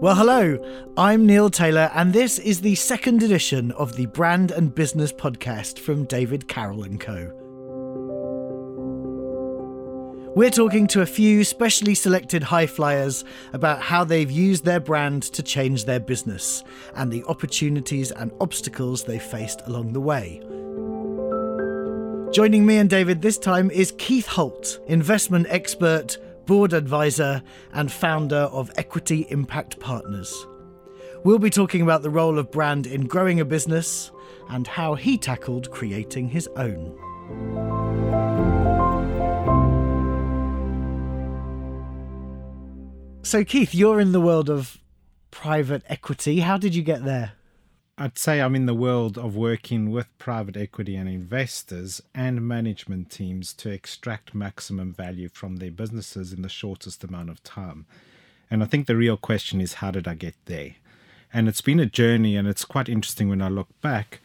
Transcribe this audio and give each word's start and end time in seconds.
Well, 0.00 0.14
hello, 0.14 0.56
I'm 0.96 1.26
Neil 1.26 1.50
Taylor, 1.50 1.90
and 1.94 2.14
this 2.14 2.38
is 2.38 2.62
the 2.62 2.74
second 2.74 3.22
edition 3.22 3.70
of 3.72 3.96
the 3.96 4.06
Brand 4.06 4.50
and 4.50 4.74
Business 4.74 5.12
podcast 5.12 5.78
from 5.78 6.06
David 6.06 6.48
Carroll 6.48 6.86
& 6.88 6.98
Co. 6.98 7.30
We're 10.34 10.48
talking 10.48 10.86
to 10.86 11.02
a 11.02 11.06
few 11.06 11.44
specially 11.44 11.94
selected 11.94 12.44
high 12.44 12.66
flyers 12.66 13.24
about 13.52 13.82
how 13.82 14.04
they've 14.04 14.30
used 14.30 14.64
their 14.64 14.80
brand 14.80 15.24
to 15.24 15.42
change 15.42 15.84
their 15.84 16.00
business 16.00 16.64
and 16.94 17.12
the 17.12 17.22
opportunities 17.24 18.10
and 18.10 18.32
obstacles 18.40 19.04
they 19.04 19.18
faced 19.18 19.60
along 19.66 19.92
the 19.92 20.00
way. 20.00 20.40
Joining 22.32 22.64
me 22.64 22.78
and 22.78 22.88
David 22.88 23.20
this 23.20 23.36
time 23.36 23.70
is 23.70 23.92
Keith 23.98 24.28
Holt, 24.28 24.80
investment 24.86 25.46
expert 25.50 26.16
board 26.50 26.72
advisor, 26.72 27.40
and 27.74 27.92
founder 27.92 28.48
of 28.50 28.72
Equity 28.76 29.24
Impact 29.30 29.78
Partners. 29.78 30.48
We'll 31.22 31.38
be 31.38 31.48
talking 31.48 31.80
about 31.80 32.02
the 32.02 32.10
role 32.10 32.40
of 32.40 32.50
brand 32.50 32.88
in 32.88 33.06
growing 33.06 33.38
a 33.38 33.44
business 33.44 34.10
and 34.48 34.66
how 34.66 34.96
he 34.96 35.16
tackled 35.16 35.70
creating 35.70 36.28
his 36.28 36.48
own. 36.56 36.90
So, 43.22 43.44
Keith, 43.44 43.72
you're 43.72 44.00
in 44.00 44.10
the 44.10 44.20
world 44.20 44.50
of 44.50 44.80
private 45.30 45.84
equity. 45.86 46.40
How 46.40 46.58
did 46.58 46.74
you 46.74 46.82
get 46.82 47.04
there? 47.04 47.34
I'd 48.02 48.16
say 48.16 48.40
I'm 48.40 48.56
in 48.56 48.64
the 48.64 48.72
world 48.72 49.18
of 49.18 49.36
working 49.36 49.90
with 49.90 50.06
private 50.16 50.56
equity 50.56 50.96
and 50.96 51.06
investors 51.06 52.00
and 52.14 52.48
management 52.48 53.10
teams 53.10 53.52
to 53.52 53.68
extract 53.68 54.34
maximum 54.34 54.94
value 54.94 55.28
from 55.28 55.56
their 55.56 55.70
businesses 55.70 56.32
in 56.32 56.40
the 56.40 56.48
shortest 56.48 57.04
amount 57.04 57.28
of 57.28 57.44
time. 57.44 57.84
And 58.50 58.62
I 58.62 58.66
think 58.66 58.86
the 58.86 58.96
real 58.96 59.18
question 59.18 59.60
is 59.60 59.74
how 59.74 59.90
did 59.90 60.08
I 60.08 60.14
get 60.14 60.34
there? 60.46 60.76
And 61.30 61.46
it's 61.46 61.60
been 61.60 61.78
a 61.78 61.84
journey, 61.84 62.36
and 62.36 62.48
it's 62.48 62.64
quite 62.64 62.88
interesting 62.88 63.28
when 63.28 63.42
I 63.42 63.48
look 63.48 63.68
back 63.82 64.20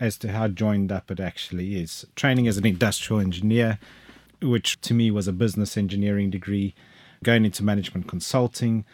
as 0.00 0.18
to 0.18 0.32
how 0.32 0.48
joined 0.48 0.90
up 0.90 1.08
it 1.08 1.20
actually 1.20 1.80
is. 1.80 2.04
Training 2.16 2.48
as 2.48 2.56
an 2.56 2.66
industrial 2.66 3.20
engineer, 3.20 3.78
which 4.42 4.80
to 4.80 4.92
me 4.92 5.12
was 5.12 5.28
a 5.28 5.32
business 5.32 5.76
engineering 5.76 6.30
degree, 6.30 6.74
going 7.22 7.44
into 7.44 7.62
management 7.62 8.08
consulting 8.08 8.84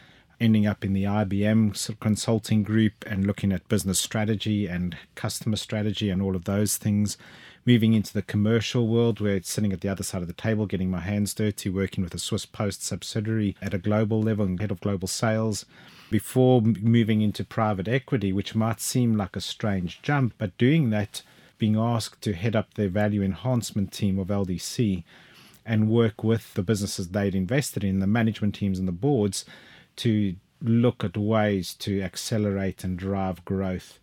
ending 0.40 0.66
up 0.66 0.84
in 0.84 0.92
the 0.92 1.04
IBM 1.04 1.98
consulting 2.00 2.62
group 2.62 2.92
and 3.06 3.26
looking 3.26 3.52
at 3.52 3.68
business 3.68 3.98
strategy 3.98 4.66
and 4.66 4.96
customer 5.14 5.56
strategy 5.56 6.10
and 6.10 6.20
all 6.20 6.36
of 6.36 6.44
those 6.44 6.76
things. 6.76 7.16
Moving 7.64 7.94
into 7.94 8.12
the 8.12 8.22
commercial 8.22 8.86
world, 8.86 9.20
where 9.20 9.34
it's 9.34 9.50
sitting 9.50 9.72
at 9.72 9.80
the 9.80 9.88
other 9.88 10.04
side 10.04 10.22
of 10.22 10.28
the 10.28 10.34
table, 10.34 10.66
getting 10.66 10.90
my 10.90 11.00
hands 11.00 11.34
dirty, 11.34 11.68
working 11.68 12.04
with 12.04 12.14
a 12.14 12.18
Swiss 12.18 12.46
Post 12.46 12.84
subsidiary 12.84 13.56
at 13.60 13.74
a 13.74 13.78
global 13.78 14.22
level 14.22 14.44
and 14.44 14.60
head 14.60 14.70
of 14.70 14.80
global 14.80 15.08
sales. 15.08 15.66
Before 16.08 16.62
moving 16.62 17.22
into 17.22 17.42
private 17.42 17.88
equity, 17.88 18.32
which 18.32 18.54
might 18.54 18.80
seem 18.80 19.16
like 19.16 19.34
a 19.34 19.40
strange 19.40 20.00
jump, 20.02 20.34
but 20.38 20.56
doing 20.58 20.90
that, 20.90 21.22
being 21.58 21.76
asked 21.76 22.22
to 22.22 22.34
head 22.34 22.54
up 22.54 22.74
the 22.74 22.88
value 22.88 23.22
enhancement 23.22 23.90
team 23.90 24.18
of 24.18 24.28
LDC 24.28 25.02
and 25.64 25.88
work 25.88 26.22
with 26.22 26.54
the 26.54 26.62
businesses 26.62 27.08
they'd 27.08 27.34
invested 27.34 27.82
in, 27.82 27.98
the 27.98 28.06
management 28.06 28.54
teams 28.54 28.78
and 28.78 28.86
the 28.86 28.92
boards, 28.92 29.44
to 29.96 30.36
look 30.62 31.04
at 31.04 31.16
ways 31.16 31.74
to 31.74 32.00
accelerate 32.02 32.84
and 32.84 32.98
drive 32.98 33.44
growth 33.44 33.98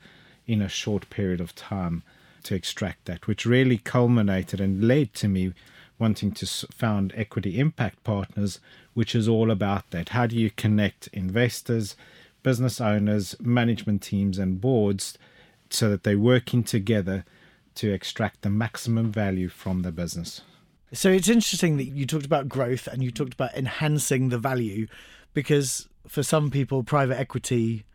in 0.45 0.61
a 0.61 0.69
short 0.69 1.09
period 1.09 1.41
of 1.41 1.55
time 1.55 2.03
to 2.43 2.55
extract 2.55 3.05
that, 3.05 3.27
which 3.27 3.45
really 3.45 3.77
culminated 3.77 4.59
and 4.59 4.87
led 4.87 5.13
to 5.13 5.27
me 5.27 5.53
wanting 5.97 6.31
to 6.33 6.45
found 6.71 7.13
Equity 7.15 7.59
Impact 7.59 8.03
Partners, 8.03 8.59
which 8.93 9.15
is 9.15 9.27
all 9.27 9.49
about 9.49 9.89
that. 9.91 10.09
How 10.09 10.27
do 10.27 10.35
you 10.35 10.51
connect 10.51 11.07
investors, 11.13 11.95
business 12.41 12.81
owners, 12.81 13.35
management 13.39 14.01
teams, 14.01 14.37
and 14.37 14.59
boards 14.59 15.17
so 15.69 15.89
that 15.89 16.03
they're 16.03 16.19
working 16.19 16.63
together 16.63 17.25
to 17.75 17.91
extract 17.91 18.41
the 18.41 18.49
maximum 18.49 19.11
value 19.11 19.49
from 19.49 19.81
the 19.81 19.91
business? 19.91 20.41
So 20.91 21.09
it's 21.09 21.29
interesting 21.29 21.77
that 21.77 21.85
you 21.85 22.05
talked 22.05 22.25
about 22.25 22.49
growth 22.49 22.85
and 22.85 23.03
you 23.03 23.09
talked 23.09 23.33
about 23.33 23.55
enhancing 23.55 24.29
the 24.29 24.37
value 24.37 24.87
because 25.33 25.87
for 26.07 26.23
some 26.23 26.51
people, 26.51 26.83
private 26.83 27.19
equity, 27.19 27.85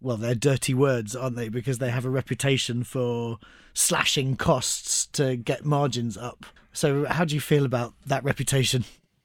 well, 0.00 0.16
they're 0.16 0.34
dirty 0.34 0.74
words, 0.74 1.14
aren't 1.14 1.36
they? 1.36 1.48
Because 1.48 1.78
they 1.78 1.90
have 1.90 2.04
a 2.04 2.10
reputation 2.10 2.84
for 2.84 3.38
slashing 3.74 4.36
costs 4.36 5.06
to 5.06 5.36
get 5.36 5.64
margins 5.64 6.16
up. 6.16 6.44
So, 6.72 7.04
how 7.04 7.24
do 7.24 7.34
you 7.34 7.40
feel 7.40 7.64
about 7.64 7.94
that 8.06 8.24
reputation? 8.24 8.84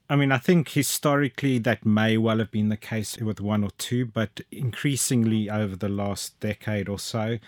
I 0.09 0.15
mean, 0.15 0.31
I 0.31 0.37
think 0.37 0.69
historically 0.69 1.59
that 1.59 1.85
may 1.85 2.17
well 2.17 2.37
have 2.37 2.51
been 2.51 2.69
the 2.69 2.77
case 2.77 3.17
with 3.17 3.41
one 3.41 3.63
or 3.63 3.71
two, 3.77 4.05
but 4.05 4.39
increasingly 4.51 5.49
over 5.49 5.75
the 5.75 5.89
last 5.89 6.39
decade 6.39 6.87
or 6.87 6.99
so, 6.99 7.39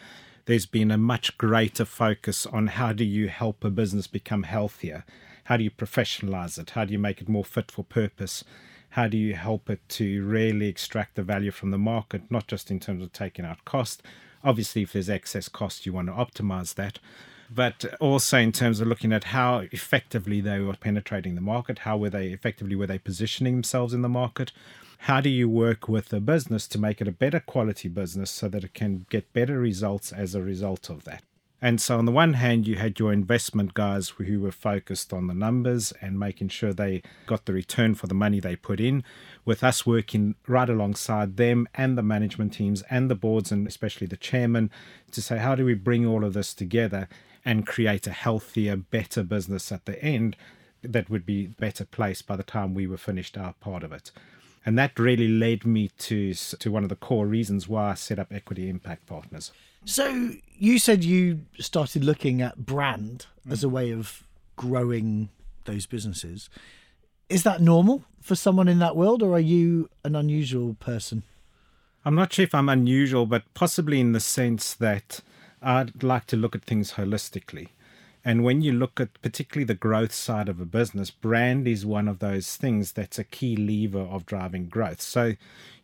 there's 0.45 0.65
been 0.65 0.91
a 0.91 0.97
much 0.97 1.37
greater 1.37 1.85
focus 1.85 2.45
on 2.45 2.67
how 2.67 2.91
do 2.91 3.05
you 3.05 3.29
help 3.29 3.63
a 3.63 3.69
business 3.69 4.07
become 4.07 4.43
healthier? 4.43 5.05
How 5.49 5.57
do 5.57 5.63
you 5.63 5.71
professionalize 5.71 6.57
it? 6.57 6.69
How 6.71 6.85
do 6.85 6.93
you 6.93 6.99
make 6.99 7.21
it 7.21 7.27
more 7.27 7.43
fit 7.43 7.71
for 7.71 7.83
purpose? 7.83 8.43
how 8.93 9.07
do 9.07 9.17
you 9.17 9.35
help 9.35 9.69
it 9.69 9.87
to 9.89 10.25
really 10.25 10.67
extract 10.67 11.15
the 11.15 11.23
value 11.23 11.51
from 11.51 11.71
the 11.71 11.77
market, 11.77 12.23
not 12.29 12.47
just 12.47 12.71
in 12.71 12.79
terms 12.79 13.03
of 13.03 13.13
taking 13.13 13.45
out 13.45 13.63
cost. 13.65 14.01
Obviously, 14.43 14.81
if 14.81 14.93
there's 14.93 15.09
excess 15.09 15.47
cost, 15.47 15.85
you 15.85 15.93
want 15.93 16.07
to 16.07 16.13
optimize 16.13 16.73
that. 16.75 16.97
But 17.53 17.85
also 17.99 18.37
in 18.37 18.51
terms 18.51 18.79
of 18.79 18.87
looking 18.87 19.11
at 19.11 19.25
how 19.25 19.59
effectively 19.71 20.39
they 20.39 20.59
were 20.59 20.75
penetrating 20.75 21.35
the 21.35 21.41
market, 21.41 21.79
how 21.79 21.97
were 21.97 22.09
they 22.09 22.27
effectively 22.27 22.75
were 22.75 22.87
they 22.87 22.99
positioning 22.99 23.55
themselves 23.55 23.93
in 23.93 24.01
the 24.01 24.09
market? 24.09 24.51
How 25.03 25.21
do 25.21 25.29
you 25.29 25.49
work 25.49 25.87
with 25.87 26.09
the 26.09 26.19
business 26.19 26.67
to 26.67 26.79
make 26.79 27.01
it 27.01 27.07
a 27.07 27.11
better 27.11 27.39
quality 27.39 27.87
business 27.87 28.29
so 28.31 28.49
that 28.49 28.63
it 28.63 28.73
can 28.73 29.05
get 29.09 29.33
better 29.33 29.59
results 29.59 30.11
as 30.11 30.35
a 30.35 30.41
result 30.41 30.89
of 30.89 31.05
that? 31.05 31.23
And 31.61 31.81
so, 31.81 31.97
on 31.97 32.05
the 32.05 32.11
one 32.13 32.33
hand, 32.33 32.67
you 32.67 32.75
had 32.75 32.99
your 32.99 33.11
investment 33.11 33.73
guys 33.73 34.09
who 34.09 34.39
were 34.39 34.51
focused 34.51 35.11
on 35.11 35.27
the 35.27 35.33
numbers 35.33 35.91
and 36.01 36.17
making 36.17 36.49
sure 36.49 36.71
they 36.71 37.01
got 37.25 37.45
the 37.45 37.53
return 37.53 37.95
for 37.95 38.07
the 38.07 38.13
money 38.13 38.39
they 38.39 38.55
put 38.55 38.79
in, 38.79 39.03
with 39.43 39.61
us 39.61 39.85
working 39.85 40.35
right 40.47 40.69
alongside 40.69 41.35
them 41.35 41.67
and 41.75 41.97
the 41.97 42.03
management 42.03 42.53
teams 42.53 42.81
and 42.89 43.11
the 43.11 43.15
boards, 43.15 43.51
and 43.51 43.67
especially 43.67 44.07
the 44.07 44.15
chairman, 44.15 44.71
to 45.11 45.21
say, 45.21 45.37
how 45.37 45.53
do 45.53 45.65
we 45.65 45.73
bring 45.73 46.05
all 46.05 46.23
of 46.23 46.33
this 46.33 46.53
together 46.53 47.09
and 47.43 47.67
create 47.67 48.07
a 48.07 48.11
healthier, 48.11 48.77
better 48.77 49.21
business 49.21 49.69
at 49.69 49.85
the 49.85 50.01
end 50.01 50.37
that 50.81 51.09
would 51.09 51.25
be 51.25 51.47
better 51.47 51.83
placed 51.83 52.25
by 52.25 52.37
the 52.37 52.43
time 52.43 52.73
we 52.73 52.87
were 52.87 52.97
finished 52.97 53.37
our 53.37 53.53
part 53.59 53.83
of 53.83 53.91
it? 53.91 54.11
And 54.65 54.77
that 54.79 54.97
really 54.97 55.27
led 55.27 55.65
me 55.65 55.89
to, 55.99 56.33
to 56.33 56.71
one 56.71 56.83
of 56.83 56.89
the 56.89 56.95
core 56.95 57.27
reasons 57.27 57.67
why 57.67 57.91
I 57.91 57.93
set 57.95 58.19
up 58.19 58.31
Equity 58.31 58.69
Impact 58.69 59.05
Partners. 59.07 59.51
So 59.85 60.31
you 60.57 60.79
said 60.79 61.03
you 61.03 61.41
started 61.59 62.03
looking 62.03 62.41
at 62.41 62.57
brand 62.57 63.27
mm. 63.47 63.51
as 63.51 63.63
a 63.63 63.69
way 63.69 63.91
of 63.91 64.23
growing 64.55 65.29
those 65.65 65.85
businesses. 65.85 66.49
Is 67.29 67.43
that 67.43 67.61
normal 67.61 68.03
for 68.21 68.35
someone 68.35 68.67
in 68.67 68.79
that 68.79 68.95
world, 68.95 69.21
or 69.23 69.33
are 69.33 69.39
you 69.39 69.89
an 70.03 70.15
unusual 70.15 70.73
person? 70.75 71.23
I'm 72.03 72.15
not 72.15 72.33
sure 72.33 72.43
if 72.43 72.55
I'm 72.55 72.69
unusual, 72.69 73.25
but 73.25 73.43
possibly 73.53 73.99
in 73.99 74.13
the 74.13 74.19
sense 74.19 74.73
that 74.75 75.21
I'd 75.61 76.03
like 76.03 76.25
to 76.27 76.37
look 76.37 76.55
at 76.55 76.63
things 76.63 76.93
holistically. 76.93 77.69
And 78.29 78.43
when 78.43 78.61
you 78.61 78.73
look 78.73 78.99
at 78.99 79.19
particularly 79.23 79.65
the 79.65 79.73
growth 79.73 80.13
side 80.13 80.49
of 80.49 80.61
a 80.61 80.65
business, 80.65 81.09
brand 81.09 81.67
is 81.67 81.83
one 81.83 82.07
of 82.07 82.19
those 82.19 82.57
things 82.57 82.91
that's 82.91 83.17
a 83.17 83.23
key 83.23 83.55
lever 83.55 84.01
of 84.01 84.27
driving 84.27 84.67
growth. 84.67 85.01
So 85.01 85.33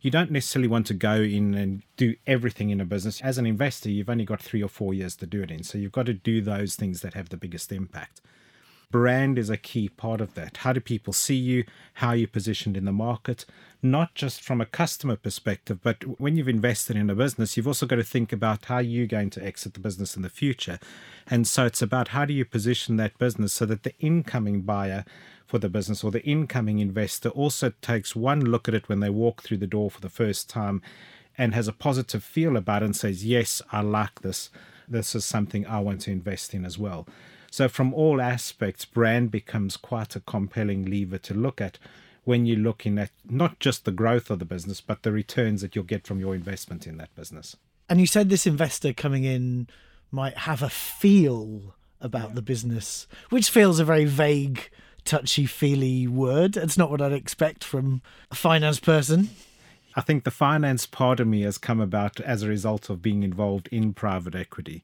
you 0.00 0.12
don't 0.12 0.30
necessarily 0.30 0.68
want 0.68 0.86
to 0.86 0.94
go 0.94 1.14
in 1.14 1.54
and 1.54 1.82
do 1.96 2.14
everything 2.24 2.70
in 2.70 2.80
a 2.80 2.84
business. 2.84 3.20
As 3.20 3.36
an 3.36 3.46
investor, 3.46 3.90
you've 3.90 4.08
only 4.08 4.24
got 4.24 4.40
three 4.40 4.62
or 4.62 4.68
four 4.68 4.94
years 4.94 5.16
to 5.16 5.26
do 5.26 5.42
it 5.42 5.50
in. 5.50 5.64
So 5.64 5.76
you've 5.76 5.90
got 5.90 6.06
to 6.06 6.14
do 6.14 6.40
those 6.40 6.76
things 6.76 7.00
that 7.00 7.14
have 7.14 7.30
the 7.30 7.36
biggest 7.36 7.72
impact. 7.72 8.20
Brand 8.90 9.36
is 9.36 9.50
a 9.50 9.56
key 9.56 9.88
part 9.88 10.20
of 10.20 10.34
that. 10.34 10.58
How 10.58 10.72
do 10.72 10.80
people 10.80 11.12
see 11.12 11.34
you? 11.34 11.64
How 11.94 12.08
are 12.08 12.16
you 12.16 12.28
positioned 12.28 12.76
in 12.76 12.84
the 12.84 12.92
market? 12.92 13.44
Not 13.82 14.14
just 14.14 14.40
from 14.40 14.60
a 14.60 14.66
customer 14.66 15.16
perspective, 15.16 15.80
but 15.82 16.20
when 16.20 16.36
you've 16.36 16.48
invested 16.48 16.96
in 16.96 17.10
a 17.10 17.14
business, 17.14 17.56
you've 17.56 17.66
also 17.66 17.86
got 17.86 17.96
to 17.96 18.04
think 18.04 18.32
about 18.32 18.66
how 18.66 18.78
you're 18.78 19.06
going 19.06 19.30
to 19.30 19.44
exit 19.44 19.74
the 19.74 19.80
business 19.80 20.14
in 20.14 20.22
the 20.22 20.28
future. 20.28 20.78
And 21.26 21.48
so 21.48 21.66
it's 21.66 21.82
about 21.82 22.08
how 22.08 22.24
do 22.24 22.32
you 22.32 22.44
position 22.44 22.96
that 22.96 23.18
business 23.18 23.52
so 23.52 23.66
that 23.66 23.82
the 23.82 23.94
incoming 23.98 24.62
buyer 24.62 25.04
for 25.46 25.58
the 25.58 25.68
business 25.68 26.04
or 26.04 26.12
the 26.12 26.24
incoming 26.24 26.78
investor 26.78 27.28
also 27.30 27.72
takes 27.80 28.14
one 28.14 28.40
look 28.40 28.68
at 28.68 28.74
it 28.74 28.88
when 28.88 29.00
they 29.00 29.10
walk 29.10 29.42
through 29.42 29.58
the 29.58 29.66
door 29.66 29.90
for 29.90 30.00
the 30.00 30.08
first 30.08 30.48
time 30.48 30.80
and 31.36 31.54
has 31.54 31.66
a 31.66 31.72
positive 31.72 32.22
feel 32.22 32.56
about 32.56 32.82
it 32.82 32.86
and 32.86 32.96
says, 32.96 33.24
Yes, 33.24 33.60
I 33.72 33.80
like 33.80 34.22
this. 34.22 34.48
This 34.88 35.16
is 35.16 35.24
something 35.24 35.66
I 35.66 35.80
want 35.80 36.02
to 36.02 36.12
invest 36.12 36.54
in 36.54 36.64
as 36.64 36.78
well. 36.78 37.06
So, 37.50 37.68
from 37.68 37.94
all 37.94 38.20
aspects, 38.20 38.84
brand 38.84 39.30
becomes 39.30 39.76
quite 39.76 40.16
a 40.16 40.20
compelling 40.20 40.84
lever 40.84 41.18
to 41.18 41.34
look 41.34 41.60
at 41.60 41.78
when 42.24 42.44
you're 42.44 42.58
looking 42.58 42.98
at 42.98 43.10
not 43.24 43.60
just 43.60 43.84
the 43.84 43.92
growth 43.92 44.30
of 44.30 44.40
the 44.40 44.44
business, 44.44 44.80
but 44.80 45.02
the 45.02 45.12
returns 45.12 45.60
that 45.62 45.74
you'll 45.74 45.84
get 45.84 46.06
from 46.06 46.18
your 46.18 46.34
investment 46.34 46.86
in 46.86 46.96
that 46.98 47.14
business. 47.14 47.56
And 47.88 48.00
you 48.00 48.06
said 48.06 48.28
this 48.28 48.46
investor 48.46 48.92
coming 48.92 49.24
in 49.24 49.68
might 50.10 50.38
have 50.38 50.62
a 50.62 50.68
feel 50.68 51.74
about 52.00 52.30
yeah. 52.30 52.34
the 52.34 52.42
business, 52.42 53.06
which 53.30 53.48
feels 53.48 53.78
a 53.78 53.84
very 53.84 54.04
vague, 54.04 54.70
touchy 55.04 55.46
feely 55.46 56.08
word. 56.08 56.56
It's 56.56 56.76
not 56.76 56.90
what 56.90 57.00
I'd 57.00 57.12
expect 57.12 57.62
from 57.62 58.02
a 58.30 58.34
finance 58.34 58.80
person. 58.80 59.30
I 59.94 60.02
think 60.02 60.24
the 60.24 60.30
finance 60.30 60.84
part 60.84 61.20
of 61.20 61.26
me 61.26 61.42
has 61.42 61.56
come 61.56 61.80
about 61.80 62.20
as 62.20 62.42
a 62.42 62.48
result 62.48 62.90
of 62.90 63.00
being 63.00 63.22
involved 63.22 63.68
in 63.72 63.94
private 63.94 64.34
equity. 64.34 64.82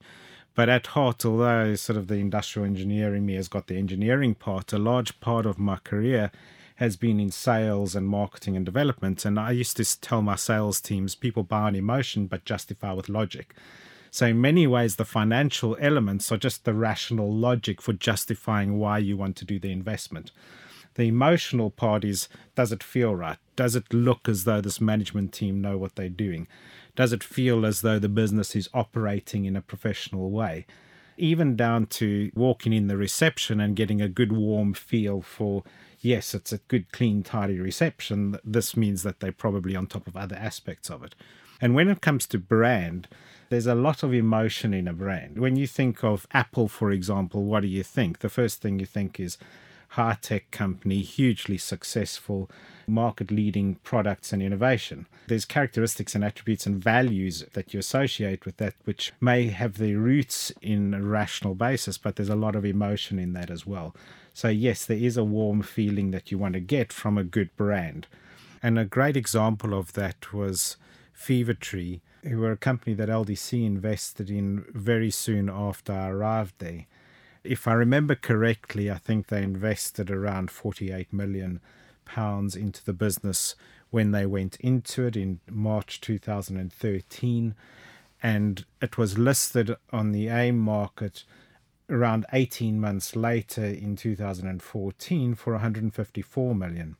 But 0.55 0.69
at 0.69 0.87
heart, 0.87 1.25
although 1.25 1.73
sort 1.75 1.97
of 1.97 2.07
the 2.07 2.15
industrial 2.15 2.65
engineering 2.65 3.25
me 3.25 3.35
has 3.35 3.47
got 3.47 3.67
the 3.67 3.77
engineering 3.77 4.35
part, 4.35 4.71
a 4.71 4.77
large 4.77 5.19
part 5.19 5.45
of 5.45 5.57
my 5.57 5.77
career 5.77 6.31
has 6.75 6.95
been 6.95 7.19
in 7.19 7.31
sales 7.31 7.95
and 7.95 8.07
marketing 8.07 8.55
and 8.55 8.65
development. 8.65 9.25
And 9.25 9.39
I 9.39 9.51
used 9.51 9.77
to 9.77 10.01
tell 10.01 10.21
my 10.21 10.35
sales 10.35 10.79
teams 10.79 11.15
people 11.15 11.43
buy 11.43 11.61
on 11.61 11.75
emotion 11.75 12.27
but 12.27 12.45
justify 12.45 12.93
with 12.93 13.09
logic. 13.09 13.53
So, 14.11 14.27
in 14.27 14.41
many 14.41 14.67
ways, 14.67 14.97
the 14.97 15.05
financial 15.05 15.75
elements 15.79 16.31
are 16.31 16.37
just 16.37 16.65
the 16.65 16.73
rational 16.75 17.33
logic 17.33 17.81
for 17.81 17.93
justifying 17.93 18.77
why 18.77 18.99
you 18.99 19.17
want 19.17 19.35
to 19.37 19.45
do 19.45 19.57
the 19.57 19.71
investment. 19.71 20.31
The 20.95 21.07
emotional 21.07 21.71
part 21.71 22.05
is 22.05 22.29
does 22.53 22.71
it 22.71 22.83
feel 22.83 23.15
right? 23.15 23.39
Does 23.55 23.75
it 23.75 23.91
look 23.91 24.29
as 24.29 24.43
though 24.43 24.61
this 24.61 24.79
management 24.79 25.33
team 25.33 25.61
know 25.61 25.79
what 25.79 25.95
they're 25.95 26.09
doing? 26.09 26.47
Does 26.95 27.13
it 27.13 27.23
feel 27.23 27.65
as 27.65 27.81
though 27.81 27.99
the 27.99 28.09
business 28.09 28.55
is 28.55 28.69
operating 28.73 29.45
in 29.45 29.55
a 29.55 29.61
professional 29.61 30.29
way? 30.29 30.65
Even 31.17 31.55
down 31.55 31.85
to 31.87 32.31
walking 32.35 32.73
in 32.73 32.87
the 32.87 32.97
reception 32.97 33.59
and 33.59 33.75
getting 33.75 34.01
a 34.01 34.07
good 34.07 34.31
warm 34.31 34.73
feel 34.73 35.21
for, 35.21 35.63
yes, 35.99 36.33
it's 36.33 36.51
a 36.51 36.59
good, 36.59 36.91
clean, 36.91 37.23
tidy 37.23 37.59
reception. 37.59 38.37
This 38.43 38.75
means 38.77 39.03
that 39.03 39.19
they're 39.19 39.31
probably 39.31 39.75
on 39.75 39.87
top 39.87 40.07
of 40.07 40.15
other 40.15 40.35
aspects 40.35 40.89
of 40.89 41.03
it. 41.03 41.15
And 41.61 41.75
when 41.75 41.87
it 41.87 42.01
comes 42.01 42.25
to 42.27 42.37
brand, 42.37 43.07
there's 43.49 43.67
a 43.67 43.75
lot 43.75 44.03
of 44.03 44.13
emotion 44.13 44.73
in 44.73 44.87
a 44.87 44.93
brand. 44.93 45.39
When 45.39 45.55
you 45.55 45.67
think 45.67 46.03
of 46.03 46.27
Apple, 46.31 46.67
for 46.67 46.91
example, 46.91 47.43
what 47.43 47.61
do 47.61 47.67
you 47.67 47.83
think? 47.83 48.19
The 48.19 48.29
first 48.29 48.61
thing 48.61 48.79
you 48.79 48.85
think 48.85 49.19
is 49.19 49.37
high 49.93 50.17
tech 50.19 50.49
company, 50.49 51.01
hugely 51.01 51.57
successful, 51.57 52.49
market 52.87 53.29
leading 53.29 53.75
products 53.83 54.33
and 54.33 54.41
innovation. 54.41 55.07
There's 55.27 55.45
characteristics 55.45 56.15
and 56.15 56.23
attributes 56.23 56.65
and 56.65 56.83
values 56.83 57.45
that 57.53 57.73
you 57.73 57.79
associate 57.79 58.43
with 58.43 58.57
that, 58.57 58.73
which 58.85 59.13
may 59.21 59.47
have 59.47 59.77
their 59.77 59.99
roots 59.99 60.51
in 60.63 60.95
a 60.95 61.01
rational 61.03 61.53
basis, 61.53 61.99
but 61.99 62.15
there's 62.15 62.29
a 62.29 62.35
lot 62.35 62.55
of 62.55 62.65
emotion 62.65 63.19
in 63.19 63.33
that 63.33 63.51
as 63.51 63.67
well. 63.67 63.95
So, 64.33 64.47
yes, 64.47 64.83
there 64.83 64.97
is 64.97 65.15
a 65.15 65.23
warm 65.23 65.61
feeling 65.61 66.09
that 66.09 66.31
you 66.31 66.39
want 66.39 66.55
to 66.55 66.59
get 66.59 66.91
from 66.91 67.15
a 67.15 67.23
good 67.23 67.55
brand. 67.55 68.07
And 68.63 68.79
a 68.79 68.85
great 68.85 69.15
example 69.15 69.77
of 69.77 69.93
that 69.93 70.33
was 70.33 70.75
Fever 71.13 71.53
Tree, 71.53 72.01
who 72.23 72.39
were 72.39 72.51
a 72.51 72.57
company 72.57 72.95
that 72.95 73.09
LDC 73.09 73.63
invested 73.63 74.31
in 74.31 74.65
very 74.73 75.11
soon 75.11 75.51
after 75.51 75.93
I 75.93 76.09
arrived 76.09 76.55
there. 76.57 76.87
If 77.43 77.67
I 77.67 77.73
remember 77.73 78.15
correctly, 78.15 78.89
I 78.89 78.97
think 78.97 79.27
they 79.27 79.43
invested 79.43 80.09
around 80.09 80.49
48 80.49 81.11
million 81.11 81.59
pounds 82.05 82.55
into 82.55 82.83
the 82.83 82.93
business 82.93 83.55
when 83.89 84.11
they 84.11 84.25
went 84.25 84.55
into 84.61 85.05
it 85.05 85.17
in 85.17 85.39
March 85.49 85.99
2013 86.01 87.55
and 88.21 88.65
it 88.81 88.97
was 88.97 89.17
listed 89.17 89.75
on 89.91 90.13
the 90.13 90.29
AIM 90.29 90.57
market 90.57 91.25
around 91.89 92.25
18 92.31 92.79
months 92.79 93.15
later 93.15 93.65
in 93.65 93.97
2014 93.97 95.35
for 95.35 95.53
154 95.53 96.55
million 96.55 96.95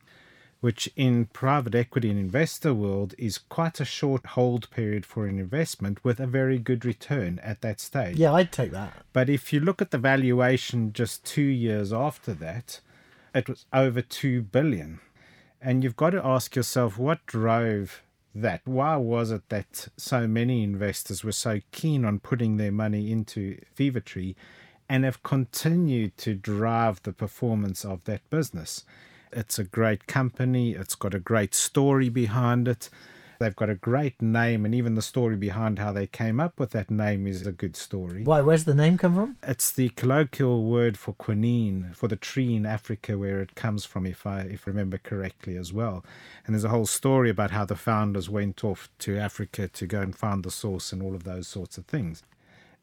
which 0.63 0.89
in 0.95 1.25
private 1.25 1.75
equity 1.75 2.09
and 2.09 2.17
investor 2.17 2.73
world 2.73 3.13
is 3.17 3.37
quite 3.37 3.81
a 3.81 3.85
short 3.85 4.25
hold 4.27 4.69
period 4.69 5.05
for 5.05 5.27
an 5.27 5.37
investment 5.37 6.01
with 6.05 6.21
a 6.21 6.25
very 6.25 6.57
good 6.57 6.85
return 6.85 7.37
at 7.39 7.59
that 7.59 7.81
stage. 7.81 8.15
Yeah, 8.15 8.31
I'd 8.31 8.53
take 8.53 8.71
that. 8.71 8.93
But 9.11 9.29
if 9.29 9.51
you 9.51 9.59
look 9.59 9.81
at 9.81 9.91
the 9.91 9.97
valuation 9.97 10.93
just 10.93 11.25
2 11.25 11.41
years 11.41 11.91
after 11.91 12.33
that, 12.35 12.79
it 13.35 13.49
was 13.49 13.65
over 13.73 14.01
2 14.01 14.41
billion. 14.43 15.01
And 15.61 15.83
you've 15.83 15.97
got 15.97 16.11
to 16.11 16.25
ask 16.25 16.55
yourself 16.55 16.97
what 16.97 17.25
drove 17.25 18.01
that? 18.33 18.61
Why 18.63 18.95
was 18.95 19.31
it 19.31 19.49
that 19.49 19.89
so 19.97 20.27
many 20.27 20.63
investors 20.63 21.25
were 21.25 21.33
so 21.33 21.59
keen 21.73 22.05
on 22.05 22.19
putting 22.19 22.55
their 22.55 22.71
money 22.71 23.11
into 23.11 23.59
Fever 23.73 23.99
Tree 23.99 24.37
and 24.87 25.03
have 25.03 25.23
continued 25.23 26.15
to 26.19 26.35
drive 26.35 27.03
the 27.03 27.11
performance 27.11 27.83
of 27.83 28.05
that 28.05 28.21
business? 28.29 28.85
It's 29.35 29.59
a 29.59 29.63
great 29.63 30.07
company. 30.07 30.73
It's 30.73 30.95
got 30.95 31.13
a 31.13 31.19
great 31.19 31.53
story 31.55 32.09
behind 32.09 32.67
it. 32.67 32.89
They've 33.39 33.55
got 33.55 33.69
a 33.69 33.75
great 33.75 34.21
name, 34.21 34.63
and 34.63 34.73
even 34.73 34.95
the 34.95 35.01
story 35.01 35.35
behind 35.35 35.79
how 35.79 35.91
they 35.91 36.07
came 36.07 36.39
up 36.39 36.59
with 36.59 36.69
that 36.71 36.89
name 36.89 37.27
is 37.27 37.45
a 37.45 37.51
good 37.51 37.75
story. 37.75 38.23
Why? 38.23 38.41
Where's 38.41 38.63
the 38.63 38.75
name 38.75 38.97
come 38.97 39.15
from? 39.15 39.37
It's 39.43 39.71
the 39.71 39.89
colloquial 39.89 40.63
word 40.63 40.97
for 40.97 41.13
quinine, 41.13 41.91
for 41.93 42.07
the 42.07 42.15
tree 42.15 42.55
in 42.55 42.65
Africa 42.65 43.17
where 43.17 43.41
it 43.41 43.55
comes 43.55 43.83
from, 43.85 44.05
if 44.05 44.25
I 44.25 44.41
if 44.41 44.67
I 44.67 44.71
remember 44.71 44.97
correctly 44.97 45.57
as 45.57 45.73
well. 45.73 46.05
And 46.45 46.53
there's 46.53 46.63
a 46.63 46.69
whole 46.69 46.85
story 46.85 47.29
about 47.29 47.51
how 47.51 47.65
the 47.65 47.75
founders 47.75 48.29
went 48.29 48.63
off 48.63 48.89
to 48.99 49.17
Africa 49.17 49.67
to 49.67 49.87
go 49.87 49.99
and 49.99 50.15
find 50.15 50.43
the 50.43 50.51
source 50.51 50.93
and 50.93 51.01
all 51.01 51.15
of 51.15 51.23
those 51.23 51.47
sorts 51.47 51.77
of 51.77 51.85
things 51.85 52.23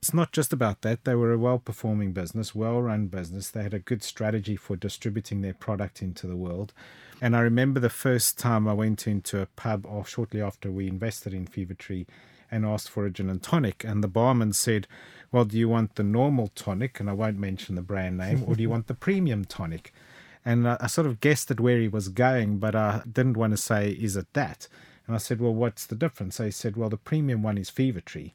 it's 0.00 0.14
not 0.14 0.32
just 0.32 0.50
about 0.50 0.80
that. 0.80 1.04
They 1.04 1.14
were 1.14 1.32
a 1.32 1.38
well 1.38 1.58
performing 1.58 2.12
business, 2.12 2.54
well 2.54 2.80
run 2.80 3.08
business. 3.08 3.50
They 3.50 3.62
had 3.62 3.74
a 3.74 3.78
good 3.78 4.02
strategy 4.02 4.56
for 4.56 4.74
distributing 4.74 5.42
their 5.42 5.52
product 5.52 6.00
into 6.00 6.26
the 6.26 6.36
world. 6.36 6.72
And 7.20 7.36
I 7.36 7.40
remember 7.40 7.80
the 7.80 7.90
first 7.90 8.38
time 8.38 8.66
I 8.66 8.72
went 8.72 9.06
into 9.06 9.42
a 9.42 9.46
pub 9.46 9.84
or 9.84 10.06
shortly 10.06 10.40
after 10.40 10.70
we 10.70 10.88
invested 10.88 11.34
in 11.34 11.46
Fever 11.46 11.74
Tree 11.74 12.06
and 12.50 12.64
asked 12.64 12.88
for 12.88 13.04
a 13.04 13.10
gin 13.10 13.28
and 13.28 13.42
tonic. 13.42 13.84
And 13.84 14.02
the 14.02 14.08
barman 14.08 14.54
said, 14.54 14.86
Well, 15.30 15.44
do 15.44 15.58
you 15.58 15.68
want 15.68 15.96
the 15.96 16.02
normal 16.02 16.48
tonic? 16.54 16.98
And 16.98 17.10
I 17.10 17.12
won't 17.12 17.38
mention 17.38 17.74
the 17.74 17.82
brand 17.82 18.16
name, 18.16 18.44
or 18.46 18.54
do 18.54 18.62
you 18.62 18.70
want 18.70 18.86
the 18.86 18.94
premium 18.94 19.44
tonic? 19.44 19.92
And 20.46 20.66
I, 20.66 20.78
I 20.80 20.86
sort 20.86 21.08
of 21.08 21.20
guessed 21.20 21.50
at 21.50 21.60
where 21.60 21.78
he 21.78 21.88
was 21.88 22.08
going, 22.08 22.56
but 22.56 22.74
I 22.74 23.02
didn't 23.10 23.36
want 23.36 23.50
to 23.50 23.58
say, 23.58 23.90
Is 23.90 24.16
it 24.16 24.32
that? 24.32 24.66
And 25.06 25.14
I 25.14 25.18
said, 25.18 25.42
Well, 25.42 25.54
what's 25.54 25.84
the 25.84 25.94
difference? 25.94 26.36
So 26.36 26.46
he 26.46 26.50
said, 26.50 26.78
Well, 26.78 26.88
the 26.88 26.96
premium 26.96 27.42
one 27.42 27.58
is 27.58 27.68
Fever 27.68 28.00
Tree 28.00 28.32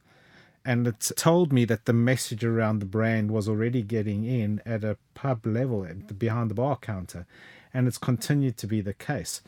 and 0.66 0.88
it 0.88 1.12
told 1.16 1.54
me 1.54 1.64
that 1.66 1.86
the 1.86 1.94
message 1.94 2.44
around 2.44 2.80
the 2.80 2.86
brand 2.86 3.30
was 3.30 3.48
already 3.48 3.84
getting 3.84 4.26
in 4.26 4.62
at 4.66 4.84
a 4.84 4.98
pub 5.14 5.46
level 5.46 5.86
at 5.86 6.08
the 6.08 6.14
behind 6.14 6.50
the 6.50 6.56
bar 6.56 6.76
counter 6.76 7.28
and 7.74 7.88
it's 7.88 7.98
continued 7.98 8.58
to 8.58 8.68
be 8.68 8.82
the 8.82 8.94
case. 8.94 9.42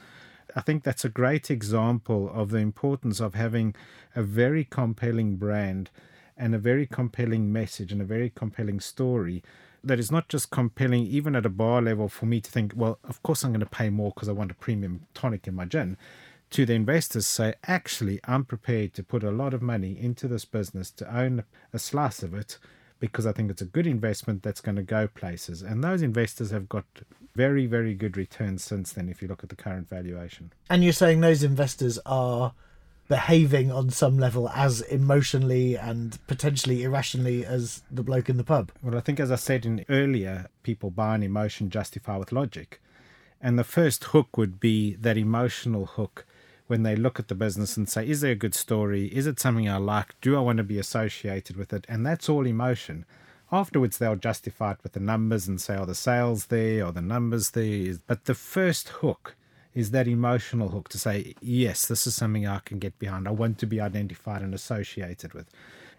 I 0.56 0.62
think 0.62 0.84
that's 0.84 1.06
a 1.06 1.10
great 1.10 1.50
example 1.50 2.30
of 2.34 2.52
the 2.52 2.58
importance 2.58 3.20
of 3.20 3.36
having 3.36 3.74
a 4.16 4.22
very 4.22 4.64
compelling 4.64 5.38
brand 5.38 5.90
and 6.38 6.54
a 6.54 6.60
very 6.60 6.86
compelling 6.86 7.52
message 7.52 7.92
and 7.92 8.02
a 8.02 8.06
very 8.06 8.30
compelling 8.30 8.80
story 8.80 9.44
that 9.84 10.00
is 10.00 10.12
not 10.12 10.28
just 10.28 10.52
compelling 10.52 11.04
even 11.04 11.36
at 11.36 11.46
a 11.46 11.50
bar 11.50 11.82
level 11.82 12.10
for 12.10 12.26
me 12.26 12.42
to 12.42 12.52
think 12.52 12.74
well 12.76 13.00
of 13.04 13.22
course 13.24 13.44
i'm 13.44 13.52
going 13.52 13.60
to 13.60 13.66
pay 13.66 13.90
more 13.90 14.12
because 14.12 14.28
i 14.28 14.32
want 14.32 14.52
a 14.52 14.56
premium 14.56 15.06
tonic 15.14 15.48
in 15.48 15.56
my 15.56 15.66
gin 15.66 15.96
to 16.52 16.66
the 16.66 16.74
investors 16.74 17.28
say, 17.28 17.56
actually, 17.66 18.20
I'm 18.26 18.46
prepared 18.46 18.94
to 18.96 19.04
put 19.04 19.24
a 19.24 19.32
lot 19.32 19.54
of 19.54 19.62
money 19.62 19.98
into 20.00 20.28
this 20.28 20.46
business 20.46 20.92
to 20.92 21.16
own 21.16 21.44
a 21.74 21.80
slice 21.80 22.24
of 22.24 22.34
it 22.34 22.58
because 23.00 23.26
I 23.28 23.32
think 23.32 23.52
it's 23.52 23.62
a 23.62 23.66
good 23.66 23.86
investment 23.86 24.44
that's 24.44 24.62
going 24.62 24.78
to 24.78 24.84
go 24.84 25.08
places. 25.08 25.62
And 25.62 25.84
those 25.84 26.02
investors 26.02 26.52
have 26.52 26.68
got 26.68 26.86
very, 27.36 27.68
very 27.68 27.94
good 27.94 28.18
returns 28.18 28.64
since 28.64 28.94
then 28.94 29.10
if 29.10 29.22
you 29.22 29.28
look 29.28 29.44
at 29.44 29.50
the 29.50 29.56
current 29.56 29.88
valuation. 29.88 30.52
And 30.70 30.84
you're 30.84 30.94
saying 30.94 31.22
those 31.22 31.44
investors 31.44 32.00
are 32.06 32.54
behaving 33.08 33.72
on 33.72 33.90
some 33.90 34.18
level 34.18 34.50
as 34.50 34.82
emotionally 34.82 35.78
and 35.78 36.18
potentially 36.28 36.84
irrationally 36.84 37.46
as 37.46 37.82
the 37.90 38.04
bloke 38.04 38.30
in 38.30 38.38
the 38.38 38.44
pub? 38.44 38.72
Well, 38.82 38.98
I 38.98 39.02
think, 39.02 39.20
as 39.20 39.32
I 39.32 39.36
said 39.36 39.66
in 39.66 39.86
earlier, 39.90 40.48
people 40.64 40.90
buy 40.90 41.16
an 41.16 41.24
emotion, 41.24 41.70
justify 41.70 42.18
with 42.18 42.32
logic. 42.32 42.82
And 43.40 43.58
the 43.58 43.64
first 43.64 44.06
hook 44.06 44.36
would 44.36 44.60
be 44.60 44.96
that 44.96 45.18
emotional 45.18 45.86
hook 45.86 46.26
when 46.68 46.84
they 46.84 46.96
look 46.96 47.20
at 47.20 47.30
the 47.30 47.36
business 47.36 47.78
and 47.78 47.90
say, 47.90 48.08
is 48.08 48.22
there 48.22 48.34
a 48.34 48.36
good 48.36 48.54
story? 48.54 49.08
Is 49.08 49.26
it 49.26 49.40
something 49.40 49.68
I 49.70 49.78
like? 49.78 50.16
Do 50.22 50.36
I 50.36 50.42
want 50.42 50.58
to 50.58 50.64
be 50.64 50.80
associated 50.80 51.56
with 51.56 51.74
it? 51.74 51.86
And 51.90 52.06
that's 52.06 52.30
all 52.30 52.46
emotion. 52.46 53.06
Afterwards, 53.52 53.98
they'll 53.98 54.18
justify 54.18 54.74
it 54.74 54.80
with 54.84 54.92
the 54.92 55.00
numbers 55.00 55.48
and 55.48 55.60
say, 55.60 55.76
are 55.76 55.86
the 55.86 55.96
sales 55.96 56.48
there? 56.48 56.86
Or 56.86 56.92
the 56.92 57.02
numbers 57.02 57.52
there? 57.52 57.96
But 58.06 58.26
the 58.26 58.36
first 58.36 58.90
hook 58.90 59.36
is 59.74 59.92
that 59.92 60.08
emotional 60.08 60.70
hook 60.70 60.90
to 60.90 60.98
say, 60.98 61.36
yes, 61.40 61.86
this 61.86 62.06
is 62.06 62.16
something 62.16 62.46
I 62.46 62.60
can 62.60 62.80
get 62.80 62.98
behind. 63.00 63.28
I 63.28 63.32
want 63.32 63.60
to 63.60 63.66
be 63.66 63.80
identified 63.80 64.42
and 64.42 64.54
associated 64.54 65.34
with. 65.34 65.50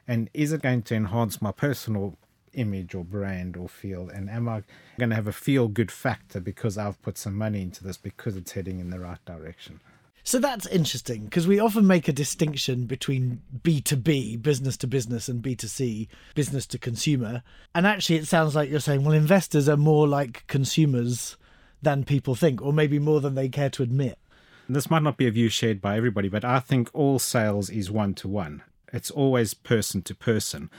And 0.07 0.29
is 0.35 0.53
it 0.53 0.63
going 0.63 0.83
to 0.83 0.95
enhance 0.95 1.41
my 1.41 1.53
personal 1.53 2.19
image 2.55 2.95
or 2.95 3.05
brand 3.05 3.57
or 3.57 3.69
feel? 3.69 4.09
And 4.09 4.29
am 4.29 4.49
I 4.49 4.65
going 4.99 5.11
to 5.11 5.17
have 5.17 5.29
a 5.29 5.33
feel 5.33 5.69
good 5.69 5.93
factor 5.93 6.41
because 6.41 6.77
I've 6.77 7.01
put 7.03 7.17
some 7.17 7.37
money 7.37 7.63
into 7.63 7.85
this 7.85 7.97
because 7.97 8.37
it's 8.37 8.53
heading 8.53 8.81
in 8.81 8.91
the 8.91 9.01
right 9.01 9.25
direction? 9.25 9.81
So 10.25 10.39
that's 10.39 10.67
interesting 10.67 11.25
because 11.25 11.47
we 11.47 11.59
often 11.59 11.87
make 11.87 12.07
a 12.07 12.13
distinction 12.13 12.85
between 12.85 13.41
B2B, 13.63 14.43
business 14.43 14.77
to 14.79 14.87
business, 14.87 15.29
and 15.29 15.43
B2C, 15.43 16.09
business 16.35 16.67
to 16.67 16.79
consumer. 16.79 17.43
And 17.75 17.87
actually, 17.87 18.17
it 18.17 18.27
sounds 18.27 18.55
like 18.55 18.69
you're 18.69 18.81
saying, 18.81 19.05
well, 19.05 19.15
investors 19.15 19.69
are 19.69 19.77
more 19.77 20.07
like 20.07 20.47
consumers 20.47 21.37
than 21.81 22.05
people 22.05 22.35
think, 22.35 22.61
or 22.61 22.73
maybe 22.73 22.99
more 22.99 23.21
than 23.21 23.35
they 23.37 23.49
care 23.49 23.71
to 23.71 23.83
admit. 23.83 24.19
This 24.69 24.91
might 24.91 25.03
not 25.03 25.17
be 25.17 25.27
a 25.27 25.31
view 25.31 25.49
shared 25.49 25.81
by 25.81 25.97
everybody, 25.97 26.29
but 26.29 26.45
I 26.45 26.61
think 26.61 26.91
all 26.93 27.19
sales 27.19 27.71
is 27.71 27.91
one 27.91 28.13
to 28.15 28.29
one. 28.29 28.63
It's 28.93 29.11
always 29.11 29.55
person 29.55 30.03
to 30.03 30.15
person. 30.15 30.71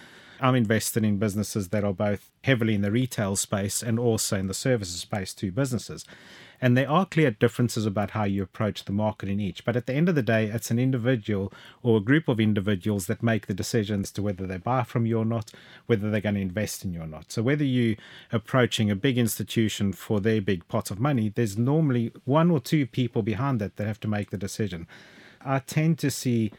I'm 0.42 0.56
invested 0.56 1.04
in 1.04 1.18
businesses 1.18 1.70
that 1.70 1.84
are 1.84 1.94
both 1.94 2.30
heavily 2.44 2.76
in 2.76 2.82
the 2.82 2.92
retail 2.92 3.36
space 3.36 3.84
and 3.84 4.00
also 4.00 4.38
in 4.38 4.48
the 4.48 4.54
services 4.54 5.02
space 5.02 5.34
to 5.36 5.52
businesses. 5.52 6.06
And 6.62 6.76
there 6.76 6.90
are 6.90 7.06
clear 7.06 7.32
differences 7.32 7.86
about 7.86 8.12
how 8.12 8.26
you 8.26 8.44
approach 8.44 8.84
the 8.84 8.92
market 8.92 9.30
in 9.30 9.40
each. 9.40 9.64
But 9.64 9.78
at 9.78 9.86
the 9.86 9.94
end 9.94 10.10
of 10.10 10.16
the 10.16 10.22
day, 10.22 10.48
it's 10.48 10.72
an 10.72 10.80
individual 10.80 11.54
or 11.84 11.98
a 11.98 12.02
group 12.02 12.28
of 12.28 12.40
individuals 12.40 13.08
that 13.08 13.24
make 13.24 13.48
the 13.48 13.54
decisions 13.54 14.12
to 14.12 14.22
whether 14.22 14.46
they 14.46 14.58
buy 14.58 14.84
from 14.84 15.06
you 15.06 15.20
or 15.20 15.26
not, 15.26 15.52
whether 15.86 16.12
they're 16.12 16.20
going 16.20 16.36
to 16.36 16.42
invest 16.42 16.84
in 16.84 16.94
you 16.94 17.02
or 17.02 17.08
not. 17.08 17.32
So 17.32 17.42
whether 17.42 17.64
you're 17.64 17.96
approaching 18.32 18.92
a 18.92 18.96
big 18.96 19.18
institution 19.18 19.94
for 19.94 20.20
their 20.20 20.42
big 20.42 20.68
pot 20.68 20.92
of 20.92 21.00
money, 21.00 21.30
there's 21.30 21.58
normally 21.58 22.12
one 22.26 22.52
or 22.52 22.60
two 22.60 22.86
people 22.86 23.22
behind 23.22 23.60
that 23.62 23.78
that 23.78 23.88
have 23.88 24.02
to 24.02 24.10
make 24.10 24.30
the 24.30 24.38
decision. 24.38 24.86
I 25.42 25.60
tend 25.60 25.98
to 26.00 26.12
see 26.12 26.52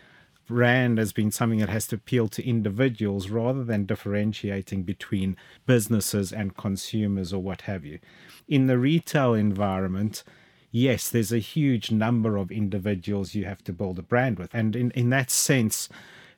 brand 0.50 0.98
as 0.98 1.12
being 1.12 1.30
something 1.30 1.60
that 1.60 1.68
has 1.68 1.86
to 1.86 1.94
appeal 1.94 2.26
to 2.26 2.44
individuals 2.44 3.30
rather 3.30 3.62
than 3.62 3.86
differentiating 3.86 4.82
between 4.82 5.36
businesses 5.64 6.32
and 6.32 6.56
consumers 6.56 7.32
or 7.32 7.40
what 7.40 7.62
have 7.62 7.84
you. 7.84 8.00
In 8.48 8.66
the 8.66 8.76
retail 8.76 9.32
environment, 9.32 10.24
yes, 10.72 11.08
there's 11.08 11.32
a 11.32 11.38
huge 11.38 11.92
number 11.92 12.36
of 12.36 12.50
individuals 12.50 13.32
you 13.32 13.44
have 13.44 13.62
to 13.62 13.72
build 13.72 14.00
a 14.00 14.02
brand 14.02 14.40
with. 14.40 14.52
And 14.52 14.74
in, 14.74 14.90
in 14.90 15.10
that 15.10 15.30
sense, 15.30 15.88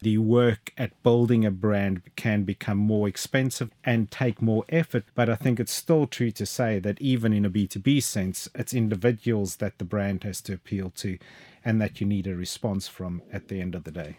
the 0.02 0.18
work 0.18 0.74
at 0.76 1.02
building 1.02 1.46
a 1.46 1.50
brand 1.50 2.02
can 2.14 2.42
become 2.42 2.76
more 2.76 3.08
expensive 3.08 3.70
and 3.82 4.10
take 4.10 4.42
more 4.42 4.66
effort. 4.68 5.04
But 5.14 5.30
I 5.30 5.36
think 5.36 5.58
it's 5.58 5.72
still 5.72 6.06
true 6.06 6.32
to 6.32 6.44
say 6.44 6.80
that 6.80 7.00
even 7.00 7.32
in 7.32 7.46
a 7.46 7.50
B2B 7.50 8.02
sense, 8.02 8.46
it's 8.54 8.74
individuals 8.74 9.56
that 9.56 9.78
the 9.78 9.86
brand 9.86 10.24
has 10.24 10.42
to 10.42 10.52
appeal 10.52 10.90
to 10.96 11.16
and 11.64 11.80
that 11.80 12.00
you 12.00 12.06
need 12.06 12.26
a 12.26 12.34
response 12.34 12.88
from 12.88 13.22
at 13.32 13.48
the 13.48 13.60
end 13.60 13.74
of 13.74 13.84
the 13.84 13.90
day. 13.90 14.18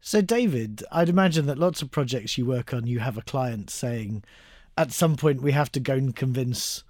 So, 0.00 0.20
David, 0.20 0.84
I'd 0.92 1.08
imagine 1.08 1.46
that 1.46 1.58
lots 1.58 1.80
of 1.80 1.90
projects 1.90 2.36
you 2.36 2.44
work 2.44 2.74
on, 2.74 2.86
you 2.86 2.98
have 3.00 3.16
a 3.16 3.22
client 3.22 3.70
saying, 3.70 4.22
at 4.76 4.92
some 4.92 5.16
point, 5.16 5.42
we 5.42 5.52
have 5.52 5.72
to 5.72 5.80
go 5.80 5.94
and 5.94 6.14
convince 6.14 6.84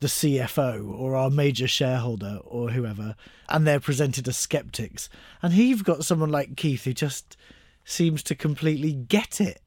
the 0.00 0.08
CFO 0.08 0.98
or 0.98 1.14
our 1.14 1.30
major 1.30 1.68
shareholder 1.68 2.40
or 2.44 2.70
whoever, 2.70 3.14
and 3.48 3.66
they're 3.66 3.80
presented 3.80 4.26
as 4.28 4.36
skeptics. 4.36 5.08
And 5.42 5.52
here 5.52 5.66
you've 5.66 5.84
got 5.84 6.04
someone 6.04 6.30
like 6.30 6.56
Keith 6.56 6.84
who 6.84 6.92
just 6.92 7.36
seems 7.84 8.22
to 8.24 8.34
completely 8.34 8.92
get 8.92 9.40
it. 9.40 9.60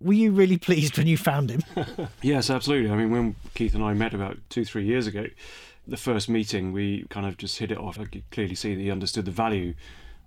Were 0.00 0.12
you 0.12 0.30
really 0.30 0.58
pleased 0.58 0.96
when 0.96 1.06
you 1.06 1.16
found 1.16 1.50
him? 1.50 1.62
yes, 2.22 2.50
absolutely. 2.50 2.90
I 2.90 2.96
mean, 2.96 3.10
when 3.10 3.36
Keith 3.54 3.74
and 3.74 3.82
I 3.82 3.94
met 3.94 4.14
about 4.14 4.38
two, 4.50 4.64
three 4.64 4.84
years 4.84 5.06
ago, 5.06 5.26
the 5.88 5.96
first 5.96 6.28
meeting, 6.28 6.72
we 6.72 7.06
kind 7.08 7.26
of 7.26 7.36
just 7.36 7.58
hit 7.58 7.72
it 7.72 7.78
off. 7.78 7.98
I 7.98 8.04
could 8.04 8.24
clearly 8.30 8.54
see 8.54 8.74
that 8.74 8.80
he 8.80 8.90
understood 8.90 9.24
the 9.24 9.30
value 9.30 9.74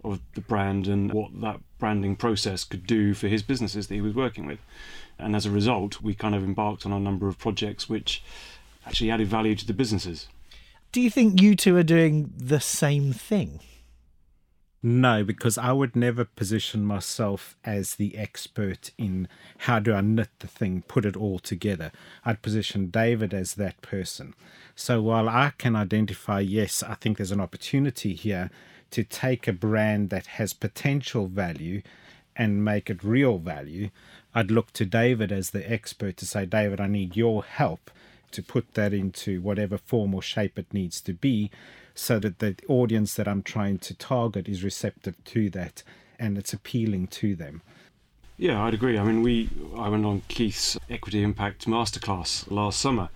of 0.04 0.20
the 0.34 0.42
brand 0.42 0.88
and 0.88 1.14
what 1.14 1.40
that 1.42 1.60
branding 1.78 2.16
process 2.16 2.64
could 2.64 2.88
do 2.88 3.14
for 3.14 3.28
his 3.28 3.44
businesses 3.44 3.88
that 3.88 3.94
he 3.94 4.02
was 4.02 4.16
working 4.16 4.46
with. 4.46 4.60
And 5.20 5.36
as 5.36 5.46
a 5.46 5.52
result, 5.52 6.02
we 6.02 6.16
kind 6.16 6.34
of 6.34 6.44
embarked 6.44 6.86
on 6.86 6.92
a 6.92 7.00
number 7.00 7.28
of 7.28 7.38
projects 7.38 7.88
which 7.88 8.24
actually 8.86 9.12
added 9.12 9.28
value 9.28 9.56
to 9.56 9.66
the 9.66 9.74
businesses. 9.74 10.28
Do 10.92 11.00
you 11.00 11.10
think 11.10 11.42
you 11.42 11.56
two 11.56 11.78
are 11.78 11.84
doing 11.84 12.34
the 12.36 12.60
same 12.60 13.14
thing? 13.14 13.60
No, 14.84 15.24
because 15.24 15.60
I 15.60 15.74
would 15.74 15.96
never 15.96 16.26
position 16.26 16.84
myself 16.84 17.56
as 17.64 17.96
the 17.96 18.18
expert 18.18 18.90
in 18.98 19.28
how 19.60 19.78
do 19.78 19.94
I 19.94 20.02
knit 20.02 20.30
the 20.40 20.48
thing, 20.48 20.84
put 20.88 21.06
it 21.06 21.16
all 21.16 21.38
together. 21.38 21.92
I'd 22.26 22.42
position 22.42 22.88
David 22.88 23.32
as 23.32 23.54
that 23.56 23.80
person. 23.84 24.34
So 24.76 25.00
while 25.00 25.30
I 25.30 25.54
can 25.60 25.76
identify, 25.76 26.40
yes, 26.40 26.82
I 26.82 26.96
think 26.96 27.18
there's 27.18 27.32
an 27.32 27.40
opportunity 27.40 28.16
here 28.16 28.50
to 28.90 29.04
take 29.04 29.48
a 29.48 29.54
brand 29.54 30.10
that 30.10 30.26
has 30.26 30.52
potential 30.52 31.28
value 31.28 31.84
and 32.36 32.66
make 32.66 32.90
it 32.90 33.04
real 33.04 33.38
value, 33.38 33.92
I'd 34.34 34.50
look 34.50 34.74
to 34.74 34.86
David 34.86 35.32
as 35.32 35.52
the 35.52 35.72
expert 35.72 36.18
to 36.18 36.26
say, 36.26 36.48
David, 36.48 36.82
I 36.82 36.88
need 36.88 37.16
your 37.16 37.44
help 37.44 37.92
to 38.32 38.42
put 38.42 38.74
that 38.74 38.94
into 38.94 39.42
whatever 39.42 39.78
form 39.78 40.16
or 40.16 40.24
shape 40.24 40.58
it 40.58 40.74
needs 40.74 41.02
to 41.02 41.14
be 41.14 41.52
so 41.94 42.20
that 42.20 42.40
the 42.40 42.56
audience 42.68 43.16
that 43.16 43.28
I'm 43.28 43.44
trying 43.44 43.80
to 43.80 43.94
target 43.94 44.48
is 44.48 44.64
receptive 44.64 45.22
to 45.26 45.50
that 45.52 45.84
and 46.20 46.38
it's 46.38 46.54
appealing 46.54 47.08
to 47.08 47.36
them. 47.36 47.62
Yeah, 48.38 48.64
I'd 48.64 48.74
agree. 48.74 48.98
I 48.98 49.04
mean, 49.04 49.22
we 49.22 49.50
I 49.78 49.90
went 49.90 50.06
on 50.06 50.24
Keith's 50.28 50.78
Equity 50.90 51.24
Impact 51.24 51.68
Masterclass 51.68 52.50
last 52.50 52.80
summer, 52.80 53.10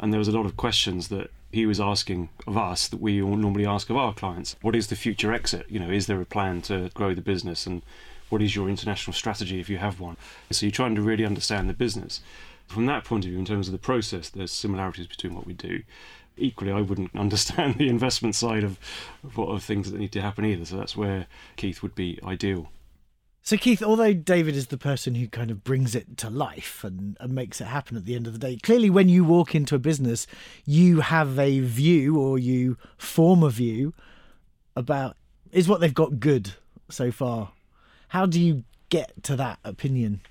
and 0.00 0.12
there 0.12 0.18
was 0.18 0.28
a 0.28 0.32
lot 0.32 0.46
of 0.46 0.56
questions 0.56 1.08
that 1.08 1.30
he 1.52 1.66
was 1.66 1.80
asking 1.80 2.28
of 2.46 2.56
us 2.56 2.88
that 2.88 3.00
we 3.00 3.22
all 3.22 3.36
normally 3.36 3.66
ask 3.66 3.88
of 3.88 3.96
our 3.96 4.12
clients. 4.12 4.56
What 4.62 4.74
is 4.74 4.88
the 4.88 4.96
future 4.96 5.32
exit? 5.32 5.66
You 5.68 5.78
know, 5.78 5.90
is 5.90 6.06
there 6.06 6.20
a 6.20 6.26
plan 6.26 6.62
to 6.62 6.90
grow 6.94 7.14
the 7.14 7.20
business, 7.20 7.66
and 7.66 7.82
what 8.30 8.42
is 8.42 8.56
your 8.56 8.68
international 8.68 9.14
strategy 9.14 9.60
if 9.60 9.68
you 9.68 9.78
have 9.78 10.00
one? 10.00 10.16
So 10.50 10.66
you're 10.66 10.72
trying 10.72 10.96
to 10.96 11.02
really 11.02 11.24
understand 11.24 11.68
the 11.68 11.74
business. 11.74 12.20
From 12.66 12.86
that 12.86 13.04
point 13.04 13.24
of 13.24 13.30
view, 13.30 13.38
in 13.38 13.44
terms 13.44 13.68
of 13.68 13.72
the 13.72 13.78
process, 13.78 14.28
there's 14.28 14.50
similarities 14.50 15.06
between 15.06 15.34
what 15.34 15.46
we 15.46 15.52
do 15.52 15.82
equally, 16.36 16.72
I 16.72 16.80
wouldn't 16.80 17.14
understand 17.16 17.76
the 17.76 17.88
investment 17.88 18.34
side 18.34 18.64
of, 18.64 18.78
of 19.22 19.36
what 19.36 19.46
of 19.46 19.62
things 19.62 19.90
that 19.90 19.98
need 19.98 20.12
to 20.12 20.20
happen 20.20 20.44
either. 20.44 20.64
So 20.64 20.76
that's 20.76 20.96
where 20.96 21.26
Keith 21.56 21.82
would 21.82 21.94
be 21.94 22.18
ideal. 22.24 22.70
So, 23.46 23.58
Keith, 23.58 23.82
although 23.82 24.14
David 24.14 24.56
is 24.56 24.68
the 24.68 24.78
person 24.78 25.16
who 25.16 25.28
kind 25.28 25.50
of 25.50 25.62
brings 25.62 25.94
it 25.94 26.16
to 26.16 26.30
life 26.30 26.82
and, 26.82 27.14
and, 27.20 27.34
makes 27.34 27.60
it 27.60 27.66
happen 27.66 27.94
at 27.94 28.06
the 28.06 28.14
end 28.14 28.26
of 28.26 28.32
the 28.32 28.38
day, 28.38 28.56
clearly 28.56 28.88
when 28.88 29.10
you 29.10 29.22
walk 29.22 29.54
into 29.54 29.74
a 29.74 29.78
business, 29.78 30.26
you 30.64 31.00
have 31.00 31.38
a 31.38 31.60
view 31.60 32.18
or 32.18 32.38
you 32.38 32.78
form 32.96 33.42
a 33.42 33.50
view 33.50 33.92
about 34.74 35.18
is 35.52 35.68
what 35.68 35.80
they've 35.80 35.92
got 35.92 36.20
good 36.20 36.54
so 36.88 37.12
far. 37.12 37.52
How 38.08 38.24
do 38.24 38.40
you 38.40 38.64
get 38.88 39.22
to 39.24 39.36
that 39.36 39.58
opinion? 39.62 40.22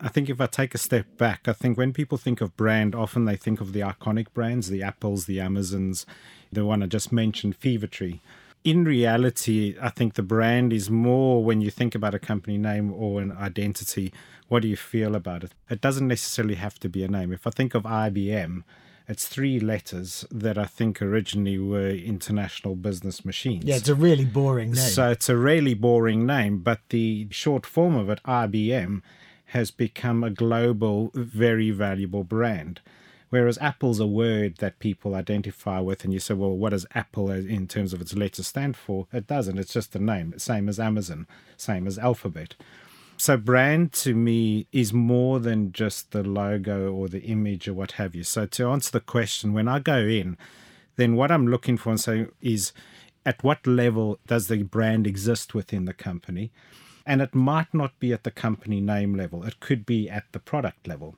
I 0.00 0.08
think 0.08 0.28
if 0.28 0.40
I 0.40 0.46
take 0.46 0.74
a 0.74 0.78
step 0.78 1.06
back, 1.16 1.48
I 1.48 1.52
think 1.52 1.78
when 1.78 1.92
people 1.92 2.18
think 2.18 2.40
of 2.40 2.56
brand, 2.56 2.94
often 2.94 3.24
they 3.24 3.36
think 3.36 3.60
of 3.60 3.72
the 3.72 3.80
iconic 3.80 4.26
brands, 4.34 4.68
the 4.68 4.82
Apples, 4.82 5.24
the 5.24 5.40
Amazons, 5.40 6.04
the 6.52 6.64
one 6.64 6.82
I 6.82 6.86
just 6.86 7.12
mentioned, 7.12 7.58
Fevertree. 7.58 8.20
In 8.62 8.84
reality, 8.84 9.76
I 9.80 9.90
think 9.90 10.14
the 10.14 10.22
brand 10.22 10.72
is 10.72 10.90
more 10.90 11.42
when 11.42 11.60
you 11.60 11.70
think 11.70 11.94
about 11.94 12.14
a 12.14 12.18
company 12.18 12.58
name 12.58 12.92
or 12.92 13.22
an 13.22 13.32
identity, 13.32 14.12
what 14.48 14.62
do 14.62 14.68
you 14.68 14.76
feel 14.76 15.14
about 15.14 15.44
it? 15.44 15.52
It 15.70 15.80
doesn't 15.80 16.08
necessarily 16.08 16.56
have 16.56 16.78
to 16.80 16.88
be 16.88 17.02
a 17.02 17.08
name. 17.08 17.32
If 17.32 17.46
I 17.46 17.50
think 17.50 17.74
of 17.74 17.84
IBM, 17.84 18.64
it's 19.08 19.28
three 19.28 19.60
letters 19.60 20.26
that 20.30 20.58
I 20.58 20.64
think 20.64 21.00
originally 21.00 21.58
were 21.58 21.90
international 21.90 22.74
business 22.74 23.24
machines. 23.24 23.64
Yeah, 23.64 23.76
it's 23.76 23.88
a 23.88 23.94
really 23.94 24.24
boring 24.24 24.72
name. 24.72 24.90
So 24.90 25.10
it's 25.10 25.28
a 25.28 25.36
really 25.36 25.74
boring 25.74 26.26
name, 26.26 26.58
but 26.58 26.80
the 26.90 27.28
short 27.30 27.64
form 27.64 27.94
of 27.94 28.10
it, 28.10 28.20
IBM, 28.24 29.02
has 29.56 29.70
become 29.70 30.22
a 30.22 30.28
global, 30.28 31.10
very 31.14 31.70
valuable 31.70 32.24
brand. 32.24 32.82
Whereas 33.30 33.56
Apple's 33.56 33.98
a 33.98 34.06
word 34.06 34.58
that 34.58 34.80
people 34.80 35.14
identify 35.14 35.80
with, 35.80 36.04
and 36.04 36.12
you 36.12 36.20
say, 36.20 36.34
well, 36.34 36.54
what 36.54 36.70
does 36.70 36.84
Apple 36.94 37.30
in 37.30 37.66
terms 37.66 37.94
of 37.94 38.02
its 38.02 38.14
letters 38.14 38.48
stand 38.48 38.76
for? 38.76 39.06
It 39.14 39.26
doesn't. 39.26 39.58
It's 39.58 39.72
just 39.72 39.96
a 39.96 39.98
name, 39.98 40.34
same 40.36 40.68
as 40.68 40.78
Amazon, 40.78 41.26
same 41.56 41.86
as 41.86 41.98
Alphabet. 41.98 42.54
So, 43.16 43.38
brand 43.38 43.94
to 44.04 44.14
me 44.14 44.66
is 44.72 44.92
more 44.92 45.40
than 45.40 45.72
just 45.72 46.10
the 46.10 46.22
logo 46.22 46.92
or 46.92 47.08
the 47.08 47.22
image 47.22 47.66
or 47.66 47.72
what 47.72 47.92
have 47.92 48.14
you. 48.14 48.24
So, 48.24 48.44
to 48.44 48.68
answer 48.68 48.90
the 48.90 49.00
question, 49.00 49.54
when 49.54 49.68
I 49.68 49.78
go 49.78 50.00
in, 50.00 50.36
then 50.96 51.16
what 51.16 51.32
I'm 51.32 51.46
looking 51.46 51.78
for 51.78 51.88
and 51.88 52.00
say 52.00 52.26
is 52.42 52.74
at 53.24 53.42
what 53.42 53.66
level 53.66 54.18
does 54.26 54.48
the 54.48 54.64
brand 54.64 55.06
exist 55.06 55.54
within 55.54 55.86
the 55.86 55.94
company? 55.94 56.52
And 57.06 57.22
it 57.22 57.34
might 57.34 57.72
not 57.72 57.98
be 58.00 58.12
at 58.12 58.24
the 58.24 58.30
company 58.30 58.80
name 58.80 59.14
level, 59.14 59.44
it 59.44 59.60
could 59.60 59.86
be 59.86 60.10
at 60.10 60.24
the 60.32 60.40
product 60.40 60.88
level. 60.88 61.16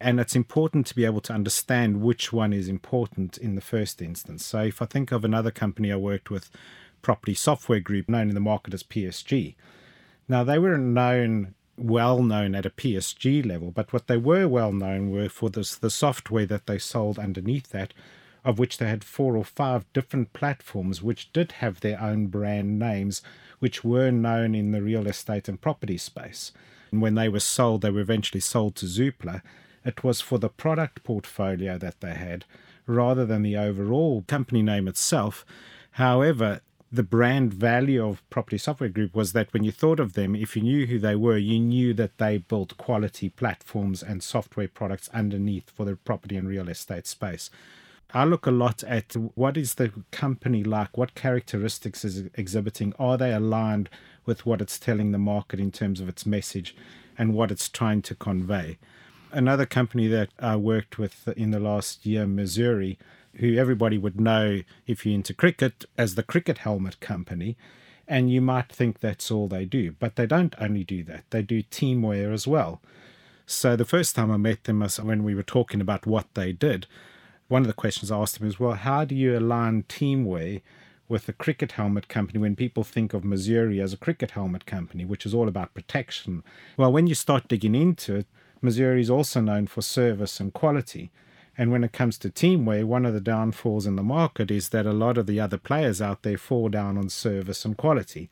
And 0.00 0.20
it's 0.20 0.36
important 0.36 0.86
to 0.88 0.94
be 0.94 1.06
able 1.06 1.22
to 1.22 1.32
understand 1.32 2.02
which 2.02 2.32
one 2.32 2.52
is 2.52 2.68
important 2.68 3.38
in 3.38 3.54
the 3.54 3.62
first 3.62 4.02
instance. 4.02 4.44
So, 4.44 4.64
if 4.64 4.82
I 4.82 4.86
think 4.86 5.12
of 5.12 5.24
another 5.24 5.50
company 5.50 5.90
I 5.90 5.96
worked 5.96 6.30
with, 6.30 6.50
Property 7.04 7.34
Software 7.34 7.80
Group, 7.80 8.08
known 8.08 8.28
in 8.28 8.34
the 8.34 8.40
market 8.40 8.74
as 8.74 8.82
PSG. 8.82 9.54
Now, 10.26 10.42
they 10.42 10.58
were 10.58 10.78
known, 10.78 11.54
well 11.76 12.22
known 12.22 12.54
at 12.54 12.66
a 12.66 12.70
PSG 12.70 13.46
level, 13.46 13.70
but 13.70 13.92
what 13.92 14.08
they 14.08 14.16
were 14.16 14.48
well 14.48 14.72
known 14.72 15.10
were 15.10 15.28
for 15.28 15.50
this, 15.50 15.76
the 15.76 15.90
software 15.90 16.46
that 16.46 16.66
they 16.66 16.78
sold 16.78 17.18
underneath 17.18 17.68
that, 17.70 17.92
of 18.44 18.58
which 18.58 18.78
they 18.78 18.88
had 18.88 19.04
four 19.04 19.36
or 19.36 19.44
five 19.44 19.90
different 19.92 20.32
platforms 20.32 21.02
which 21.02 21.32
did 21.32 21.52
have 21.52 21.80
their 21.80 22.00
own 22.00 22.26
brand 22.26 22.78
names 22.78 23.22
which 23.64 23.82
were 23.82 24.10
known 24.10 24.54
in 24.54 24.72
the 24.72 24.82
real 24.82 25.06
estate 25.06 25.48
and 25.48 25.58
property 25.58 25.96
space. 25.96 26.52
And 26.92 27.00
when 27.00 27.14
they 27.14 27.30
were 27.30 27.40
sold, 27.40 27.80
they 27.80 27.88
were 27.88 28.02
eventually 28.02 28.42
sold 28.42 28.76
to 28.76 28.84
Zoopla. 28.84 29.40
It 29.86 30.04
was 30.04 30.20
for 30.20 30.38
the 30.38 30.50
product 30.50 31.02
portfolio 31.02 31.78
that 31.78 32.02
they 32.02 32.12
had 32.12 32.44
rather 32.86 33.24
than 33.24 33.40
the 33.40 33.56
overall 33.56 34.22
company 34.28 34.60
name 34.60 34.86
itself. 34.86 35.46
However, 35.92 36.60
the 36.92 37.02
brand 37.02 37.54
value 37.54 38.06
of 38.06 38.28
Property 38.28 38.58
Software 38.58 38.90
Group 38.90 39.14
was 39.14 39.32
that 39.32 39.50
when 39.54 39.64
you 39.64 39.72
thought 39.72 39.98
of 39.98 40.12
them, 40.12 40.36
if 40.36 40.54
you 40.54 40.60
knew 40.60 40.84
who 40.84 40.98
they 40.98 41.16
were, 41.16 41.38
you 41.38 41.58
knew 41.58 41.94
that 41.94 42.18
they 42.18 42.36
built 42.36 42.76
quality 42.76 43.30
platforms 43.30 44.02
and 44.02 44.22
software 44.22 44.68
products 44.68 45.08
underneath 45.14 45.70
for 45.70 45.86
the 45.86 45.96
property 45.96 46.36
and 46.36 46.48
real 46.48 46.68
estate 46.68 47.06
space. 47.06 47.48
I 48.14 48.24
look 48.24 48.46
a 48.46 48.50
lot 48.50 48.82
at 48.84 49.14
what 49.34 49.56
is 49.56 49.74
the 49.74 49.92
company 50.10 50.64
like, 50.64 50.96
what 50.96 51.14
characteristics 51.14 52.04
is 52.04 52.30
exhibiting, 52.34 52.94
are 52.98 53.18
they 53.18 53.32
aligned 53.32 53.90
with 54.24 54.46
what 54.46 54.62
it's 54.62 54.78
telling 54.78 55.12
the 55.12 55.18
market 55.18 55.60
in 55.60 55.72
terms 55.72 56.00
of 56.00 56.08
its 56.08 56.24
message? 56.24 56.74
and 57.18 57.34
what 57.34 57.50
it's 57.50 57.68
trying 57.68 58.02
to 58.02 58.14
convey. 58.14 58.78
Another 59.32 59.66
company 59.66 60.06
that 60.08 60.30
I 60.38 60.56
worked 60.56 60.98
with 60.98 61.28
in 61.36 61.50
the 61.50 61.60
last 61.60 62.06
year, 62.06 62.24
Masuri, 62.24 62.96
who 63.36 63.56
everybody 63.56 63.98
would 63.98 64.20
know 64.20 64.60
if 64.86 65.04
you're 65.04 65.14
into 65.14 65.34
cricket 65.34 65.84
as 65.98 66.14
the 66.14 66.22
Cricket 66.22 66.58
Helmet 66.58 67.00
Company. 67.00 67.56
And 68.06 68.30
you 68.30 68.40
might 68.40 68.70
think 68.70 69.00
that's 69.00 69.30
all 69.30 69.48
they 69.48 69.64
do, 69.64 69.92
but 69.92 70.16
they 70.16 70.26
don't 70.26 70.54
only 70.60 70.84
do 70.84 71.02
that, 71.04 71.24
they 71.30 71.42
do 71.42 71.62
teamwear 71.62 72.32
as 72.32 72.46
well. 72.46 72.80
So 73.46 73.76
the 73.76 73.84
first 73.84 74.14
time 74.14 74.30
I 74.30 74.36
met 74.36 74.64
them 74.64 74.80
was 74.80 75.00
when 75.00 75.24
we 75.24 75.34
were 75.34 75.42
talking 75.42 75.80
about 75.80 76.06
what 76.06 76.26
they 76.34 76.52
did. 76.52 76.86
One 77.54 77.62
of 77.62 77.68
the 77.68 77.72
questions 77.72 78.10
I 78.10 78.18
asked 78.18 78.40
them 78.40 78.48
is, 78.48 78.58
well, 78.58 78.72
how 78.72 79.04
do 79.04 79.14
you 79.14 79.38
align 79.38 79.84
teamwear 79.84 80.60
with 81.08 81.26
the 81.26 81.32
cricket 81.32 81.70
helmet 81.70 82.08
company 82.08 82.40
when 82.40 82.56
people 82.56 82.82
think 82.82 83.14
of 83.14 83.22
Masuri 83.22 83.80
as 83.80 83.92
a 83.92 83.96
cricket 83.96 84.32
helmet 84.32 84.66
company, 84.66 85.04
which 85.04 85.24
is 85.24 85.32
all 85.32 85.46
about 85.46 85.72
protection? 85.72 86.42
Well, 86.76 86.92
when 86.92 87.06
you 87.06 87.14
start 87.14 87.46
digging 87.46 87.76
into 87.76 88.16
it, 88.16 88.26
Masuri 88.60 88.98
is 88.98 89.08
also 89.08 89.40
known 89.40 89.68
for 89.68 89.82
service 89.82 90.40
and 90.40 90.52
quality. 90.52 91.12
And 91.56 91.70
when 91.70 91.84
it 91.84 91.92
comes 91.92 92.18
to 92.18 92.28
teamwear, 92.28 92.86
one 92.86 93.06
of 93.06 93.14
the 93.14 93.20
downfalls 93.20 93.86
in 93.86 93.94
the 93.94 94.02
market 94.02 94.50
is 94.50 94.70
that 94.70 94.84
a 94.84 94.92
lot 94.92 95.16
of 95.16 95.28
the 95.28 95.38
other 95.38 95.56
players 95.56 96.02
out 96.02 96.24
there 96.24 96.36
fall 96.36 96.68
down 96.68 96.98
on 96.98 97.08
service 97.08 97.64
and 97.64 97.76
quality. 97.76 98.28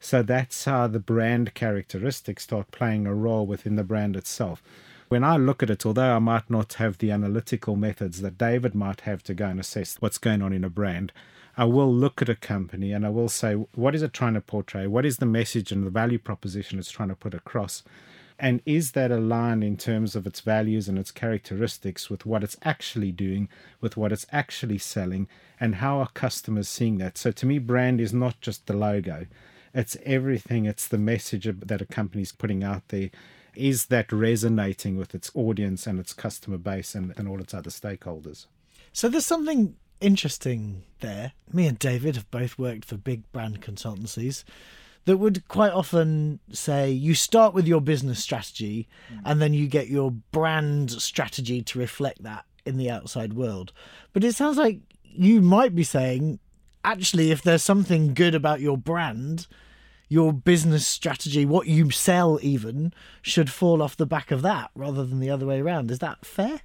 So 0.00 0.20
that's 0.24 0.64
how 0.64 0.88
the 0.88 0.98
brand 0.98 1.54
characteristics 1.54 2.42
start 2.42 2.72
playing 2.72 3.06
a 3.06 3.14
role 3.14 3.46
within 3.46 3.76
the 3.76 3.84
brand 3.84 4.16
itself. 4.16 4.64
When 5.08 5.22
I 5.22 5.36
look 5.36 5.62
at 5.62 5.70
it, 5.70 5.84
although 5.84 6.16
I 6.16 6.18
might 6.18 6.48
not 6.48 6.74
have 6.74 6.98
the 6.98 7.10
analytical 7.10 7.76
methods 7.76 8.20
that 8.22 8.38
David 8.38 8.74
might 8.74 9.02
have 9.02 9.22
to 9.24 9.34
go 9.34 9.46
and 9.46 9.60
assess 9.60 9.96
what's 10.00 10.18
going 10.18 10.42
on 10.42 10.52
in 10.52 10.64
a 10.64 10.70
brand, 10.70 11.12
I 11.56 11.66
will 11.66 11.92
look 11.92 12.20
at 12.20 12.28
a 12.28 12.34
company 12.34 12.92
and 12.92 13.06
I 13.06 13.10
will 13.10 13.28
say, 13.28 13.54
what 13.54 13.94
is 13.94 14.02
it 14.02 14.12
trying 14.12 14.34
to 14.34 14.40
portray? 14.40 14.86
What 14.86 15.06
is 15.06 15.18
the 15.18 15.26
message 15.26 15.70
and 15.70 15.86
the 15.86 15.90
value 15.90 16.18
proposition 16.18 16.78
it's 16.78 16.90
trying 16.90 17.10
to 17.10 17.14
put 17.14 17.34
across? 17.34 17.82
And 18.38 18.60
is 18.66 18.92
that 18.92 19.12
aligned 19.12 19.62
in 19.62 19.76
terms 19.76 20.16
of 20.16 20.26
its 20.26 20.40
values 20.40 20.88
and 20.88 20.98
its 20.98 21.12
characteristics 21.12 22.10
with 22.10 22.26
what 22.26 22.42
it's 22.42 22.56
actually 22.64 23.12
doing, 23.12 23.48
with 23.80 23.96
what 23.96 24.10
it's 24.10 24.26
actually 24.32 24.78
selling, 24.78 25.28
and 25.60 25.76
how 25.76 25.98
are 25.98 26.08
customers 26.08 26.68
seeing 26.68 26.98
that? 26.98 27.16
So 27.16 27.30
to 27.30 27.46
me, 27.46 27.60
brand 27.60 28.00
is 28.00 28.12
not 28.12 28.40
just 28.40 28.66
the 28.66 28.76
logo, 28.76 29.26
it's 29.72 29.96
everything, 30.04 30.66
it's 30.66 30.88
the 30.88 30.98
message 30.98 31.48
that 31.48 31.80
a 31.80 31.86
company's 31.86 32.32
putting 32.32 32.64
out 32.64 32.88
there. 32.88 33.10
Is 33.56 33.86
that 33.86 34.12
resonating 34.12 34.96
with 34.96 35.14
its 35.14 35.30
audience 35.34 35.86
and 35.86 35.98
its 35.98 36.12
customer 36.12 36.58
base 36.58 36.94
and, 36.94 37.12
and 37.16 37.28
all 37.28 37.40
its 37.40 37.54
other 37.54 37.70
stakeholders? 37.70 38.46
So 38.92 39.08
there's 39.08 39.26
something 39.26 39.76
interesting 40.00 40.84
there. 41.00 41.32
Me 41.52 41.66
and 41.66 41.78
David 41.78 42.16
have 42.16 42.30
both 42.30 42.58
worked 42.58 42.84
for 42.84 42.96
big 42.96 43.30
brand 43.32 43.60
consultancies 43.60 44.44
that 45.04 45.18
would 45.18 45.46
quite 45.48 45.72
often 45.72 46.40
say 46.52 46.90
you 46.90 47.14
start 47.14 47.54
with 47.54 47.66
your 47.66 47.80
business 47.80 48.22
strategy 48.22 48.88
mm. 49.12 49.20
and 49.24 49.40
then 49.40 49.52
you 49.52 49.66
get 49.66 49.88
your 49.88 50.10
brand 50.10 50.90
strategy 50.90 51.62
to 51.62 51.78
reflect 51.78 52.22
that 52.22 52.44
in 52.64 52.76
the 52.76 52.90
outside 52.90 53.34
world. 53.34 53.72
But 54.12 54.24
it 54.24 54.34
sounds 54.34 54.56
like 54.56 54.80
you 55.04 55.40
might 55.40 55.74
be 55.74 55.84
saying, 55.84 56.38
actually, 56.84 57.30
if 57.30 57.42
there's 57.42 57.62
something 57.62 58.14
good 58.14 58.34
about 58.34 58.60
your 58.60 58.78
brand, 58.78 59.46
your 60.14 60.32
business 60.32 60.86
strategy, 60.86 61.44
what 61.44 61.66
you 61.66 61.90
sell 61.90 62.38
even, 62.40 62.94
should 63.20 63.50
fall 63.50 63.82
off 63.82 63.96
the 63.96 64.06
back 64.06 64.30
of 64.30 64.42
that 64.42 64.70
rather 64.76 65.04
than 65.04 65.18
the 65.18 65.28
other 65.28 65.44
way 65.44 65.60
around. 65.60 65.90
Is 65.90 65.98
that 65.98 66.24
fair? 66.24 66.60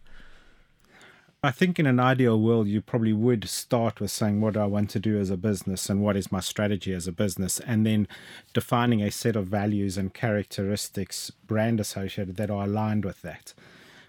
I 1.42 1.50
think 1.50 1.80
in 1.80 1.88
an 1.88 2.00
ideal 2.00 2.40
world, 2.40 2.68
you 2.68 2.80
probably 2.80 3.14
would 3.14 3.50
start 3.50 4.00
with 4.00 4.12
saying, 4.12 4.40
What 4.40 4.54
do 4.54 4.60
I 4.60 4.68
want 4.68 4.92
to 4.92 5.00
do 5.00 5.18
as 5.20 5.32
a 5.32 5.38
business 5.38 5.90
and 5.90 6.04
what 6.04 6.16
is 6.16 6.32
my 6.32 6.42
strategy 6.42 6.94
as 6.94 7.08
a 7.08 7.12
business? 7.12 7.60
And 7.62 7.88
then 7.88 8.08
defining 8.54 9.02
a 9.02 9.10
set 9.10 9.36
of 9.36 9.48
values 9.48 9.98
and 9.98 10.14
characteristics, 10.14 11.32
brand 11.48 11.80
associated, 11.80 12.36
that 12.36 12.52
are 12.52 12.66
aligned 12.66 13.04
with 13.04 13.24
that. 13.24 13.56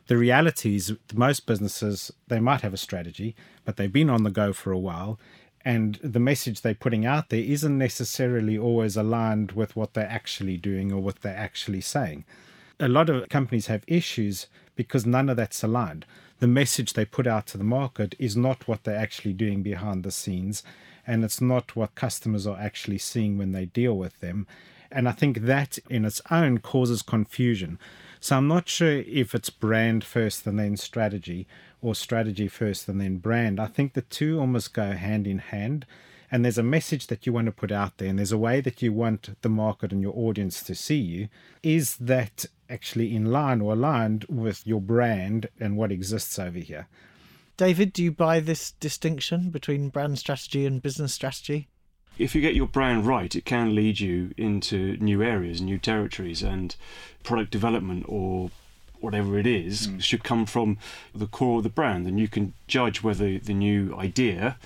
The 0.09 0.18
reality 0.18 0.75
is, 0.75 0.92
most 1.14 1.47
businesses, 1.47 2.12
they 2.28 2.40
might 2.40 2.61
have 2.61 2.75
a 2.75 2.76
strategy, 2.76 3.35
but 3.64 3.78
they've 3.78 3.90
been 3.90 4.11
on 4.11 4.25
the 4.25 4.30
go 4.30 4.52
for 4.52 4.70
a 4.70 4.78
while. 4.78 5.18
And 5.64 5.99
the 6.02 6.21
message 6.21 6.62
they're 6.62 6.75
putting 6.75 7.05
out 7.05 7.29
there 7.29 7.40
isn't 7.40 7.76
necessarily 7.76 8.57
always 8.57 8.97
aligned 8.97 9.52
with 9.52 9.76
what 9.76 9.95
they're 9.95 10.09
actually 10.09 10.57
doing 10.57 10.90
or 10.93 11.00
what 11.00 11.20
they're 11.20 11.37
actually 11.37 11.83
saying. 11.83 12.25
A 12.79 12.88
lot 12.88 13.11
of 13.11 13.29
companies 13.29 13.66
have 13.66 13.85
issues 13.87 14.46
because 14.75 15.05
none 15.05 15.29
of 15.29 15.37
that's 15.37 15.62
aligned 15.62 16.07
the 16.40 16.46
message 16.46 16.94
they 16.94 17.05
put 17.05 17.27
out 17.27 17.46
to 17.46 17.59
the 17.59 17.64
market 17.64 18.14
is 18.18 18.37
not 18.37 18.66
what 18.66 18.85
they're 18.85 18.96
actually 18.96 19.35
doing 19.35 19.62
behind 19.62 20.03
the 20.03 20.11
scenes, 20.11 20.62
and 21.07 21.23
it's 21.23 21.40
not 21.40 21.77
what 21.77 21.94
customers 21.94 22.46
are 22.46 22.59
actually 22.59 22.99
seeing 22.99 23.37
when 23.38 23.53
they 23.53 23.66
deal 23.66 23.96
with 23.96 24.18
them. 24.20 24.46
And 24.90 25.09
I 25.09 25.12
think 25.12 25.42
that 25.42 25.79
in 25.88 26.05
its 26.05 26.20
own 26.31 26.59
causes 26.59 27.03
confusion. 27.03 27.79
So 28.20 28.37
I'm 28.37 28.49
not 28.49 28.68
sure 28.68 28.99
if 29.07 29.35
it's 29.35 29.51
brand 29.51 30.03
first 30.03 30.46
and 30.46 30.59
then 30.59 30.77
strategy 30.77 31.46
or 31.83 31.95
strategy 31.95 32.49
first 32.49 32.88
and 32.88 33.01
then 33.01 33.19
brand. 33.19 33.61
I 33.61 33.66
think 33.66 33.93
the 33.93 34.03
two 34.03 34.38
almost 34.40 34.75
go 34.75 34.93
hand 34.93 35.27
in 35.27 35.38
hand. 35.38 35.87
And 36.33 36.45
there's 36.45 36.59
a 36.59 36.62
message 36.62 37.09
that 37.09 37.27
you 37.27 37.33
want 37.33 37.47
to 37.47 37.53
put 37.53 37.73
out 37.73 37.99
there, 37.99 38.09
and 38.09 38.16
there's 38.16 38.31
a 38.31 38.38
way 38.38 38.61
that 38.61 38.81
you 38.81 38.93
want 38.93 39.37
the 39.43 39.49
market 39.49 39.90
and 39.90 40.01
your 40.01 40.16
audience 40.16 40.62
to 40.62 40.77
see 40.77 40.99
you. 41.01 41.29
Is 41.64 41.97
that 41.97 42.47
actually 42.71 43.14
in 43.14 43.27
line 43.27 43.61
or 43.61 43.73
aligned 43.73 44.25
with 44.29 44.66
your 44.66 44.81
brand 44.81 45.49
and 45.59 45.77
what 45.77 45.93
exists 45.93 46.38
over 46.38 46.59
here. 46.59 46.87
David, 47.57 47.93
do 47.93 48.03
you 48.03 48.12
buy 48.12 48.40
this 48.40 48.73
distinction 48.73 49.51
between 49.51 49.90
brand 49.90 50.19
strategy 50.19 50.64
and 50.64 50.81
business 50.81 51.12
strategy? 51.12 51.69
If 52.16 52.35
you 52.35 52.40
get 52.40 52.55
your 52.55 52.66
brand 52.66 53.07
right, 53.07 53.35
it 53.35 53.45
can 53.45 53.75
lead 53.75 54.01
you 54.01 54.33
into 54.37 54.97
new 54.99 55.23
areas, 55.23 55.61
new 55.61 55.79
territories, 55.79 56.43
and 56.43 56.75
product 57.23 57.51
development 57.51 58.05
or 58.09 58.51
whatever 59.01 59.39
it 59.39 59.47
is 59.47 59.89
mm. 59.89 60.03
should 60.03 60.25
come 60.25 60.47
from 60.47 60.79
the 61.15 61.27
core 61.27 61.59
of 61.59 61.65
the 61.65 61.69
brand. 61.69 62.07
And 62.07 62.19
you 62.19 62.29
can 62.29 62.55
judge 62.67 63.03
whether 63.03 63.39
the 63.39 63.55
new 63.55 63.95
idea 63.97 64.59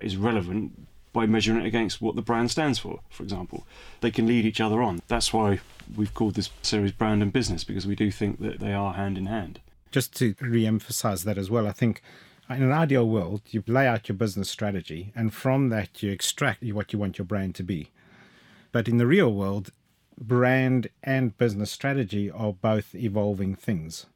is 0.00 0.16
relevant 0.16 0.86
by 1.12 1.26
measuring 1.26 1.60
it 1.60 1.66
against 1.66 2.00
what 2.00 2.14
the 2.14 2.22
brand 2.22 2.50
stands 2.50 2.78
for, 2.78 3.00
for 3.10 3.22
example. 3.22 3.66
They 4.00 4.10
can 4.10 4.26
lead 4.26 4.44
each 4.44 4.60
other 4.60 4.82
on. 4.82 5.02
That's 5.08 5.32
why 5.32 5.60
we've 5.96 6.14
called 6.14 6.34
this 6.34 6.50
series 6.62 6.92
Brand 6.92 7.22
and 7.22 7.32
Business, 7.32 7.64
because 7.64 7.86
we 7.86 7.96
do 7.96 8.10
think 8.10 8.40
that 8.40 8.60
they 8.60 8.72
are 8.72 8.94
hand 8.94 9.18
in 9.18 9.26
hand. 9.26 9.60
Just 9.90 10.14
to 10.16 10.34
re 10.40 10.66
emphasize 10.66 11.24
that 11.24 11.36
as 11.36 11.50
well, 11.50 11.66
I 11.66 11.72
think 11.72 12.00
in 12.48 12.62
an 12.62 12.72
ideal 12.72 13.08
world, 13.08 13.42
you 13.50 13.62
lay 13.66 13.86
out 13.86 14.08
your 14.08 14.16
business 14.16 14.50
strategy, 14.50 15.12
and 15.14 15.32
from 15.32 15.68
that, 15.70 16.02
you 16.02 16.10
extract 16.10 16.64
what 16.64 16.92
you 16.92 16.98
want 16.98 17.18
your 17.18 17.24
brand 17.24 17.54
to 17.56 17.62
be. 17.62 17.90
But 18.72 18.88
in 18.88 18.98
the 18.98 19.06
real 19.06 19.32
world, 19.32 19.72
brand 20.20 20.88
and 21.02 21.36
business 21.38 21.70
strategy 21.70 22.30
are 22.30 22.52
both 22.52 22.94
evolving 22.94 23.54
things. 23.54 24.06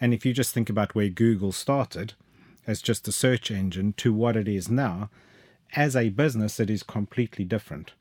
And 0.00 0.12
if 0.12 0.26
you 0.26 0.32
just 0.32 0.52
think 0.52 0.68
about 0.68 0.94
where 0.94 1.08
Google 1.08 1.52
started 1.52 2.14
as 2.66 2.82
just 2.82 3.06
a 3.08 3.12
search 3.12 3.50
engine 3.50 3.94
to 3.94 4.12
what 4.12 4.36
it 4.36 4.48
is 4.48 4.68
now, 4.68 5.08
as 5.74 5.94
a 5.96 6.10
business, 6.10 6.58
it 6.60 6.68
is 6.68 6.82
completely 6.82 7.44
different. 7.44 7.92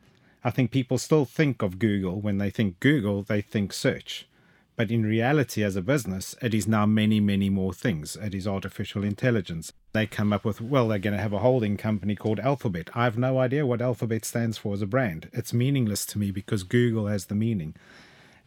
I 0.43 0.49
think 0.49 0.71
people 0.71 0.97
still 0.97 1.25
think 1.25 1.61
of 1.61 1.79
Google 1.79 2.19
when 2.19 2.37
they 2.37 2.49
think 2.49 2.79
Google, 2.79 3.23
they 3.23 3.41
think 3.41 3.73
search. 3.73 4.27
But 4.75 4.91
in 4.91 5.05
reality, 5.05 5.63
as 5.63 5.77
a 5.77 5.81
business, 5.81 6.35
it 6.41 6.53
is 6.53 6.67
now 6.67 6.85
many, 6.85 7.21
many 7.21 7.49
more 7.49 7.73
things. 7.73 8.17
It 8.17 8.35
is 8.35 8.45
artificial 8.45 9.05
intelligence. 9.05 9.71
They 9.93 10.05
come 10.05 10.33
up 10.33 10.43
with, 10.43 10.59
well, 10.59 10.89
they're 10.89 10.99
going 10.99 11.15
to 11.15 11.21
have 11.21 11.31
a 11.31 11.39
holding 11.39 11.77
company 11.77 12.13
called 12.15 12.41
Alphabet. 12.41 12.89
I 12.93 13.05
have 13.05 13.17
no 13.17 13.39
idea 13.39 13.65
what 13.65 13.81
Alphabet 13.81 14.25
stands 14.25 14.57
for 14.57 14.73
as 14.73 14.81
a 14.81 14.87
brand. 14.87 15.29
It's 15.31 15.53
meaningless 15.53 16.05
to 16.07 16.19
me 16.19 16.29
because 16.29 16.63
Google 16.63 17.07
has 17.07 17.27
the 17.27 17.35
meaning. 17.35 17.73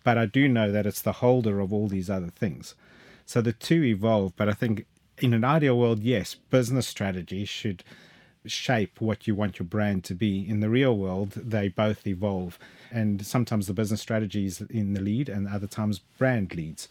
But 0.04 0.18
I 0.18 0.26
do 0.26 0.48
know 0.48 0.70
that 0.70 0.86
it's 0.86 1.00
the 1.00 1.12
holder 1.12 1.60
of 1.60 1.72
all 1.72 1.88
these 1.88 2.10
other 2.10 2.30
things. 2.30 2.74
So 3.24 3.40
the 3.40 3.54
two 3.54 3.82
evolve. 3.84 4.36
But 4.36 4.50
I 4.50 4.52
think 4.52 4.84
in 5.18 5.32
an 5.32 5.44
ideal 5.44 5.78
world, 5.78 6.02
yes, 6.02 6.34
business 6.34 6.86
strategy 6.86 7.46
should 7.46 7.82
shape 8.50 9.00
what 9.00 9.26
you 9.26 9.34
want 9.34 9.58
your 9.58 9.66
brand 9.66 10.04
to 10.04 10.14
be. 10.14 10.48
In 10.48 10.60
the 10.60 10.68
real 10.68 10.96
world, 10.96 11.32
they 11.32 11.68
both 11.68 12.06
evolve. 12.06 12.58
And 12.90 13.24
sometimes 13.26 13.66
the 13.66 13.74
business 13.74 14.00
strategy 14.00 14.46
is 14.46 14.60
in 14.62 14.94
the 14.94 15.00
lead, 15.00 15.28
and 15.28 15.48
other 15.48 15.66
times 15.66 15.98
brand 15.98 16.54
leads. 16.54 16.88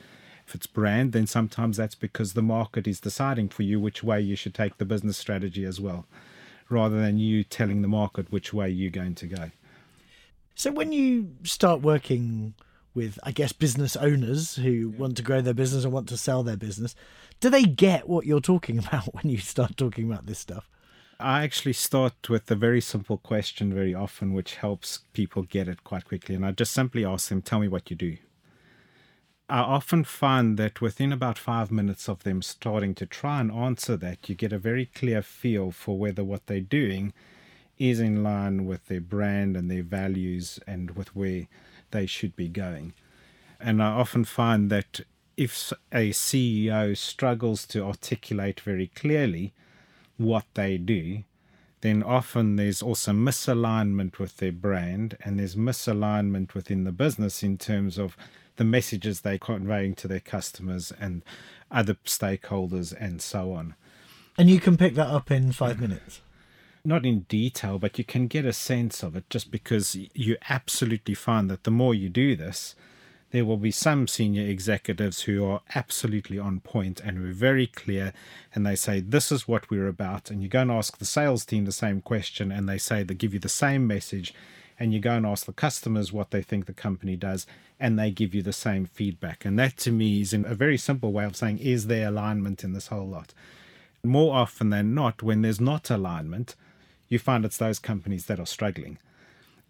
If 0.48 0.56
it's 0.56 0.68
brand, 0.68 1.12
then 1.12 1.28
sometimes 1.28 1.78
that's 1.78 1.96
because 1.96 2.34
the 2.34 2.42
market 2.42 2.88
is 2.88 3.02
deciding 3.02 3.50
for 3.50 3.64
you 3.64 3.80
which 3.80 4.04
way 4.04 4.22
you 4.22 4.36
should 4.36 4.54
take 4.54 4.78
the 4.78 4.86
business 4.86 5.18
strategy 5.18 5.66
as 5.66 5.82
well, 5.82 6.06
rather 6.70 7.00
than 7.00 7.20
you 7.20 7.44
telling 7.44 7.82
the 7.82 7.88
market 7.88 8.32
which 8.32 8.54
way 8.54 8.70
you're 8.70 8.90
going 8.90 9.16
to 9.16 9.28
go. 9.28 9.52
So 10.56 10.72
when 10.72 10.92
you 10.92 11.32
start 11.44 11.82
working 11.82 12.54
with, 12.96 13.20
I 13.24 13.32
guess, 13.32 13.52
business 13.52 13.96
owners 13.96 14.56
who 14.56 14.72
yeah. 14.72 14.98
want 14.98 15.18
to 15.18 15.24
grow 15.24 15.40
their 15.42 15.54
business 15.54 15.84
and 15.84 15.94
want 15.94 16.10
to 16.10 16.18
sell 16.18 16.44
their 16.44 16.58
business, 16.58 16.96
do 17.40 17.50
they 17.50 17.64
get 17.64 18.10
what 18.10 18.26
you're 18.26 18.40
talking 18.40 18.78
about 18.86 19.14
when 19.14 19.30
you 19.30 19.38
start 19.38 19.78
talking 19.78 20.12
about 20.12 20.26
this 20.26 20.40
stuff? 20.40 20.70
I 21.20 21.44
actually 21.44 21.74
start 21.74 22.30
with 22.30 22.50
a 22.52 22.56
very 22.56 22.80
simple 22.80 23.18
question 23.18 23.74
very 23.74 23.94
often, 23.94 24.34
which 24.34 24.56
helps 24.56 25.00
people 25.14 25.44
get 25.44 25.68
it 25.68 25.84
quite 25.84 26.06
quickly. 26.06 26.36
And 26.36 26.46
I 26.46 26.52
just 26.52 26.74
simply 26.74 27.04
ask 27.04 27.30
them, 27.30 27.42
Tell 27.42 27.60
me 27.60 27.68
what 27.68 27.90
you 27.90 27.96
do. 27.96 28.18
I 29.50 29.60
often 29.60 30.04
find 30.04 30.58
that 30.58 30.82
within 30.82 31.12
about 31.12 31.40
five 31.40 31.72
minutes 31.72 32.08
of 32.08 32.24
them 32.24 32.42
starting 32.42 32.94
to 32.96 33.06
try 33.06 33.40
and 33.40 33.52
answer 33.52 33.98
that, 33.98 34.30
you 34.30 34.36
get 34.36 34.54
a 34.54 34.60
very 34.60 34.86
clear 34.86 35.24
feel 35.24 35.72
for 35.72 35.98
whether 35.98 36.24
what 36.24 36.46
they're 36.46 36.60
doing 36.60 37.14
is 37.80 38.00
in 38.00 38.24
line 38.24 38.66
with 38.66 38.86
their 38.88 39.02
brand 39.02 39.56
and 39.56 39.72
their 39.72 39.84
values 39.84 40.60
and 40.68 40.92
with 40.92 41.16
where 41.16 41.48
they 41.92 42.06
should 42.06 42.36
be 42.36 42.50
going. 42.50 42.94
And 43.60 43.82
I 43.82 43.88
often 43.88 44.26
find 44.26 44.70
that 44.70 45.02
if 45.36 45.72
a 45.92 46.10
CEO 46.12 46.96
struggles 46.96 47.66
to 47.68 47.86
articulate 47.86 48.60
very 48.60 48.88
clearly 48.88 49.54
what 50.18 50.46
they 50.54 50.78
do, 50.78 51.24
then 51.82 52.02
often 52.04 52.56
there's 52.56 52.82
also 52.82 53.12
misalignment 53.12 54.20
with 54.20 54.38
their 54.38 54.52
brand 54.52 55.18
and 55.24 55.40
there's 55.40 55.56
misalignment 55.56 56.54
within 56.54 56.84
the 56.84 56.92
business 56.92 57.44
in 57.44 57.58
terms 57.58 57.98
of 57.98 58.18
the 58.56 58.64
messages 58.64 59.22
they're 59.22 59.38
conveying 59.38 59.94
to 59.96 60.08
their 60.08 60.20
customers 60.20 60.92
and 61.00 61.24
other 61.70 61.94
stakeholders 62.06 62.94
and 63.00 63.22
so 63.22 63.54
on. 63.54 63.76
And 64.38 64.50
you 64.50 64.60
can 64.60 64.78
pick 64.78 64.96
that 64.96 65.08
up 65.08 65.32
in 65.32 65.52
five 65.52 65.80
minutes. 65.80 66.22
Not 66.84 67.06
in 67.06 67.22
detail, 67.22 67.80
but 67.80 67.98
you 67.98 68.04
can 68.04 68.28
get 68.28 68.46
a 68.46 68.54
sense 68.54 69.04
of 69.04 69.16
it 69.16 69.30
just 69.30 69.52
because 69.52 69.96
you 70.14 70.38
absolutely 70.50 71.14
find 71.14 71.50
that 71.50 71.64
the 71.64 71.72
more 71.72 71.94
you 71.94 72.10
do 72.10 72.36
this, 72.36 72.76
there 73.32 73.46
will 73.46 73.58
be 73.58 73.72
some 73.72 74.08
senior 74.08 74.48
executives 74.48 75.24
who 75.24 75.46
are 75.46 75.62
absolutely 75.76 76.40
on 76.40 76.60
point 76.60 77.02
and 77.02 77.18
who 77.18 77.30
are 77.30 77.34
very 77.34 77.68
clear 77.68 78.14
and 78.56 78.66
they 78.66 78.76
say 78.76 79.00
this 79.00 79.32
is 79.32 79.48
what 79.48 79.70
we're 79.70 79.88
about 79.88 80.32
and 80.32 80.42
you 80.42 80.48
go 80.48 80.62
and 80.62 80.72
ask 80.72 80.98
the 80.98 81.06
sales 81.06 81.46
team 81.46 81.66
the 81.66 81.72
same 81.72 82.02
question 82.02 82.52
and 82.52 82.68
they 82.70 82.78
say 82.78 83.04
they 83.04 83.14
give 83.14 83.34
you 83.34 83.40
the 83.40 83.50
same 83.50 83.86
message 83.86 84.34
and 84.80 84.94
you 84.94 85.00
go 85.00 85.12
and 85.12 85.26
ask 85.26 85.46
the 85.46 85.54
customers 85.54 86.14
what 86.14 86.32
they 86.32 86.42
think 86.42 86.66
the 86.66 86.74
company 86.74 87.16
does 87.16 87.46
and 87.80 87.98
they 87.98 88.12
give 88.12 88.34
you 88.34 88.42
the 88.42 88.54
same 88.54 88.86
feedback. 88.86 89.46
And 89.46 89.58
that 89.60 89.78
to 89.78 89.92
me 89.92 90.22
is 90.22 90.34
a 90.34 90.38
very 90.38 90.78
simple 90.78 91.12
way 91.12 91.26
of 91.26 91.36
saying 91.36 91.60
is 91.60 91.88
there 91.88 92.08
alignment 92.08 92.64
in 92.64 92.74
this 92.74 92.88
whole 92.88 93.08
lot? 93.08 93.34
More 94.04 94.36
often 94.36 94.70
than 94.70 94.94
not 94.94 95.24
when 95.24 95.42
there's 95.42 95.62
not 95.62 95.90
alignment 95.90 96.56
you 97.10 97.18
find 97.18 97.46
it's 97.46 97.58
those 97.58 97.80
companies 97.80 98.26
that 98.26 98.40
are 98.40 98.46
struggling 98.46 98.98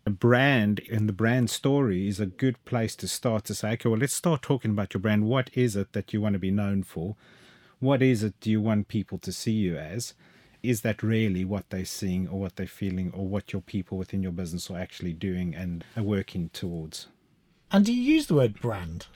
brand 0.09 0.81
and 0.91 1.07
the 1.07 1.13
brand 1.13 1.49
story 1.49 2.07
is 2.07 2.19
a 2.19 2.25
good 2.25 2.63
place 2.65 2.95
to 2.97 3.07
start 3.07 3.43
to 3.45 3.55
say, 3.55 3.71
okay, 3.71 3.89
well, 3.89 3.99
let's 3.99 4.13
start 4.13 4.41
talking 4.41 4.71
about 4.71 4.93
your 4.93 5.01
brand. 5.01 5.25
What 5.25 5.49
is 5.53 5.75
it 5.75 5.93
that 5.93 6.13
you 6.13 6.21
want 6.21 6.33
to 6.33 6.39
be 6.39 6.51
known 6.51 6.83
for? 6.83 7.15
What 7.79 8.01
is 8.01 8.23
it 8.23 8.39
do 8.39 8.49
you 8.49 8.61
want 8.61 8.87
people 8.87 9.17
to 9.19 9.31
see 9.31 9.51
you 9.51 9.77
as? 9.77 10.13
Is 10.63 10.81
that 10.81 11.03
really 11.03 11.45
what 11.45 11.69
they're 11.69 11.85
seeing 11.85 12.27
or 12.27 12.39
what 12.39 12.55
they're 12.55 12.67
feeling 12.67 13.11
or 13.13 13.27
what 13.27 13.53
your 13.53 13.61
people 13.61 13.97
within 13.97 14.23
your 14.23 14.31
business 14.31 14.69
are 14.69 14.79
actually 14.79 15.13
doing 15.13 15.53
and 15.53 15.83
are 15.95 16.03
working 16.03 16.49
towards? 16.49 17.07
And 17.71 17.85
do 17.85 17.93
you 17.93 18.01
use 18.01 18.27
the 18.27 18.35
word 18.35 18.59
brand? 18.59 19.07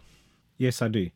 Yes, 0.58 0.82
I 0.82 0.88
do. 0.88 1.10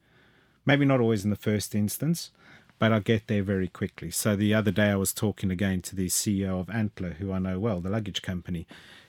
Maybe 0.65 0.85
not 0.85 1.01
always 1.01 1.23
in 1.23 1.29
the 1.29 1.35
first 1.35 1.75
instance, 1.75 2.31
but 2.79 2.91
I 2.91 2.99
get 2.99 3.27
there 3.27 3.43
very 3.43 3.67
quickly. 3.67 4.09
So 4.09 4.35
the 4.35 4.53
other 4.53 4.71
day 4.71 4.89
I 4.89 4.95
was 4.95 5.13
talking 5.13 5.51
again 5.51 5.81
to 5.83 5.95
the 5.95 6.07
CEO 6.07 6.59
of 6.59 6.69
Antler, 6.69 7.11
who 7.19 7.31
I 7.31 7.39
know 7.39 7.59
well, 7.59 7.79
the 7.79 7.89
luggage 7.89 8.21
company, 8.21 8.65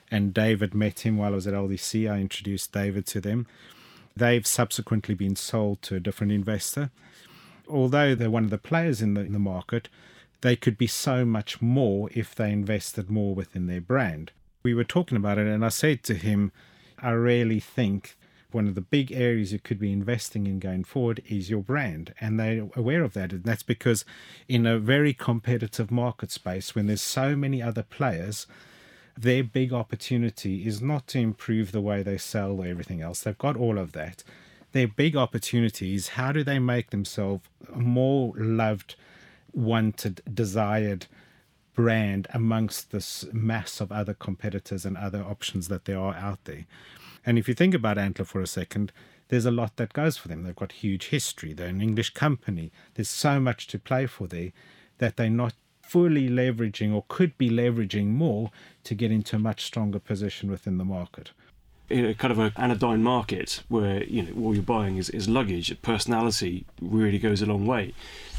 and 0.09 0.33
David 0.33 0.73
met 0.73 1.01
him 1.01 1.17
while 1.17 1.33
I 1.33 1.35
was 1.35 1.47
at 1.47 1.53
LDC. 1.53 2.09
I 2.09 2.19
introduced 2.19 2.71
David 2.71 3.05
to 3.07 3.21
them. 3.21 3.47
They've 4.15 4.47
subsequently 4.47 5.15
been 5.15 5.35
sold 5.35 5.81
to 5.83 5.95
a 5.95 5.99
different 5.99 6.31
investor. 6.31 6.89
Although 7.69 8.15
they're 8.15 8.31
one 8.31 8.45
of 8.45 8.49
the 8.49 8.57
players 8.57 9.01
in 9.01 9.13
the, 9.13 9.21
in 9.21 9.33
the 9.33 9.39
market, 9.39 9.89
they 10.41 10.55
could 10.55 10.77
be 10.77 10.87
so 10.87 11.25
much 11.25 11.61
more 11.61 12.09
if 12.13 12.33
they 12.33 12.51
invested 12.51 13.09
more 13.09 13.35
within 13.35 13.67
their 13.67 13.81
brand. 13.81 14.31
We 14.63 14.73
were 14.73 14.83
talking 14.83 15.17
about 15.17 15.37
it, 15.37 15.47
and 15.47 15.63
I 15.65 15.69
said 15.69 16.03
to 16.03 16.13
him, 16.13 16.51
I 16.99 17.11
really 17.11 17.59
think 17.59 18.17
one 18.51 18.67
of 18.67 18.75
the 18.75 18.81
big 18.81 19.11
areas 19.11 19.51
you 19.51 19.59
could 19.59 19.79
be 19.79 19.91
investing 19.91 20.47
in 20.47 20.59
going 20.59 20.83
forward 20.83 21.21
is 21.27 21.49
your 21.49 21.61
brand. 21.61 22.13
And 22.19 22.39
they're 22.39 22.69
aware 22.75 23.03
of 23.03 23.13
that. 23.13 23.33
And 23.33 23.43
that's 23.43 23.63
because 23.63 24.05
in 24.47 24.65
a 24.65 24.79
very 24.79 25.13
competitive 25.13 25.91
market 25.91 26.31
space, 26.31 26.73
when 26.73 26.87
there's 26.87 27.01
so 27.01 27.35
many 27.35 27.61
other 27.61 27.83
players, 27.83 28.47
their 29.17 29.43
big 29.43 29.73
opportunity 29.73 30.67
is 30.67 30.81
not 30.81 31.07
to 31.07 31.19
improve 31.19 31.71
the 31.71 31.81
way 31.81 32.03
they 32.03 32.17
sell 32.17 32.59
or 32.59 32.67
everything 32.67 33.01
else. 33.01 33.21
They've 33.21 33.37
got 33.37 33.57
all 33.57 33.77
of 33.77 33.93
that. 33.93 34.23
Their 34.73 34.87
big 34.87 35.15
opportunity 35.15 35.95
is 35.95 36.09
how 36.09 36.31
do 36.31 36.43
they 36.43 36.59
make 36.59 36.91
themselves 36.91 37.43
a 37.73 37.79
more 37.79 38.33
loved, 38.37 38.95
wanted, 39.53 40.21
desired 40.31 41.07
brand 41.73 42.27
amongst 42.33 42.91
this 42.91 43.25
mass 43.31 43.79
of 43.79 43.91
other 43.91 44.13
competitors 44.13 44.85
and 44.85 44.97
other 44.97 45.23
options 45.23 45.67
that 45.67 45.85
there 45.85 45.99
are 45.99 46.15
out 46.15 46.43
there. 46.45 46.65
And 47.25 47.37
if 47.37 47.47
you 47.47 47.53
think 47.53 47.73
about 47.73 47.97
Antler 47.97 48.25
for 48.25 48.41
a 48.41 48.47
second, 48.47 48.91
there's 49.29 49.45
a 49.45 49.51
lot 49.51 49.75
that 49.77 49.93
goes 49.93 50.17
for 50.17 50.27
them. 50.27 50.43
They've 50.43 50.55
got 50.55 50.71
huge 50.71 51.07
history. 51.07 51.53
They're 51.53 51.67
an 51.67 51.81
English 51.81 52.11
company. 52.11 52.71
There's 52.93 53.09
so 53.09 53.39
much 53.39 53.67
to 53.67 53.79
play 53.79 54.05
for 54.05 54.27
there 54.27 54.51
that 54.99 55.17
they're 55.17 55.29
not 55.29 55.53
fully 55.87 56.29
leveraging 56.29 56.93
or 56.93 57.05
could 57.07 57.37
be 57.37 57.49
leveraging 57.49 58.07
more 58.07 58.51
to 58.83 58.93
get 58.93 59.11
into 59.11 59.37
a 59.37 59.39
much 59.39 59.63
stronger 59.63 59.99
position 59.99 60.51
within 60.51 60.77
the 60.77 60.85
market 60.85 61.31
kind 61.89 62.31
of 62.31 62.39
an 62.39 62.51
anodyne 62.57 63.01
market 63.01 63.63
where 63.69 64.03
you 64.03 64.23
know 64.23 64.41
all 64.41 64.53
you're 64.53 64.63
buying 64.63 64.97
is, 64.97 65.09
is 65.09 65.29
luggage, 65.29 65.75
personality 65.81 66.65
really 66.81 67.17
goes 67.17 67.41
a 67.41 67.45
long 67.45 67.65
way, 67.65 67.93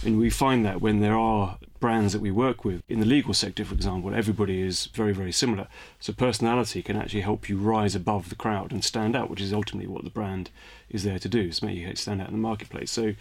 and 0.05 0.19
we 0.19 0.31
find 0.31 0.65
that 0.65 0.81
when 0.81 1.01
there 1.01 1.17
are 1.17 1.59
brands 1.81 2.13
that 2.13 2.21
we 2.21 2.31
work 2.31 2.65
with 2.65 2.83
in 2.89 3.01
the 3.01 3.07
legal 3.07 3.33
sector, 3.33 3.65
for 3.65 3.75
example, 3.75 4.15
everybody 4.15 4.61
is 4.61 4.87
very 4.87 5.13
very 5.13 5.33
similar. 5.33 5.67
So 6.01 6.13
personality 6.13 6.83
can 6.83 6.97
actually 6.97 7.23
help 7.23 7.49
you 7.49 7.57
rise 7.57 7.95
above 7.95 8.29
the 8.29 8.35
crowd 8.35 8.73
and 8.73 8.85
stand 8.85 9.17
out, 9.17 9.31
which 9.31 9.41
is 9.41 9.53
ultimately 9.53 9.89
what 9.89 10.05
the 10.05 10.11
brand 10.11 10.51
is 10.91 11.05
there 11.05 11.19
to 11.19 11.29
do, 11.29 11.51
to 11.51 11.65
make 11.65 11.79
you 11.79 11.95
stand 11.97 12.21
out 12.21 12.29
in 12.29 12.35
the 12.35 12.39
marketplace. 12.39 12.91
So, 12.91 13.15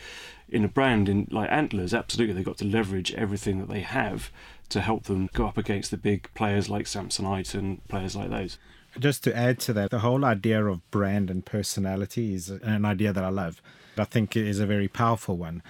in 0.50 0.64
a 0.64 0.70
brand 0.70 1.08
in 1.10 1.28
like 1.32 1.52
Antlers, 1.52 1.94
absolutely 1.94 2.34
they've 2.34 2.44
got 2.44 2.58
to 2.58 2.66
leverage 2.66 3.14
everything 3.14 3.60
that 3.60 3.70
they 3.70 3.82
have 3.82 4.32
to 4.70 4.82
help 4.82 5.04
them 5.04 5.30
go 5.34 5.48
up 5.48 5.58
against 5.58 5.92
the 5.92 5.98
big 5.98 6.30
players 6.34 6.70
like 6.70 6.86
Samsonite 6.86 7.54
and 7.54 7.86
players 7.88 8.16
like 8.16 8.30
those 8.30 8.58
just 9.00 9.24
to 9.24 9.36
add 9.36 9.60
to 9.62 9.74
that, 9.74 9.92
the 9.92 10.00
whole 10.00 10.26
idea 10.26 10.66
of 10.66 10.90
brand 10.92 11.30
and 11.30 11.46
personality 11.46 12.34
is 12.34 12.50
an 12.50 12.86
idea 12.86 13.14
that 13.14 13.24
I 13.24 13.30
love. 13.30 13.62
I 13.98 14.04
think 14.04 14.36
it 14.36 14.48
is 14.48 14.60
a 14.60 14.66
very 14.66 14.88
powerful 14.88 15.38
one. 15.38 15.62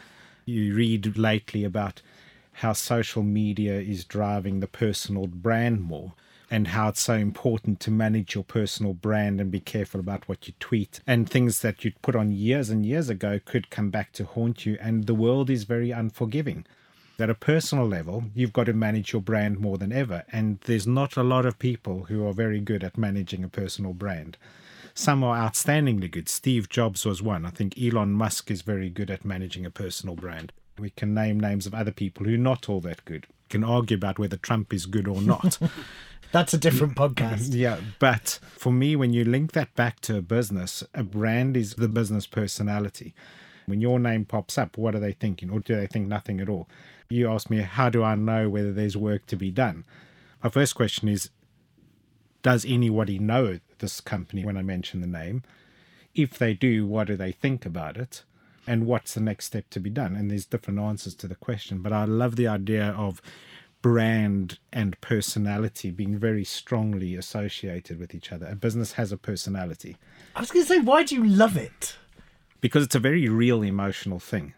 You 0.46 0.74
read 0.74 1.18
lately 1.18 1.64
about 1.64 2.02
how 2.54 2.74
social 2.74 3.24
media 3.24 3.80
is 3.80 4.04
driving 4.04 4.60
the 4.60 4.68
personal 4.68 5.28
brand 5.28 5.82
more 5.82 6.14
and 6.50 6.70
how 6.70 6.88
it's 6.90 7.02
so 7.02 7.14
important 7.14 7.80
to 7.82 7.92
manage 7.92 8.34
your 8.34 8.44
personal 8.44 8.94
brand 8.94 9.40
and 9.42 9.52
be 9.52 9.60
careful 9.60 10.00
about 10.00 10.28
what 10.28 10.48
you 10.48 10.54
tweet 10.60 11.02
and 11.06 11.30
things 11.30 11.62
that 11.62 11.84
you 11.84 11.92
put 12.02 12.16
on 12.16 12.32
years 12.32 12.70
and 12.70 12.86
years 12.86 13.10
ago 13.10 13.40
could 13.44 13.70
come 13.70 13.90
back 13.90 14.12
to 14.14 14.24
haunt 14.24 14.66
you 14.66 14.78
and 14.82 15.06
the 15.06 15.14
world 15.14 15.50
is 15.50 15.66
very 15.66 15.92
unforgiving 15.92 16.66
at 17.20 17.30
a 17.30 17.36
personal 17.36 17.88
level, 17.88 18.26
you've 18.36 18.54
got 18.54 18.66
to 18.66 18.74
manage 18.74 19.14
your 19.14 19.22
brand 19.22 19.60
more 19.60 19.78
than 19.78 19.92
ever. 19.92 20.24
And 20.32 20.60
there's 20.66 20.88
not 20.88 21.18
a 21.18 21.24
lot 21.24 21.46
of 21.46 21.60
people 21.60 22.06
who 22.06 22.26
are 22.28 22.34
very 22.34 22.60
good 22.60 22.84
at 22.84 22.98
managing 22.98 23.44
a 23.44 23.50
personal 23.50 23.94
brand. 23.94 24.38
Some 24.94 25.24
are 25.24 25.38
outstandingly 25.38 26.10
good. 26.10 26.28
Steve 26.30 26.70
Jobs 26.70 27.06
was 27.06 27.22
one. 27.22 27.46
I 27.46 27.52
think 27.52 27.80
Elon 27.80 28.14
Musk 28.14 28.50
is 28.50 28.62
very 28.62 28.90
good 28.90 29.12
at 29.12 29.26
managing 29.26 29.66
a 29.66 29.70
personal 29.72 30.16
brand. 30.16 30.52
We 30.80 30.90
can 30.92 31.14
name 31.14 31.40
names 31.40 31.66
of 31.66 31.74
other 31.74 31.92
people 31.92 32.26
who 32.26 32.36
are 32.36 32.38
not 32.38 32.70
all 32.70 32.82
that 32.82 33.06
good. 33.06 33.28
We 33.30 33.50
can 33.50 33.64
argue 33.64 33.98
about 33.98 34.20
whether 34.20 34.38
Trump 34.38 34.74
is 34.74 34.86
good 34.86 35.08
or 35.08 35.22
not. 35.22 35.60
That's 36.32 36.54
a 36.54 36.58
different 36.58 36.96
podcast. 36.96 37.54
Yeah, 37.58 37.80
but 38.00 38.40
for 38.44 38.72
me, 38.72 38.96
when 38.96 39.14
you 39.14 39.24
link 39.24 39.54
that 39.54 39.74
back 39.76 40.02
to 40.02 40.18
a 40.18 40.22
business, 40.22 40.84
a 40.94 41.04
brand 41.04 41.56
is 41.56 41.76
the 41.76 41.88
business 41.88 42.28
personality. 42.28 43.14
When 43.66 43.82
your 43.82 44.00
name 44.00 44.26
pops 44.26 44.58
up, 44.58 44.78
what 44.78 44.96
are 44.96 45.00
they 45.00 45.14
thinking? 45.14 45.50
Or 45.50 45.60
do 45.60 45.76
they 45.76 45.88
think 45.88 46.08
nothing 46.08 46.40
at 46.40 46.50
all? 46.50 46.68
You 47.10 47.32
asked 47.32 47.50
me, 47.50 47.62
how 47.62 47.90
do 47.90 48.04
I 48.04 48.16
know 48.16 48.50
whether 48.50 48.74
there's 48.74 48.98
work 48.98 49.26
to 49.28 49.36
be 49.36 49.52
done? 49.52 49.86
My 50.44 50.50
first 50.50 50.76
question 50.76 51.08
is, 51.08 51.30
does 52.44 52.66
anybody 52.66 53.18
know 53.20 53.60
this 53.80 54.02
company 54.02 54.46
when 54.46 54.58
I 54.58 54.62
mention 54.62 55.02
the 55.02 55.08
name? 55.08 55.44
If 56.14 56.38
they 56.38 56.54
do, 56.54 56.86
what 56.86 57.08
do 57.08 57.16
they 57.16 57.32
think 57.32 57.66
about 57.66 57.98
it? 57.98 58.24
And 58.66 58.86
what's 58.86 59.14
the 59.14 59.22
next 59.22 59.46
step 59.46 59.70
to 59.72 59.80
be 59.80 59.90
done? 59.90 60.16
And 60.16 60.30
there's 60.30 60.46
different 60.46 60.80
answers 60.80 61.16
to 61.16 61.28
the 61.28 61.36
question. 61.36 61.82
But 61.82 61.94
I 61.94 62.04
love 62.06 62.36
the 62.36 62.48
idea 62.48 62.88
of 62.98 63.22
brand 63.82 64.60
and 64.74 65.00
personality 65.00 65.92
being 65.92 66.18
very 66.18 66.44
strongly 66.44 67.16
associated 67.16 68.00
with 68.00 68.14
each 68.14 68.32
other. 68.32 68.48
A 68.48 68.56
business 68.56 68.94
has 68.94 69.12
a 69.12 69.18
personality. 69.18 69.96
I 70.36 70.42
was 70.42 70.52
going 70.52 70.66
to 70.66 70.70
say, 70.70 70.80
why 70.80 71.04
do 71.04 71.16
you 71.16 71.24
love 71.24 71.56
it? 71.56 71.96
Because 72.60 72.84
it's 72.84 72.96
a 72.96 73.00
very 73.00 73.30
real 73.30 73.62
emotional 73.62 74.20
thing. 74.20 74.54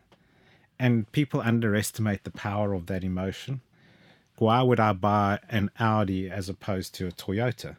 And 0.80 1.12
people 1.12 1.42
underestimate 1.42 2.24
the 2.24 2.32
power 2.32 2.74
of 2.74 2.86
that 2.86 3.04
emotion. 3.04 3.62
Why 4.38 4.62
would 4.62 4.80
I 4.80 4.94
buy 4.94 5.40
an 5.50 5.70
Audi 5.80 6.30
as 6.30 6.48
opposed 6.48 6.96
to 6.96 7.08
a 7.08 7.12
Toyota? 7.12 7.76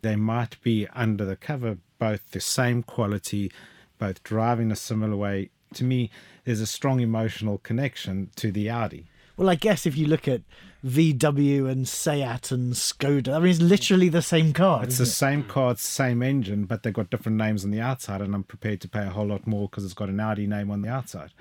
They 0.00 0.16
might 0.16 0.60
be 0.62 0.88
under 0.94 1.26
the 1.26 1.36
cover 1.36 1.78
both 1.98 2.30
the 2.30 2.40
same 2.40 2.82
quality, 2.82 3.52
both 3.98 4.24
driving 4.24 4.72
a 4.72 4.76
similar 4.76 5.16
way. 5.16 5.50
To 5.74 5.84
me, 5.84 6.10
there's 6.44 6.60
a 6.60 6.66
strong 6.66 7.00
emotional 7.00 7.58
connection 7.58 8.30
to 8.36 8.50
the 8.50 8.70
Audi. 8.70 9.06
Well, 9.36 9.50
I 9.50 9.54
guess 9.54 9.86
if 9.86 9.96
you 9.96 10.06
look 10.06 10.26
at 10.26 10.42
VW 10.84 11.70
and 11.70 11.86
Seat 11.86 12.50
and 12.50 12.72
Skoda, 12.72 13.34
I 13.34 13.38
mean, 13.38 13.50
it's 13.50 13.60
literally 13.60 14.08
the 14.08 14.22
same 14.22 14.52
car. 14.52 14.82
It's 14.84 14.98
the 14.98 15.04
it? 15.04 15.06
same 15.06 15.44
car, 15.44 15.72
it's 15.72 15.86
the 15.86 15.92
same 15.92 16.22
engine, 16.22 16.64
but 16.64 16.82
they've 16.82 16.92
got 16.92 17.10
different 17.10 17.38
names 17.38 17.64
on 17.64 17.70
the 17.70 17.80
outside, 17.80 18.20
and 18.20 18.34
I'm 18.34 18.44
prepared 18.44 18.80
to 18.80 18.88
pay 18.88 19.06
a 19.06 19.10
whole 19.10 19.26
lot 19.26 19.46
more 19.46 19.68
because 19.68 19.84
it's 19.84 19.94
got 19.94 20.08
an 20.08 20.20
Audi 20.20 20.46
name 20.46 20.70
on 20.70 20.82
the 20.82 20.88
outside 20.88 21.32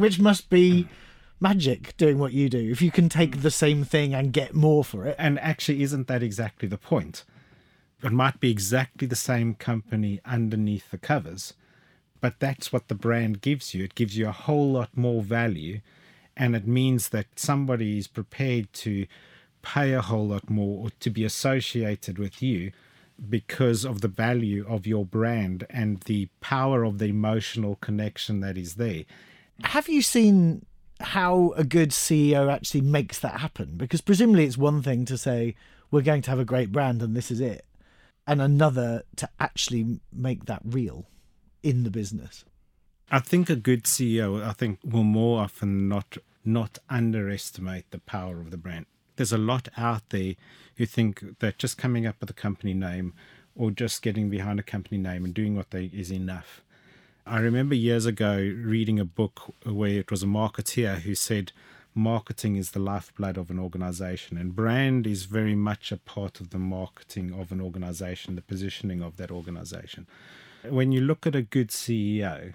which 0.00 0.18
must 0.18 0.50
be 0.50 0.88
magic 1.40 1.96
doing 1.96 2.18
what 2.18 2.32
you 2.32 2.48
do. 2.48 2.70
If 2.70 2.82
you 2.82 2.90
can 2.90 3.08
take 3.08 3.42
the 3.42 3.50
same 3.50 3.84
thing 3.84 4.14
and 4.14 4.32
get 4.32 4.54
more 4.54 4.84
for 4.84 5.06
it. 5.06 5.16
And 5.18 5.38
actually, 5.40 5.82
isn't 5.82 6.06
that 6.08 6.22
exactly 6.22 6.68
the 6.68 6.78
point? 6.78 7.24
It 8.02 8.12
might 8.12 8.40
be 8.40 8.50
exactly 8.50 9.06
the 9.06 9.16
same 9.16 9.54
company 9.54 10.20
underneath 10.24 10.90
the 10.90 10.98
covers, 10.98 11.54
But 12.20 12.38
that's 12.38 12.72
what 12.72 12.88
the 12.88 12.94
brand 12.94 13.40
gives 13.40 13.74
you. 13.74 13.84
It 13.84 13.94
gives 13.94 14.16
you 14.16 14.28
a 14.28 14.32
whole 14.32 14.72
lot 14.72 14.96
more 14.96 15.22
value. 15.22 15.80
And 16.36 16.54
it 16.54 16.66
means 16.66 17.08
that 17.10 17.26
somebody 17.36 17.98
is 17.98 18.06
prepared 18.06 18.72
to 18.74 19.06
pay 19.62 19.92
a 19.92 20.02
whole 20.02 20.28
lot 20.28 20.48
more 20.48 20.86
or 20.86 20.90
to 21.00 21.10
be 21.10 21.24
associated 21.24 22.18
with 22.18 22.42
you 22.42 22.72
because 23.28 23.84
of 23.84 24.00
the 24.00 24.08
value 24.08 24.64
of 24.66 24.86
your 24.86 25.04
brand 25.04 25.66
and 25.68 26.00
the 26.00 26.28
power 26.40 26.84
of 26.84 26.98
the 26.98 27.06
emotional 27.06 27.76
connection 27.76 28.40
that 28.40 28.56
is 28.56 28.76
there. 28.76 29.04
Have 29.64 29.88
you 29.88 30.02
seen 30.02 30.64
how 31.00 31.52
a 31.56 31.64
good 31.64 31.90
CEO 31.90 32.52
actually 32.52 32.82
makes 32.82 33.18
that 33.20 33.40
happen? 33.40 33.74
Because 33.76 34.00
presumably 34.00 34.44
it's 34.44 34.58
one 34.58 34.82
thing 34.82 35.04
to 35.06 35.16
say, 35.16 35.54
we're 35.90 36.02
going 36.02 36.22
to 36.22 36.30
have 36.30 36.38
a 36.38 36.44
great 36.44 36.72
brand 36.72 37.02
and 37.02 37.16
this 37.16 37.30
is 37.30 37.40
it, 37.40 37.64
and 38.26 38.40
another 38.40 39.02
to 39.16 39.28
actually 39.38 40.00
make 40.12 40.46
that 40.46 40.62
real 40.64 41.06
in 41.62 41.84
the 41.84 41.90
business. 41.90 42.44
I 43.10 43.18
think 43.18 43.50
a 43.50 43.56
good 43.56 43.84
CEO, 43.84 44.42
I 44.42 44.52
think, 44.52 44.78
will 44.84 45.04
more 45.04 45.40
often 45.42 45.88
not 45.88 46.16
not 46.42 46.78
underestimate 46.88 47.90
the 47.90 47.98
power 47.98 48.40
of 48.40 48.50
the 48.50 48.56
brand. 48.56 48.86
There's 49.16 49.32
a 49.32 49.38
lot 49.38 49.68
out 49.76 50.08
there 50.08 50.34
who 50.76 50.86
think 50.86 51.38
that 51.40 51.58
just 51.58 51.76
coming 51.76 52.06
up 52.06 52.16
with 52.20 52.30
a 52.30 52.34
company 52.34 52.72
name 52.72 53.12
or 53.54 53.70
just 53.70 54.00
getting 54.00 54.30
behind 54.30 54.58
a 54.58 54.62
company 54.62 54.96
name 54.96 55.24
and 55.24 55.34
doing 55.34 55.54
what 55.54 55.70
they 55.70 55.86
is 55.92 56.10
enough. 56.10 56.62
I 57.26 57.38
remember 57.38 57.74
years 57.74 58.06
ago 58.06 58.36
reading 58.36 58.98
a 58.98 59.04
book 59.04 59.54
where 59.64 59.98
it 60.00 60.10
was 60.10 60.22
a 60.22 60.26
marketeer 60.26 61.00
who 61.00 61.14
said 61.14 61.52
marketing 61.94 62.56
is 62.56 62.70
the 62.70 62.78
lifeblood 62.78 63.36
of 63.36 63.50
an 63.50 63.58
organization 63.58 64.38
and 64.38 64.56
brand 64.56 65.06
is 65.06 65.24
very 65.24 65.54
much 65.54 65.92
a 65.92 65.98
part 65.98 66.40
of 66.40 66.50
the 66.50 66.58
marketing 66.58 67.32
of 67.38 67.52
an 67.52 67.60
organization, 67.60 68.36
the 68.36 68.42
positioning 68.42 69.02
of 69.02 69.16
that 69.18 69.30
organization. 69.30 70.06
When 70.68 70.92
you 70.92 71.02
look 71.02 71.26
at 71.26 71.34
a 71.34 71.42
good 71.42 71.68
CEO, 71.68 72.54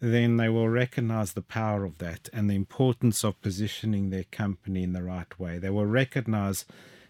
then 0.00 0.36
they 0.36 0.50
will 0.50 0.68
recognize 0.68 1.32
the 1.32 1.42
power 1.42 1.84
of 1.84 1.98
that 1.98 2.28
and 2.32 2.50
the 2.50 2.54
importance 2.54 3.24
of 3.24 3.40
positioning 3.40 4.10
their 4.10 4.24
company 4.24 4.82
in 4.82 4.92
the 4.92 5.02
right 5.02 5.38
way. 5.38 5.58
They 5.58 5.70
will 5.70 5.86
recognize 5.86 6.66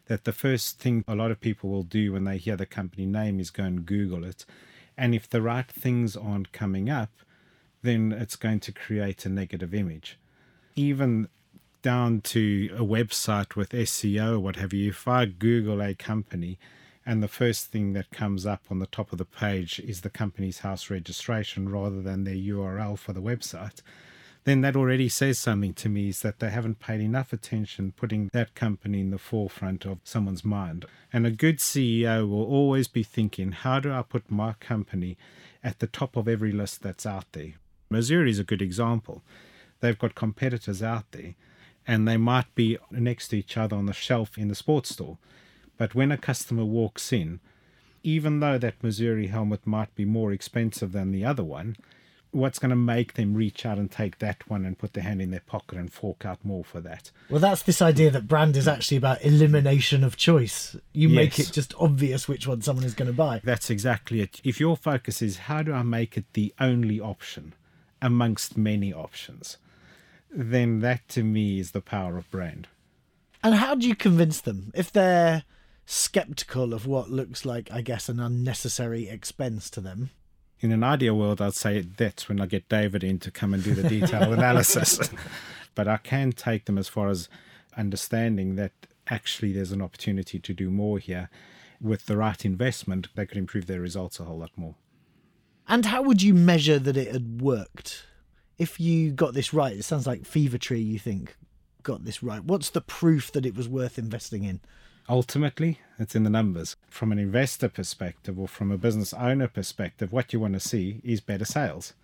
that 0.06 0.24
the 0.24 0.32
first 0.32 0.78
thing 0.78 1.04
a 1.08 1.16
lot 1.16 1.32
of 1.32 1.40
people 1.40 1.68
will 1.68 1.82
do 1.82 2.12
when 2.12 2.24
they 2.24 2.38
hear 2.38 2.56
the 2.56 2.64
company 2.64 3.06
name 3.06 3.40
is 3.40 3.50
go 3.50 3.64
and 3.64 3.84
Google 3.84 4.24
it. 4.24 4.44
And 4.96 5.14
if 5.14 5.28
the 5.28 5.42
right 5.42 5.70
things 5.70 6.16
aren't 6.16 6.52
coming 6.52 6.88
up, 6.88 7.10
then 7.82 8.12
it's 8.12 8.36
going 8.36 8.60
to 8.60 8.72
create 8.72 9.26
a 9.26 9.28
negative 9.28 9.74
image. 9.74 10.18
Even 10.74 11.28
down 11.82 12.20
to 12.20 12.70
a 12.76 12.82
website 12.82 13.54
with 13.54 13.70
SEO 13.70 14.34
or 14.34 14.40
what 14.40 14.56
have 14.56 14.72
you, 14.72 14.90
if 14.90 15.06
I 15.06 15.26
Google 15.26 15.82
a 15.82 15.94
company 15.94 16.58
and 17.08 17.22
the 17.22 17.28
first 17.28 17.66
thing 17.66 17.92
that 17.92 18.10
comes 18.10 18.44
up 18.44 18.64
on 18.68 18.80
the 18.80 18.86
top 18.86 19.12
of 19.12 19.18
the 19.18 19.24
page 19.24 19.78
is 19.78 20.00
the 20.00 20.10
Companies 20.10 20.58
House 20.58 20.90
registration 20.90 21.68
rather 21.68 22.02
than 22.02 22.24
their 22.24 22.34
URL 22.34 22.98
for 22.98 23.12
the 23.12 23.22
website, 23.22 23.80
then 24.46 24.60
that 24.60 24.76
already 24.76 25.08
says 25.08 25.40
something 25.40 25.74
to 25.74 25.88
me 25.88 26.10
is 26.10 26.22
that 26.22 26.38
they 26.38 26.50
haven't 26.50 26.78
paid 26.78 27.00
enough 27.00 27.32
attention 27.32 27.92
putting 27.96 28.30
that 28.32 28.54
company 28.54 29.00
in 29.00 29.10
the 29.10 29.18
forefront 29.18 29.84
of 29.84 29.98
someone's 30.04 30.44
mind. 30.44 30.84
And 31.12 31.26
a 31.26 31.32
good 31.32 31.58
CEO 31.58 32.28
will 32.28 32.44
always 32.44 32.86
be 32.86 33.02
thinking, 33.02 33.50
how 33.50 33.80
do 33.80 33.92
I 33.92 34.02
put 34.02 34.30
my 34.30 34.52
company 34.60 35.18
at 35.64 35.80
the 35.80 35.88
top 35.88 36.14
of 36.16 36.28
every 36.28 36.52
list 36.52 36.80
that's 36.80 37.04
out 37.04 37.24
there? 37.32 37.54
Masuri 37.92 38.30
is 38.30 38.38
a 38.38 38.44
good 38.44 38.62
example. 38.62 39.24
They've 39.80 39.98
got 39.98 40.14
competitors 40.14 40.80
out 40.80 41.10
there 41.10 41.34
and 41.84 42.06
they 42.06 42.16
might 42.16 42.54
be 42.54 42.78
next 42.92 43.28
to 43.28 43.38
each 43.38 43.56
other 43.56 43.74
on 43.74 43.86
the 43.86 43.92
shelf 43.92 44.38
in 44.38 44.46
the 44.46 44.54
sports 44.54 44.90
store. 44.90 45.18
But 45.76 45.96
when 45.96 46.12
a 46.12 46.16
customer 46.16 46.64
walks 46.64 47.12
in, 47.12 47.40
even 48.04 48.38
though 48.38 48.58
that 48.58 48.80
Masuri 48.80 49.28
helmet 49.28 49.66
might 49.66 49.92
be 49.96 50.04
more 50.04 50.32
expensive 50.32 50.92
than 50.92 51.10
the 51.10 51.24
other 51.24 51.42
one, 51.42 51.76
what's 52.30 52.58
going 52.58 52.70
to 52.70 52.76
make 52.76 53.14
them 53.14 53.34
reach 53.34 53.64
out 53.64 53.78
and 53.78 53.90
take 53.90 54.18
that 54.18 54.48
one 54.48 54.64
and 54.64 54.78
put 54.78 54.92
their 54.92 55.04
hand 55.04 55.22
in 55.22 55.30
their 55.30 55.40
pocket 55.40 55.78
and 55.78 55.92
fork 55.92 56.26
out 56.26 56.44
more 56.44 56.64
for 56.64 56.80
that. 56.80 57.10
Well, 57.30 57.40
that's 57.40 57.62
this 57.62 57.80
idea 57.80 58.10
that 58.10 58.28
brand 58.28 58.56
is 58.56 58.68
actually 58.68 58.98
about 58.98 59.24
elimination 59.24 60.04
of 60.04 60.16
choice. 60.16 60.76
You 60.92 61.08
yes. 61.08 61.16
make 61.16 61.38
it 61.38 61.52
just 61.52 61.74
obvious 61.78 62.28
which 62.28 62.46
one 62.46 62.62
someone 62.62 62.84
is 62.84 62.94
going 62.94 63.10
to 63.10 63.16
buy. 63.16 63.40
That's 63.42 63.70
exactly 63.70 64.20
it. 64.20 64.40
If 64.44 64.60
your 64.60 64.76
focus 64.76 65.22
is 65.22 65.38
how 65.38 65.62
do 65.62 65.72
I 65.72 65.82
make 65.82 66.16
it 66.16 66.26
the 66.34 66.52
only 66.60 67.00
option 67.00 67.54
amongst 68.02 68.56
many 68.56 68.92
options, 68.92 69.56
then 70.30 70.80
that 70.80 71.08
to 71.10 71.22
me 71.22 71.58
is 71.58 71.70
the 71.70 71.80
power 71.80 72.18
of 72.18 72.30
brand. 72.30 72.68
And 73.42 73.54
how 73.54 73.74
do 73.74 73.86
you 73.86 73.94
convince 73.94 74.40
them 74.40 74.72
if 74.74 74.92
they're 74.92 75.44
skeptical 75.86 76.74
of 76.74 76.86
what 76.86 77.10
looks 77.10 77.44
like, 77.44 77.70
I 77.72 77.80
guess, 77.80 78.08
an 78.08 78.20
unnecessary 78.20 79.08
expense 79.08 79.70
to 79.70 79.80
them? 79.80 80.10
In 80.60 80.72
an 80.72 80.82
ideal 80.82 81.16
world, 81.16 81.40
I'd 81.40 81.54
say 81.54 81.80
that's 81.80 82.28
when 82.28 82.40
I 82.40 82.46
get 82.46 82.68
David 82.68 83.04
in 83.04 83.18
to 83.20 83.30
come 83.30 83.52
and 83.52 83.62
do 83.62 83.74
the 83.74 83.88
detailed 83.88 84.32
analysis. 84.38 85.00
but 85.74 85.86
I 85.86 85.98
can 85.98 86.32
take 86.32 86.64
them 86.64 86.78
as 86.78 86.88
far 86.88 87.08
as 87.08 87.28
understanding 87.76 88.56
that 88.56 88.72
actually 89.08 89.52
there's 89.52 89.72
an 89.72 89.82
opportunity 89.82 90.38
to 90.38 90.54
do 90.54 90.70
more 90.70 90.98
here. 90.98 91.28
With 91.80 92.06
the 92.06 92.16
right 92.16 92.42
investment, 92.44 93.08
they 93.14 93.26
could 93.26 93.36
improve 93.36 93.66
their 93.66 93.80
results 93.80 94.18
a 94.18 94.24
whole 94.24 94.38
lot 94.38 94.50
more. 94.56 94.76
And 95.68 95.84
how 95.84 96.02
would 96.02 96.22
you 96.22 96.32
measure 96.32 96.78
that 96.78 96.96
it 96.96 97.12
had 97.12 97.42
worked? 97.42 98.06
If 98.56 98.80
you 98.80 99.12
got 99.12 99.34
this 99.34 99.52
right, 99.52 99.76
it 99.76 99.82
sounds 99.82 100.06
like 100.06 100.24
Fever 100.24 100.56
Tree, 100.56 100.80
you 100.80 100.98
think, 100.98 101.36
got 101.82 102.04
this 102.04 102.22
right. 102.22 102.42
What's 102.42 102.70
the 102.70 102.80
proof 102.80 103.30
that 103.32 103.44
it 103.44 103.54
was 103.54 103.68
worth 103.68 103.98
investing 103.98 104.44
in? 104.44 104.60
Ultimately 105.08 105.80
it's 105.98 106.14
in 106.14 106.24
the 106.24 106.30
numbers. 106.30 106.76
From 106.88 107.12
an 107.12 107.18
investor 107.18 107.68
perspective 107.68 108.38
or 108.38 108.48
from 108.48 108.70
a 108.70 108.78
business 108.78 109.12
owner 109.14 109.48
perspective, 109.48 110.12
what 110.12 110.32
you 110.32 110.40
want 110.40 110.54
to 110.54 110.60
see 110.60 111.00
is 111.04 111.20
better 111.20 111.44
sales. 111.44 111.94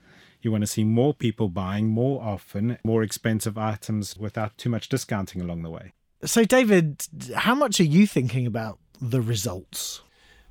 You 0.41 0.51
want 0.51 0.63
to 0.63 0.67
see 0.67 0.83
more 0.83 1.15
people 1.15 1.49
buying 1.49 1.89
more 1.89 2.21
often, 2.23 2.79
more 2.85 3.03
expensive 3.03 3.57
items 3.57 4.17
without 4.17 4.59
too 4.59 4.69
much 4.69 4.89
discounting 4.89 5.41
along 5.41 5.63
the 5.63 5.71
way. 5.71 5.93
So, 6.25 6.45
David, 6.45 7.07
how 7.35 7.55
much 7.55 7.81
are 7.81 7.85
you 7.85 8.07
thinking 8.07 8.47
about 8.47 8.79
the 9.01 9.21
results? 9.21 10.03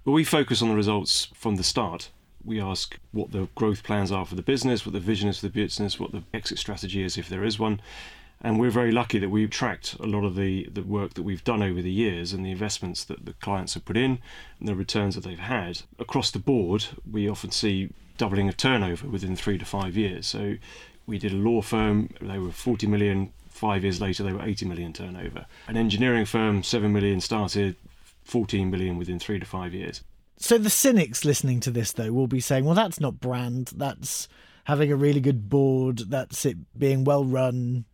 Well, 0.05 0.15
we 0.15 0.23
focus 0.23 0.61
on 0.61 0.69
the 0.69 0.75
results 0.75 1.27
from 1.33 1.57
the 1.57 1.63
start. 1.63 2.09
We 2.43 2.59
ask 2.59 2.97
what 3.11 3.31
the 3.31 3.47
growth 3.55 3.83
plans 3.83 4.11
are 4.11 4.25
for 4.25 4.35
the 4.35 4.41
business, 4.41 4.85
what 4.85 4.93
the 4.93 4.99
vision 4.99 5.29
is 5.29 5.39
for 5.39 5.47
the 5.47 5.53
business, 5.53 5.99
what 5.99 6.11
the 6.11 6.23
exit 6.33 6.57
strategy 6.57 7.03
is 7.03 7.17
if 7.17 7.29
there 7.29 7.43
is 7.43 7.59
one. 7.59 7.81
And 8.43 8.59
we're 8.59 8.71
very 8.71 8.91
lucky 8.91 9.19
that 9.19 9.29
we've 9.29 9.49
tracked 9.49 9.95
a 9.99 10.07
lot 10.07 10.23
of 10.23 10.35
the, 10.35 10.67
the 10.71 10.81
work 10.81 11.13
that 11.13 11.23
we've 11.23 11.43
done 11.43 11.61
over 11.61 11.81
the 11.81 11.91
years 11.91 12.33
and 12.33 12.45
the 12.45 12.51
investments 12.51 13.03
that 13.05 13.25
the 13.25 13.33
clients 13.33 13.75
have 13.75 13.85
put 13.85 13.97
in 13.97 14.19
and 14.59 14.67
the 14.67 14.75
returns 14.75 15.15
that 15.15 15.23
they've 15.23 15.37
had. 15.37 15.83
Across 15.99 16.31
the 16.31 16.39
board, 16.39 16.87
we 17.09 17.29
often 17.29 17.51
see 17.51 17.91
doubling 18.17 18.49
of 18.49 18.57
turnover 18.57 19.07
within 19.07 19.35
three 19.35 19.57
to 19.57 19.65
five 19.65 19.95
years. 19.95 20.25
So 20.25 20.55
we 21.05 21.19
did 21.19 21.33
a 21.33 21.37
law 21.37 21.61
firm, 21.61 22.09
they 22.19 22.39
were 22.39 22.51
40 22.51 22.87
million, 22.87 23.31
five 23.49 23.83
years 23.83 24.01
later 24.01 24.23
they 24.23 24.33
were 24.33 24.43
80 24.43 24.65
million 24.65 24.93
turnover. 24.93 25.45
An 25.67 25.77
engineering 25.77 26.25
firm, 26.25 26.63
7 26.63 26.91
million 26.91 27.21
started, 27.21 27.75
14 28.23 28.69
million 28.69 28.97
within 28.97 29.19
three 29.19 29.39
to 29.39 29.45
five 29.45 29.73
years. 29.73 30.03
So 30.37 30.57
the 30.57 30.71
cynics 30.71 31.23
listening 31.23 31.59
to 31.61 31.71
this, 31.71 31.91
though, 31.91 32.11
will 32.11 32.27
be 32.27 32.39
saying, 32.39 32.65
well, 32.65 32.73
that's 32.73 32.99
not 32.99 33.19
brand, 33.19 33.73
that's 33.75 34.27
having 34.63 34.91
a 34.91 34.95
really 34.95 35.19
good 35.19 35.49
board, 35.49 35.99
that's 36.09 36.45
it 36.45 36.57
being 36.77 37.03
well 37.03 37.23
run, 37.23 37.85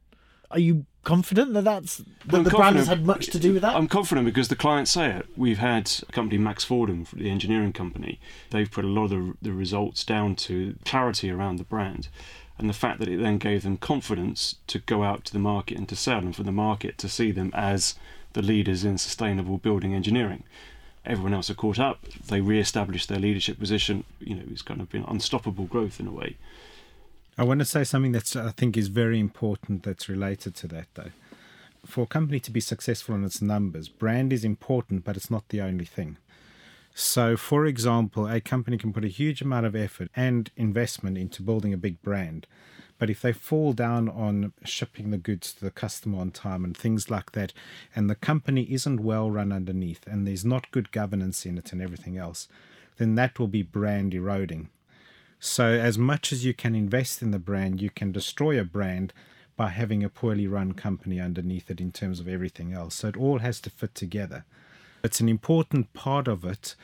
are 0.51 0.59
you 0.59 0.85
confident 1.03 1.53
that 1.53 1.63
that's 1.63 1.97
that 2.25 2.43
the 2.43 2.49
brand 2.49 2.75
has 2.75 2.87
had 2.87 3.05
much 3.05 3.27
to 3.27 3.39
do 3.39 3.53
with 3.53 3.61
that? 3.61 3.75
I'm 3.75 3.87
confident 3.87 4.25
because 4.25 4.49
the 4.49 4.55
clients 4.55 4.91
say 4.91 5.11
it. 5.11 5.25
We've 5.37 5.57
had 5.57 5.91
a 6.07 6.11
company, 6.11 6.37
Max 6.37 6.63
Fordham, 6.63 7.05
the 7.13 7.29
engineering 7.29 7.73
company. 7.73 8.19
They've 8.49 8.69
put 8.69 8.85
a 8.85 8.89
lot 8.89 9.05
of 9.05 9.09
the, 9.11 9.33
the 9.41 9.53
results 9.53 10.03
down 10.03 10.35
to 10.47 10.75
clarity 10.85 11.31
around 11.31 11.57
the 11.57 11.63
brand 11.63 12.09
and 12.57 12.69
the 12.69 12.73
fact 12.73 12.99
that 12.99 13.07
it 13.07 13.19
then 13.19 13.37
gave 13.37 13.63
them 13.63 13.77
confidence 13.77 14.55
to 14.67 14.79
go 14.79 15.03
out 15.03 15.25
to 15.25 15.33
the 15.33 15.39
market 15.39 15.77
and 15.77 15.87
to 15.89 15.95
sell 15.95 16.19
and 16.19 16.35
for 16.35 16.43
the 16.43 16.51
market 16.51 16.97
to 16.97 17.09
see 17.09 17.31
them 17.31 17.51
as 17.53 17.95
the 18.33 18.41
leaders 18.41 18.83
in 18.83 18.97
sustainable 18.97 19.57
building 19.57 19.93
engineering. 19.93 20.43
Everyone 21.05 21.33
else 21.33 21.47
have 21.47 21.57
caught 21.57 21.79
up. 21.79 22.03
They 22.27 22.41
re-established 22.41 23.07
their 23.07 23.19
leadership 23.19 23.59
position. 23.59 24.03
You 24.19 24.35
know, 24.35 24.43
it's 24.51 24.61
kind 24.61 24.81
of 24.81 24.89
been 24.89 25.05
unstoppable 25.07 25.65
growth 25.65 25.99
in 25.99 26.07
a 26.07 26.11
way. 26.11 26.35
I 27.39 27.43
want 27.43 27.59
to 27.59 27.65
say 27.65 27.83
something 27.83 28.13
that 28.13 28.35
I 28.35 28.49
think 28.49 28.75
is 28.75 28.87
very 28.87 29.19
important 29.19 29.83
that's 29.83 30.09
related 30.09 30.55
to 30.55 30.67
that, 30.69 30.87
though. 30.95 31.11
For 31.85 32.05
a 32.05 32.07
company 32.07 32.39
to 32.39 32.49
be 32.49 32.59
successful 32.59 33.13
in 33.13 33.23
its 33.23 33.43
numbers, 33.43 33.89
brand 33.89 34.33
is 34.33 34.43
important, 34.43 35.05
but 35.05 35.15
it's 35.15 35.29
not 35.29 35.47
the 35.49 35.61
only 35.61 35.85
thing. 35.85 36.17
So, 36.95 37.37
for 37.37 37.67
example, 37.67 38.27
a 38.27 38.41
company 38.41 38.75
can 38.79 38.91
put 38.91 39.05
a 39.05 39.09
huge 39.09 39.43
amount 39.43 39.67
of 39.67 39.75
effort 39.75 40.09
and 40.15 40.49
investment 40.57 41.15
into 41.15 41.43
building 41.43 41.73
a 41.73 41.77
big 41.77 42.01
brand. 42.01 42.47
But 42.97 43.11
if 43.11 43.21
they 43.21 43.33
fall 43.33 43.73
down 43.73 44.09
on 44.09 44.53
shipping 44.65 45.11
the 45.11 45.19
goods 45.19 45.53
to 45.53 45.65
the 45.65 45.69
customer 45.69 46.19
on 46.19 46.31
time 46.31 46.65
and 46.65 46.75
things 46.75 47.11
like 47.11 47.33
that, 47.33 47.53
and 47.95 48.09
the 48.09 48.15
company 48.15 48.63
isn't 48.63 48.99
well 48.99 49.29
run 49.29 49.51
underneath 49.51 50.07
and 50.07 50.25
there's 50.25 50.43
not 50.43 50.71
good 50.71 50.91
governance 50.91 51.45
in 51.45 51.59
it 51.59 51.71
and 51.71 51.83
everything 51.83 52.17
else, 52.17 52.47
then 52.97 53.13
that 53.13 53.37
will 53.37 53.47
be 53.47 53.61
brand 53.61 54.15
eroding. 54.15 54.69
So, 55.39 55.67
as 55.67 55.97
much 55.97 56.33
as 56.33 56.43
you 56.43 56.53
can 56.53 56.75
invest 56.75 57.21
in 57.21 57.31
the 57.31 57.39
brand, 57.39 57.81
you 57.81 57.89
can 57.89 58.11
destroy 58.11 58.59
a 58.59 58.63
brand 58.63 59.13
by 59.55 59.69
having 59.69 60.03
a 60.03 60.09
poorly 60.09 60.47
run 60.47 60.73
company 60.73 61.19
underneath 61.19 61.69
it 61.69 61.79
in 61.79 61.91
terms 61.91 62.19
of 62.19 62.27
everything 62.27 62.73
else. 62.73 62.95
So, 62.95 63.09
it 63.09 63.17
all 63.17 63.39
has 63.39 63.59
to 63.61 63.69
fit 63.69 63.93
together. 63.93 64.45
It's 65.03 65.19
an 65.19 65.29
important 65.29 65.93
part 65.93 66.27
of 66.27 66.43
it 66.43 66.75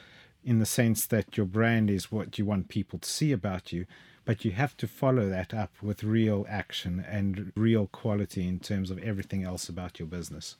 in 0.43 0.59
the 0.59 0.65
sense 0.65 1.05
that 1.07 1.35
your 1.35 1.45
brand 1.45 1.89
is 1.89 2.11
what 2.11 2.37
you 2.37 2.45
want 2.45 2.67
people 2.67 2.99
to 2.99 3.09
see 3.09 3.31
about 3.31 3.71
you, 3.71 3.85
but 4.25 4.45
you 4.45 4.51
have 4.51 4.77
to 4.77 4.87
follow 4.87 5.27
that 5.29 5.53
up 5.53 5.71
with 5.81 6.03
real 6.03 6.45
action 6.47 7.03
and 7.09 7.51
real 7.55 7.87
quality 7.87 8.47
in 8.47 8.59
terms 8.59 8.91
of 8.91 8.99
everything 8.99 9.43
else 9.43 9.67
about 9.67 9.99
your 9.99 10.07
business. 10.07 10.55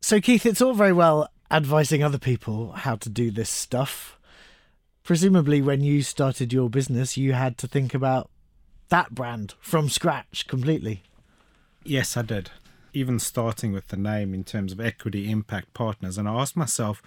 So, 0.00 0.20
Keith, 0.20 0.44
it's 0.44 0.60
all 0.60 0.74
very 0.74 0.92
well 0.92 1.30
advising 1.50 2.02
other 2.02 2.18
people 2.18 2.72
how 2.72 2.96
to 2.96 3.08
do 3.08 3.30
this 3.30 3.50
stuff. 3.50 4.18
Presumably, 5.06 5.62
when 5.62 5.82
you 5.82 6.02
started 6.02 6.52
your 6.52 6.68
business, 6.68 7.16
you 7.16 7.32
had 7.32 7.58
to 7.58 7.68
think 7.68 7.94
about 7.94 8.28
that 8.88 9.14
brand 9.14 9.54
from 9.60 9.88
scratch 9.88 10.48
completely. 10.48 11.04
Yes, 11.84 12.16
I 12.16 12.22
did. 12.22 12.50
Even 12.92 13.20
starting 13.20 13.70
with 13.70 13.86
the 13.86 13.96
name 13.96 14.34
in 14.34 14.42
terms 14.42 14.72
of 14.72 14.80
equity 14.80 15.30
impact 15.30 15.72
partners. 15.74 16.18
And 16.18 16.28
I 16.28 16.34
asked 16.34 16.56
myself, 16.56 17.04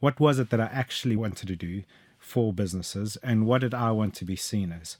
what 0.00 0.18
was 0.18 0.38
it 0.38 0.48
that 0.48 0.62
I 0.62 0.70
actually 0.72 1.14
wanted 1.14 1.48
to 1.48 1.56
do 1.56 1.82
for 2.18 2.54
businesses 2.54 3.18
and 3.22 3.44
what 3.44 3.60
did 3.60 3.74
I 3.74 3.90
want 3.90 4.14
to 4.14 4.24
be 4.24 4.36
seen 4.36 4.72
as? 4.72 4.96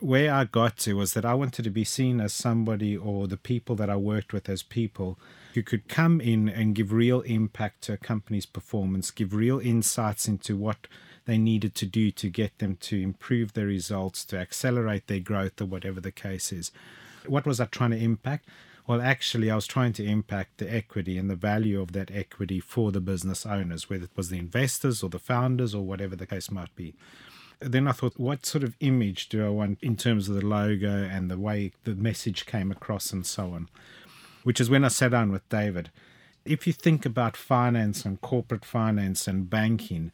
Where 0.00 0.34
I 0.34 0.46
got 0.46 0.76
to 0.78 0.94
was 0.94 1.14
that 1.14 1.24
I 1.24 1.34
wanted 1.34 1.62
to 1.62 1.70
be 1.70 1.84
seen 1.84 2.20
as 2.20 2.32
somebody 2.32 2.96
or 2.96 3.28
the 3.28 3.36
people 3.36 3.76
that 3.76 3.88
I 3.88 3.94
worked 3.94 4.32
with 4.32 4.48
as 4.48 4.64
people 4.64 5.20
who 5.54 5.62
could 5.62 5.86
come 5.86 6.20
in 6.20 6.48
and 6.48 6.74
give 6.74 6.92
real 6.92 7.20
impact 7.20 7.82
to 7.82 7.92
a 7.92 7.96
company's 7.96 8.46
performance, 8.46 9.12
give 9.12 9.32
real 9.32 9.60
insights 9.60 10.26
into 10.26 10.56
what 10.56 10.88
they 11.30 11.38
needed 11.38 11.76
to 11.76 11.86
do 11.86 12.10
to 12.10 12.28
get 12.28 12.58
them 12.58 12.76
to 12.80 13.00
improve 13.00 13.52
their 13.52 13.66
results, 13.66 14.24
to 14.24 14.36
accelerate 14.36 15.06
their 15.06 15.20
growth, 15.20 15.60
or 15.60 15.66
whatever 15.66 16.00
the 16.00 16.10
case 16.10 16.52
is. 16.52 16.72
What 17.24 17.46
was 17.46 17.60
I 17.60 17.66
trying 17.66 17.92
to 17.92 18.02
impact? 18.02 18.48
Well, 18.88 19.00
actually, 19.00 19.48
I 19.48 19.54
was 19.54 19.68
trying 19.68 19.92
to 19.92 20.04
impact 20.04 20.58
the 20.58 20.74
equity 20.74 21.16
and 21.16 21.30
the 21.30 21.36
value 21.36 21.80
of 21.80 21.92
that 21.92 22.10
equity 22.10 22.58
for 22.58 22.90
the 22.90 23.00
business 23.00 23.46
owners, 23.46 23.88
whether 23.88 24.04
it 24.04 24.16
was 24.16 24.30
the 24.30 24.40
investors 24.40 25.04
or 25.04 25.08
the 25.08 25.20
founders 25.20 25.72
or 25.72 25.84
whatever 25.84 26.16
the 26.16 26.26
case 26.26 26.50
might 26.50 26.74
be. 26.74 26.94
Then 27.60 27.86
I 27.86 27.92
thought, 27.92 28.18
what 28.18 28.44
sort 28.44 28.64
of 28.64 28.74
image 28.80 29.28
do 29.28 29.46
I 29.46 29.50
want 29.50 29.78
in 29.82 29.96
terms 29.96 30.28
of 30.28 30.34
the 30.34 30.44
logo 30.44 31.04
and 31.04 31.30
the 31.30 31.38
way 31.38 31.70
the 31.84 31.94
message 31.94 32.44
came 32.44 32.72
across 32.72 33.12
and 33.12 33.24
so 33.24 33.52
on? 33.52 33.68
Which 34.42 34.60
is 34.60 34.68
when 34.68 34.84
I 34.84 34.88
sat 34.88 35.12
down 35.12 35.30
with 35.30 35.48
David. 35.48 35.92
If 36.44 36.66
you 36.66 36.72
think 36.72 37.06
about 37.06 37.36
finance 37.36 38.04
and 38.04 38.20
corporate 38.20 38.64
finance 38.64 39.28
and 39.28 39.48
banking, 39.48 40.10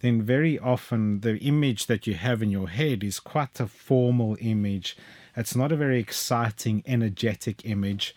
then 0.00 0.22
very 0.22 0.58
often 0.58 1.20
the 1.20 1.36
image 1.38 1.86
that 1.86 2.06
you 2.06 2.14
have 2.14 2.42
in 2.42 2.50
your 2.50 2.68
head 2.68 3.04
is 3.04 3.20
quite 3.20 3.60
a 3.60 3.66
formal 3.66 4.36
image 4.40 4.96
it's 5.36 5.56
not 5.56 5.72
a 5.72 5.76
very 5.76 5.98
exciting, 5.98 6.82
energetic 6.86 7.64
image. 7.64 8.14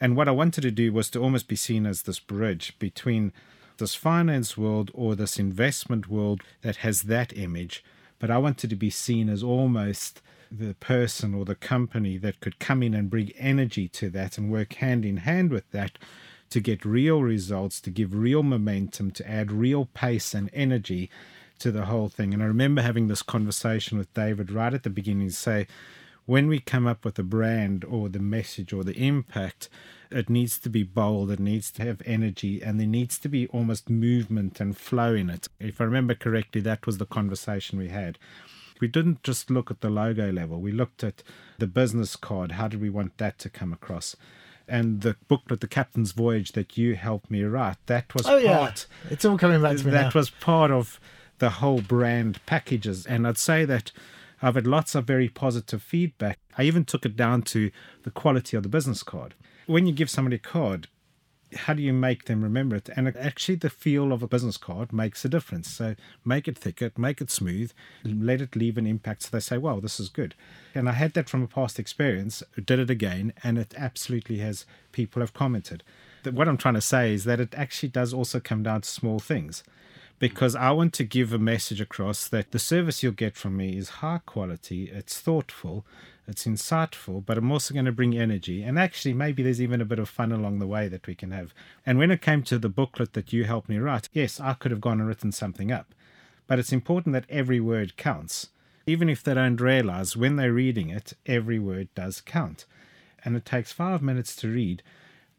And 0.00 0.16
what 0.16 0.28
I 0.28 0.32
wanted 0.32 0.62
to 0.62 0.70
do 0.70 0.92
was 0.92 1.10
to 1.10 1.20
almost 1.20 1.48
be 1.48 1.56
seen 1.56 1.86
as 1.86 2.02
this 2.02 2.18
bridge 2.18 2.78
between 2.78 3.32
this 3.78 3.94
finance 3.94 4.56
world 4.56 4.90
or 4.94 5.14
this 5.14 5.38
investment 5.38 6.08
world 6.08 6.42
that 6.62 6.76
has 6.76 7.02
that 7.02 7.36
image. 7.36 7.84
But 8.18 8.30
I 8.30 8.38
wanted 8.38 8.70
to 8.70 8.76
be 8.76 8.90
seen 8.90 9.28
as 9.28 9.42
almost 9.42 10.20
the 10.50 10.74
person 10.74 11.34
or 11.34 11.44
the 11.44 11.54
company 11.54 12.18
that 12.18 12.40
could 12.40 12.58
come 12.58 12.82
in 12.82 12.92
and 12.92 13.08
bring 13.08 13.30
energy 13.38 13.88
to 13.88 14.10
that 14.10 14.36
and 14.36 14.50
work 14.50 14.74
hand 14.74 15.04
in 15.04 15.18
hand 15.18 15.50
with 15.50 15.70
that 15.70 15.98
to 16.50 16.60
get 16.60 16.84
real 16.84 17.22
results, 17.22 17.80
to 17.80 17.90
give 17.90 18.14
real 18.14 18.42
momentum, 18.42 19.10
to 19.12 19.30
add 19.30 19.52
real 19.52 19.86
pace 19.86 20.34
and 20.34 20.50
energy 20.52 21.08
to 21.60 21.70
the 21.70 21.86
whole 21.86 22.08
thing. 22.08 22.34
And 22.34 22.42
I 22.42 22.46
remember 22.46 22.82
having 22.82 23.08
this 23.08 23.22
conversation 23.22 23.98
with 23.98 24.12
David 24.14 24.50
right 24.50 24.74
at 24.74 24.82
the 24.82 24.90
beginning 24.90 25.28
to 25.28 25.34
say, 25.34 25.66
when 26.26 26.48
we 26.48 26.60
come 26.60 26.86
up 26.86 27.04
with 27.04 27.18
a 27.18 27.24
brand 27.24 27.84
or 27.84 28.08
the 28.08 28.20
message 28.20 28.72
or 28.72 28.84
the 28.84 28.96
impact, 28.96 29.68
it 30.10 30.30
needs 30.30 30.58
to 30.58 30.68
be 30.68 30.82
bold, 30.82 31.30
it 31.30 31.40
needs 31.40 31.70
to 31.72 31.82
have 31.84 32.02
energy, 32.04 32.62
and 32.62 32.78
there 32.78 32.86
needs 32.86 33.18
to 33.18 33.28
be 33.28 33.46
almost 33.48 33.90
movement 33.90 34.60
and 34.60 34.76
flow 34.76 35.14
in 35.14 35.30
it. 35.30 35.48
If 35.58 35.80
I 35.80 35.84
remember 35.84 36.14
correctly, 36.14 36.60
that 36.62 36.86
was 36.86 36.98
the 36.98 37.06
conversation 37.06 37.78
we 37.78 37.88
had. 37.88 38.18
We 38.80 38.88
didn't 38.88 39.22
just 39.22 39.50
look 39.50 39.70
at 39.70 39.80
the 39.80 39.90
logo 39.90 40.32
level, 40.32 40.60
we 40.60 40.72
looked 40.72 41.04
at 41.04 41.22
the 41.58 41.66
business 41.66 42.16
card. 42.16 42.52
How 42.52 42.68
did 42.68 42.80
we 42.80 42.90
want 42.90 43.18
that 43.18 43.38
to 43.40 43.50
come 43.50 43.72
across? 43.72 44.16
And 44.70 45.00
the 45.02 45.16
booklet, 45.28 45.60
The 45.60 45.66
Captain's 45.66 46.12
Voyage, 46.12 46.52
that 46.52 46.78
you 46.78 46.94
helped 46.94 47.30
me 47.30 47.42
write, 47.42 47.76
that 47.86 48.14
was 48.14 48.26
oh, 48.26 48.40
part. 48.46 48.86
Yeah. 49.04 49.12
It's 49.12 49.24
all 49.24 49.36
coming 49.36 49.60
back 49.60 49.76
to 49.78 49.84
me. 49.84 49.90
That 49.90 50.14
now. 50.14 50.18
was 50.18 50.30
part 50.30 50.70
of 50.70 51.00
the 51.38 51.50
whole 51.50 51.80
brand 51.80 52.44
packages. 52.46 53.04
And 53.06 53.26
I'd 53.26 53.38
say 53.38 53.64
that 53.64 53.92
I've 54.40 54.54
had 54.54 54.66
lots 54.66 54.94
of 54.94 55.04
very 55.04 55.28
positive 55.28 55.82
feedback. 55.82 56.38
I 56.56 56.62
even 56.62 56.84
took 56.84 57.04
it 57.04 57.16
down 57.16 57.42
to 57.42 57.70
the 58.04 58.10
quality 58.10 58.56
of 58.56 58.62
the 58.62 58.68
business 58.68 59.02
card. 59.02 59.34
When 59.66 59.86
you 59.86 59.92
give 59.92 60.08
somebody 60.08 60.36
a 60.36 60.38
card, 60.40 60.88
how 61.54 61.74
do 61.74 61.82
you 61.82 61.92
make 61.92 62.24
them 62.24 62.42
remember 62.42 62.76
it? 62.76 62.88
And 62.96 63.08
actually, 63.16 63.56
the 63.56 63.70
feel 63.70 64.12
of 64.12 64.22
a 64.22 64.28
business 64.28 64.56
card 64.56 64.92
makes 64.92 65.24
a 65.24 65.28
difference. 65.28 65.68
So 65.70 65.94
make 66.24 66.46
it 66.48 66.56
thicker, 66.56 66.90
make 66.96 67.20
it 67.20 67.30
smooth, 67.30 67.72
let 68.04 68.40
it 68.40 68.56
leave 68.56 68.78
an 68.78 68.86
impact. 68.86 69.24
So 69.24 69.28
they 69.32 69.40
say, 69.40 69.58
wow, 69.58 69.80
this 69.80 69.98
is 69.98 70.08
good. 70.08 70.34
And 70.74 70.88
I 70.88 70.92
had 70.92 71.14
that 71.14 71.28
from 71.28 71.42
a 71.42 71.48
past 71.48 71.78
experience, 71.78 72.42
did 72.64 72.78
it 72.78 72.90
again, 72.90 73.32
and 73.42 73.58
it 73.58 73.74
absolutely 73.76 74.38
has, 74.38 74.64
people 74.92 75.20
have 75.20 75.34
commented. 75.34 75.82
What 76.30 76.48
I'm 76.48 76.58
trying 76.58 76.74
to 76.74 76.80
say 76.80 77.14
is 77.14 77.24
that 77.24 77.40
it 77.40 77.54
actually 77.54 77.88
does 77.88 78.12
also 78.12 78.40
come 78.40 78.62
down 78.62 78.82
to 78.82 78.88
small 78.88 79.18
things 79.18 79.64
because 80.20 80.54
I 80.54 80.70
want 80.70 80.92
to 80.94 81.04
give 81.04 81.32
a 81.32 81.38
message 81.38 81.80
across 81.80 82.28
that 82.28 82.52
the 82.52 82.58
service 82.58 83.02
you'll 83.02 83.12
get 83.12 83.36
from 83.36 83.56
me 83.56 83.76
is 83.76 83.88
high 83.88 84.20
quality, 84.26 84.84
it's 84.84 85.18
thoughtful, 85.18 85.86
it's 86.28 86.44
insightful, 86.44 87.24
but 87.24 87.38
I'm 87.38 87.50
also 87.50 87.72
going 87.72 87.86
to 87.86 87.92
bring 87.92 88.16
energy. 88.16 88.62
And 88.62 88.78
actually, 88.78 89.14
maybe 89.14 89.42
there's 89.42 89.62
even 89.62 89.80
a 89.80 89.86
bit 89.86 89.98
of 89.98 90.10
fun 90.10 90.30
along 90.30 90.58
the 90.58 90.66
way 90.66 90.88
that 90.88 91.06
we 91.06 91.14
can 91.14 91.30
have. 91.30 91.54
And 91.86 91.98
when 91.98 92.10
it 92.10 92.20
came 92.20 92.42
to 92.44 92.58
the 92.58 92.68
booklet 92.68 93.14
that 93.14 93.32
you 93.32 93.44
helped 93.44 93.70
me 93.70 93.78
write, 93.78 94.10
yes, 94.12 94.38
I 94.38 94.52
could 94.52 94.70
have 94.70 94.82
gone 94.82 95.00
and 95.00 95.08
written 95.08 95.32
something 95.32 95.72
up. 95.72 95.94
But 96.46 96.58
it's 96.58 96.72
important 96.72 97.14
that 97.14 97.26
every 97.30 97.58
word 97.58 97.96
counts. 97.96 98.48
Even 98.86 99.08
if 99.08 99.22
they 99.22 99.32
don't 99.32 99.60
realize 99.60 100.18
when 100.18 100.36
they're 100.36 100.52
reading 100.52 100.90
it, 100.90 101.14
every 101.24 101.58
word 101.58 101.88
does 101.94 102.20
count. 102.20 102.66
And 103.24 103.36
it 103.36 103.46
takes 103.46 103.72
five 103.72 104.02
minutes 104.02 104.36
to 104.36 104.48
read. 104.48 104.82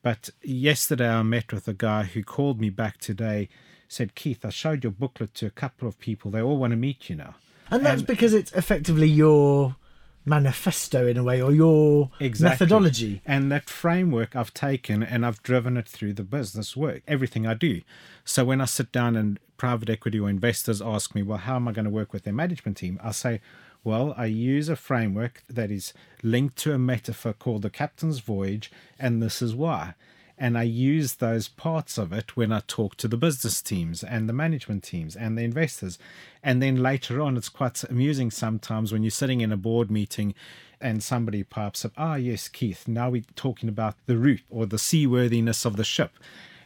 But 0.01 0.31
yesterday 0.41 1.09
I 1.09 1.21
met 1.21 1.53
with 1.53 1.67
a 1.67 1.73
guy 1.73 2.03
who 2.03 2.23
called 2.23 2.59
me 2.59 2.71
back 2.71 2.97
today 2.97 3.47
said, 3.91 4.15
Keith, 4.15 4.45
I 4.45 4.49
showed 4.49 4.83
your 4.83 4.91
booklet 4.91 5.33
to 5.35 5.45
a 5.45 5.51
couple 5.51 5.87
of 5.87 5.99
people. 5.99 6.31
They 6.31 6.41
all 6.41 6.57
want 6.57 6.71
to 6.71 6.77
meet 6.77 7.09
you 7.09 7.15
now. 7.17 7.35
And 7.69 7.85
that's 7.85 7.99
and, 7.99 8.07
because 8.07 8.33
it's 8.33 8.51
effectively 8.53 9.07
your 9.07 9.75
manifesto 10.23 11.07
in 11.07 11.17
a 11.17 11.23
way 11.23 11.41
or 11.41 11.51
your 11.51 12.09
exactly. 12.19 12.53
methodology. 12.53 13.21
And 13.25 13.51
that 13.51 13.69
framework 13.69 14.35
I've 14.35 14.53
taken 14.53 15.03
and 15.03 15.25
I've 15.25 15.43
driven 15.43 15.75
it 15.75 15.87
through 15.87 16.13
the 16.13 16.23
business 16.23 16.75
work, 16.75 17.01
everything 17.07 17.45
I 17.45 17.53
do. 17.53 17.81
So 18.23 18.45
when 18.45 18.61
I 18.61 18.65
sit 18.65 18.91
down 18.91 19.15
and 19.15 19.39
private 19.57 19.89
equity 19.89 20.19
or 20.19 20.29
investors 20.29 20.81
ask 20.81 21.13
me, 21.13 21.21
well, 21.21 21.39
how 21.39 21.57
am 21.57 21.67
I 21.67 21.71
going 21.71 21.85
to 21.85 21.91
work 21.91 22.13
with 22.13 22.23
their 22.23 22.33
management 22.33 22.77
team? 22.77 22.99
I 23.03 23.11
say, 23.11 23.41
well, 23.83 24.13
I 24.15 24.25
use 24.25 24.69
a 24.69 24.75
framework 24.75 25.43
that 25.49 25.71
is 25.71 25.93
linked 26.23 26.55
to 26.59 26.73
a 26.73 26.77
metaphor 26.77 27.33
called 27.33 27.63
the 27.63 27.69
captain's 27.69 28.19
voyage, 28.19 28.71
and 28.99 29.21
this 29.21 29.41
is 29.41 29.55
why 29.55 29.95
and 30.41 30.57
I 30.57 30.63
use 30.63 31.13
those 31.13 31.47
parts 31.47 31.99
of 31.99 32.11
it 32.11 32.35
when 32.35 32.51
I 32.51 32.63
talk 32.65 32.95
to 32.95 33.07
the 33.07 33.15
business 33.15 33.61
teams 33.61 34.03
and 34.03 34.27
the 34.27 34.33
management 34.33 34.83
teams 34.83 35.15
and 35.15 35.37
the 35.37 35.43
investors. 35.43 35.99
And 36.41 36.63
then 36.63 36.81
later 36.81 37.21
on, 37.21 37.37
it's 37.37 37.47
quite 37.47 37.83
amusing 37.83 38.31
sometimes 38.31 38.91
when 38.91 39.03
you're 39.03 39.11
sitting 39.11 39.41
in 39.41 39.51
a 39.51 39.55
board 39.55 39.91
meeting 39.91 40.33
and 40.81 41.03
somebody 41.03 41.43
pipes 41.43 41.85
up, 41.85 41.91
ah, 41.95 42.15
yes, 42.15 42.47
Keith, 42.47 42.87
now 42.87 43.11
we're 43.11 43.21
talking 43.35 43.69
about 43.69 43.93
the 44.07 44.17
route 44.17 44.41
or 44.49 44.65
the 44.65 44.79
seaworthiness 44.79 45.63
of 45.63 45.75
the 45.75 45.83
ship. 45.83 46.13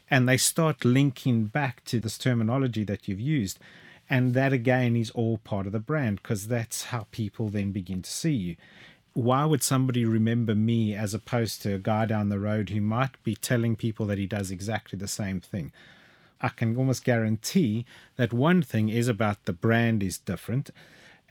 And 0.09 0.29
they 0.29 0.37
start 0.37 0.85
linking 0.85 1.47
back 1.47 1.83
to 1.85 1.99
this 1.99 2.17
terminology 2.17 2.85
that 2.85 3.09
you've 3.09 3.19
used. 3.19 3.59
And 4.09 4.33
that 4.35 4.53
again 4.53 4.95
is 4.95 5.09
all 5.09 5.39
part 5.39 5.65
of 5.65 5.73
the 5.73 5.79
brand 5.79 6.21
because 6.23 6.47
that's 6.47 6.85
how 6.85 7.07
people 7.11 7.49
then 7.49 7.73
begin 7.73 8.03
to 8.03 8.09
see 8.09 8.35
you 8.35 8.55
why 9.15 9.45
would 9.45 9.63
somebody 9.63 10.03
remember 10.03 10.53
me 10.53 10.93
as 10.93 11.13
opposed 11.13 11.61
to 11.61 11.73
a 11.73 11.79
guy 11.79 12.05
down 12.05 12.27
the 12.27 12.37
road 12.37 12.69
who 12.69 12.81
might 12.81 13.23
be 13.23 13.33
telling 13.33 13.77
people 13.77 14.05
that 14.05 14.17
he 14.17 14.27
does 14.27 14.51
exactly 14.51 14.99
the 14.99 15.07
same 15.07 15.39
thing? 15.39 15.71
I 16.41 16.49
can 16.49 16.75
almost 16.75 17.05
guarantee 17.05 17.85
that 18.17 18.33
one 18.33 18.61
thing 18.61 18.89
is 18.89 19.07
about 19.07 19.45
the 19.45 19.53
brand 19.53 20.03
is 20.03 20.17
different 20.17 20.69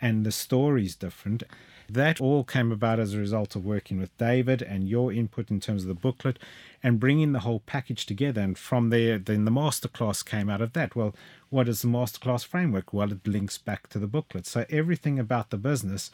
and 0.01 0.25
the 0.25 0.33
story 0.33 0.87
is 0.87 0.97
different. 0.97 1.43
That 1.87 2.23
all 2.23 2.43
came 2.43 2.73
about 2.73 3.01
as 3.01 3.13
a 3.13 3.19
result 3.19 3.55
of 3.55 3.67
working 3.67 4.01
with 4.01 4.17
David 4.17 4.63
and 4.63 4.89
your 4.89 5.13
input 5.13 5.51
in 5.51 5.61
terms 5.61 5.83
of 5.83 5.89
the 5.89 5.95
booklet 5.95 6.39
and 6.83 6.99
bringing 6.99 7.33
the 7.33 7.41
whole 7.41 7.61
package 7.61 8.07
together. 8.07 8.41
And 8.41 8.57
from 8.57 8.89
there, 8.89 9.19
then 9.19 9.45
the 9.45 9.51
masterclass 9.51 10.25
came 10.25 10.49
out 10.49 10.63
of 10.63 10.73
that. 10.73 10.97
Well, 10.97 11.15
what 11.51 11.69
is 11.69 11.83
the 11.83 11.89
masterclass 11.89 12.47
framework? 12.47 12.95
Well, 12.95 13.13
it 13.13 13.29
links 13.29 13.59
back 13.59 13.89
to 13.89 13.99
the 13.99 14.07
booklet. 14.07 14.47
So 14.47 14.65
everything 14.71 15.19
about 15.19 15.51
the 15.51 15.59
business 15.59 16.11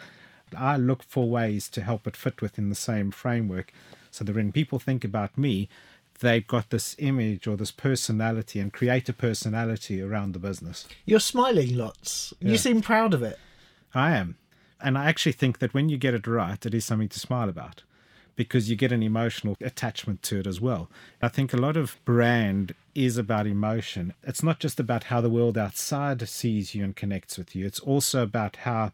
I 0.57 0.77
look 0.77 1.03
for 1.03 1.29
ways 1.29 1.69
to 1.71 1.83
help 1.83 2.07
it 2.07 2.17
fit 2.17 2.41
within 2.43 2.69
the 2.69 2.75
same 2.75 3.11
framework 3.11 3.73
so 4.11 4.25
that 4.25 4.35
when 4.35 4.53
people 4.53 4.79
think 4.79 5.05
about 5.05 5.37
me, 5.39 5.69
they've 6.21 6.47
got 6.47 6.71
this 6.71 6.95
image 6.99 7.47
or 7.47 7.57
this 7.57 7.71
personality 7.71 8.61
and 8.61 8.73
create 8.73 9.09
a 9.09 9.13
personality 9.13 10.01
around 10.01 10.33
the 10.33 10.39
business. 10.39 10.87
You're 11.05 11.21
smiling 11.21 11.77
lots. 11.77 12.35
Yeah. 12.41 12.53
You 12.53 12.59
seem 12.59 12.83
proud 12.83 13.15
of 13.15 13.23
it. 13.23 13.39
I 13.95 14.17
am. 14.17 14.37
And 14.81 14.97
I 14.97 15.07
actually 15.07 15.33
think 15.33 15.59
that 15.59 15.75
when 15.75 15.89
you 15.89 15.99
get 15.99 16.15
it 16.15 16.27
right, 16.27 16.65
it 16.65 16.75
is 16.75 16.85
something 16.85 17.09
to 17.09 17.21
smile 17.21 17.49
about 17.49 17.83
because 18.37 18.71
you 18.71 18.77
get 18.77 18.93
an 18.93 19.03
emotional 19.03 19.55
attachment 19.61 20.23
to 20.23 20.39
it 20.39 20.47
as 20.47 20.61
well. 20.61 20.89
I 21.21 21.29
think 21.29 21.53
a 21.53 21.59
lot 21.59 21.77
of 21.77 21.99
brand 22.07 22.75
is 22.95 23.19
about 23.19 23.47
emotion. 23.47 24.15
It's 24.23 24.43
not 24.43 24.59
just 24.59 24.81
about 24.81 25.05
how 25.05 25.21
the 25.21 25.29
world 25.29 25.59
outside 25.59 26.27
sees 26.27 26.75
you 26.75 26.83
and 26.83 26.97
connects 26.97 27.37
with 27.37 27.55
you, 27.55 27.67
it's 27.67 27.81
also 27.81 28.23
about 28.23 28.57
how 28.57 28.93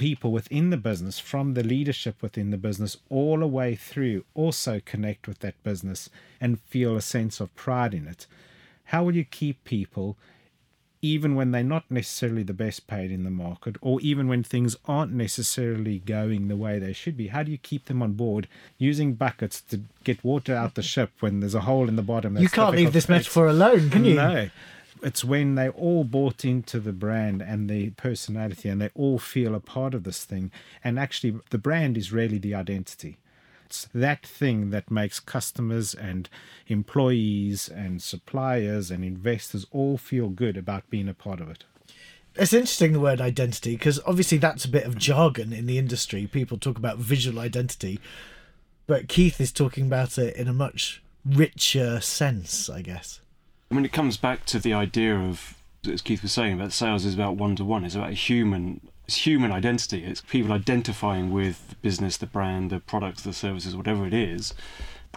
people 0.00 0.32
within 0.32 0.70
the 0.70 0.78
business, 0.78 1.18
from 1.18 1.52
the 1.52 1.62
leadership 1.62 2.22
within 2.22 2.50
the 2.50 2.56
business, 2.56 2.96
all 3.10 3.40
the 3.40 3.46
way 3.46 3.76
through, 3.76 4.24
also 4.34 4.80
connect 4.82 5.28
with 5.28 5.40
that 5.40 5.62
business 5.62 6.08
and 6.40 6.58
feel 6.58 6.96
a 6.96 7.02
sense 7.02 7.38
of 7.38 7.54
pride 7.54 7.92
in 7.92 8.08
it. 8.08 8.26
How 8.84 9.04
will 9.04 9.14
you 9.14 9.24
keep 9.24 9.62
people, 9.62 10.16
even 11.02 11.34
when 11.34 11.50
they're 11.50 11.62
not 11.62 11.84
necessarily 11.90 12.42
the 12.42 12.54
best 12.54 12.86
paid 12.86 13.10
in 13.10 13.24
the 13.24 13.30
market, 13.30 13.76
or 13.82 14.00
even 14.00 14.26
when 14.26 14.42
things 14.42 14.74
aren't 14.86 15.12
necessarily 15.12 15.98
going 15.98 16.48
the 16.48 16.56
way 16.56 16.78
they 16.78 16.94
should 16.94 17.18
be? 17.18 17.28
How 17.28 17.42
do 17.42 17.52
you 17.52 17.58
keep 17.58 17.84
them 17.84 18.02
on 18.02 18.14
board 18.14 18.48
using 18.78 19.12
buckets 19.12 19.60
to 19.60 19.82
get 20.02 20.24
water 20.24 20.56
out 20.56 20.76
the 20.76 20.82
ship 20.82 21.10
when 21.20 21.40
there's 21.40 21.54
a 21.54 21.60
hole 21.60 21.90
in 21.90 21.96
the 21.96 22.02
bottom? 22.02 22.38
You 22.38 22.48
can't 22.48 22.74
leave 22.74 22.94
this 22.94 23.10
metaphor 23.10 23.48
alone, 23.48 23.90
can 23.90 24.06
you? 24.06 24.14
No 24.14 24.48
it's 25.02 25.24
when 25.24 25.54
they 25.54 25.68
all 25.68 26.04
bought 26.04 26.44
into 26.44 26.80
the 26.80 26.92
brand 26.92 27.42
and 27.42 27.68
the 27.68 27.90
personality 27.90 28.68
and 28.68 28.80
they 28.80 28.90
all 28.94 29.18
feel 29.18 29.54
a 29.54 29.60
part 29.60 29.94
of 29.94 30.04
this 30.04 30.24
thing. 30.24 30.50
And 30.82 30.98
actually 30.98 31.38
the 31.50 31.58
brand 31.58 31.96
is 31.96 32.12
really 32.12 32.38
the 32.38 32.54
identity. 32.54 33.18
It's 33.66 33.88
that 33.94 34.26
thing 34.26 34.70
that 34.70 34.90
makes 34.90 35.20
customers 35.20 35.94
and 35.94 36.28
employees 36.66 37.68
and 37.68 38.02
suppliers 38.02 38.90
and 38.90 39.04
investors 39.04 39.66
all 39.70 39.96
feel 39.96 40.28
good 40.28 40.56
about 40.56 40.90
being 40.90 41.08
a 41.08 41.14
part 41.14 41.40
of 41.40 41.48
it. 41.48 41.64
It's 42.36 42.52
interesting 42.52 42.92
the 42.92 43.00
word 43.00 43.20
identity 43.20 43.76
because 43.76 44.00
obviously 44.06 44.38
that's 44.38 44.64
a 44.64 44.68
bit 44.68 44.84
of 44.84 44.96
jargon 44.98 45.52
in 45.52 45.66
the 45.66 45.78
industry. 45.78 46.26
People 46.26 46.58
talk 46.58 46.78
about 46.78 46.98
visual 46.98 47.38
identity 47.38 48.00
but 48.90 49.06
keith 49.06 49.40
is 49.40 49.52
talking 49.52 49.86
about 49.86 50.18
it 50.18 50.34
in 50.34 50.48
a 50.48 50.52
much 50.52 51.00
richer 51.24 52.00
sense 52.00 52.68
i 52.68 52.82
guess 52.82 53.20
I 53.72 53.76
mean, 53.76 53.84
it 53.84 53.92
comes 53.92 54.16
back 54.16 54.46
to 54.46 54.58
the 54.58 54.74
idea 54.74 55.16
of, 55.16 55.54
as 55.88 56.02
Keith 56.02 56.22
was 56.22 56.32
saying, 56.32 56.54
about 56.54 56.72
sales 56.72 57.04
is 57.04 57.14
about 57.14 57.36
one 57.36 57.54
to 57.54 57.64
one. 57.64 57.84
It's 57.84 57.94
about 57.94 58.14
human. 58.14 58.80
It's 59.06 59.24
human 59.24 59.52
identity. 59.52 60.02
It's 60.02 60.22
people 60.22 60.52
identifying 60.52 61.30
with 61.32 61.68
the 61.68 61.76
business, 61.76 62.16
the 62.16 62.26
brand, 62.26 62.70
the 62.70 62.80
products, 62.80 63.22
the 63.22 63.32
services, 63.32 63.76
whatever 63.76 64.08
it 64.08 64.12
is. 64.12 64.54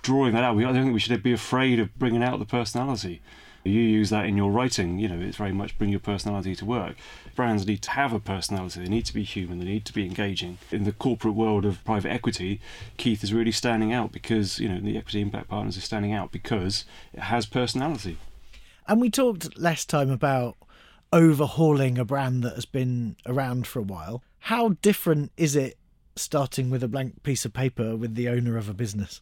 Drawing 0.04 0.36
that 0.36 0.43
out. 0.43 0.56
We, 0.56 0.66
I 0.66 0.72
don't 0.72 0.84
think 0.84 0.93
we 0.93 0.99
should 0.99 1.24
be 1.24 1.34
afraid 1.34 1.80
of 1.80 1.97
bringing 1.97 2.22
out 2.22 2.38
the 2.38 2.45
personality. 2.45 3.24
You 3.64 3.80
use 3.80 4.12
that 4.12 4.28
in 4.28 4.38
your 4.38 4.51
writing. 4.51 4.99
You 4.99 5.08
know, 5.08 5.20
it's 5.20 5.38
very 5.38 5.51
much 5.51 5.76
bring 5.80 5.89
your 5.89 5.99
personality 5.99 6.56
to 6.58 6.66
work. 6.66 6.95
Brands 7.36 7.66
need 7.66 7.82
to 7.82 7.91
have 7.91 8.14
a 8.14 8.20
personality. 8.20 8.82
They 8.82 8.89
need 8.89 9.06
to 9.06 9.16
be 9.16 9.24
human. 9.24 9.58
They 9.58 9.66
need 9.66 9.86
to 9.86 9.93
be 9.93 10.06
engaging. 10.06 10.60
In 10.72 10.84
the 10.84 10.91
corporate 10.91 11.34
world 11.34 11.66
of 11.66 11.84
private 11.86 12.12
equity, 12.12 12.62
Keith 12.97 13.24
is 13.24 13.34
really 13.34 13.51
standing 13.51 13.91
out 13.91 14.12
because 14.12 14.60
you 14.60 14.70
know 14.70 14.80
the 14.80 14.95
equity 14.95 15.22
impact 15.22 15.47
partners 15.47 15.76
are 15.76 15.82
standing 15.82 16.14
out 16.14 16.32
because 16.32 16.86
it 17.14 17.22
has 17.22 17.47
personality. 17.47 18.20
And 18.88 18.99
we 18.99 19.09
talked 19.09 19.57
last 19.57 19.89
time 19.89 20.09
about 20.09 20.57
overhauling 21.11 21.97
a 21.97 22.05
brand 22.05 22.43
that 22.43 22.55
has 22.55 22.65
been 22.65 23.15
around 23.25 23.67
for 23.67 23.79
a 23.79 23.84
while. 23.84 24.23
How 24.39 24.69
different 24.81 25.31
is 25.38 25.55
it 25.55 25.77
starting 26.15 26.69
with 26.69 26.84
a 26.84 26.88
blank 26.88 27.23
piece 27.23 27.45
of 27.45 27.53
paper 27.53 27.95
with 27.95 28.15
the 28.15 28.29
owner 28.29 28.57
of 28.57 28.67
a 28.67 28.73
business? 28.73 29.21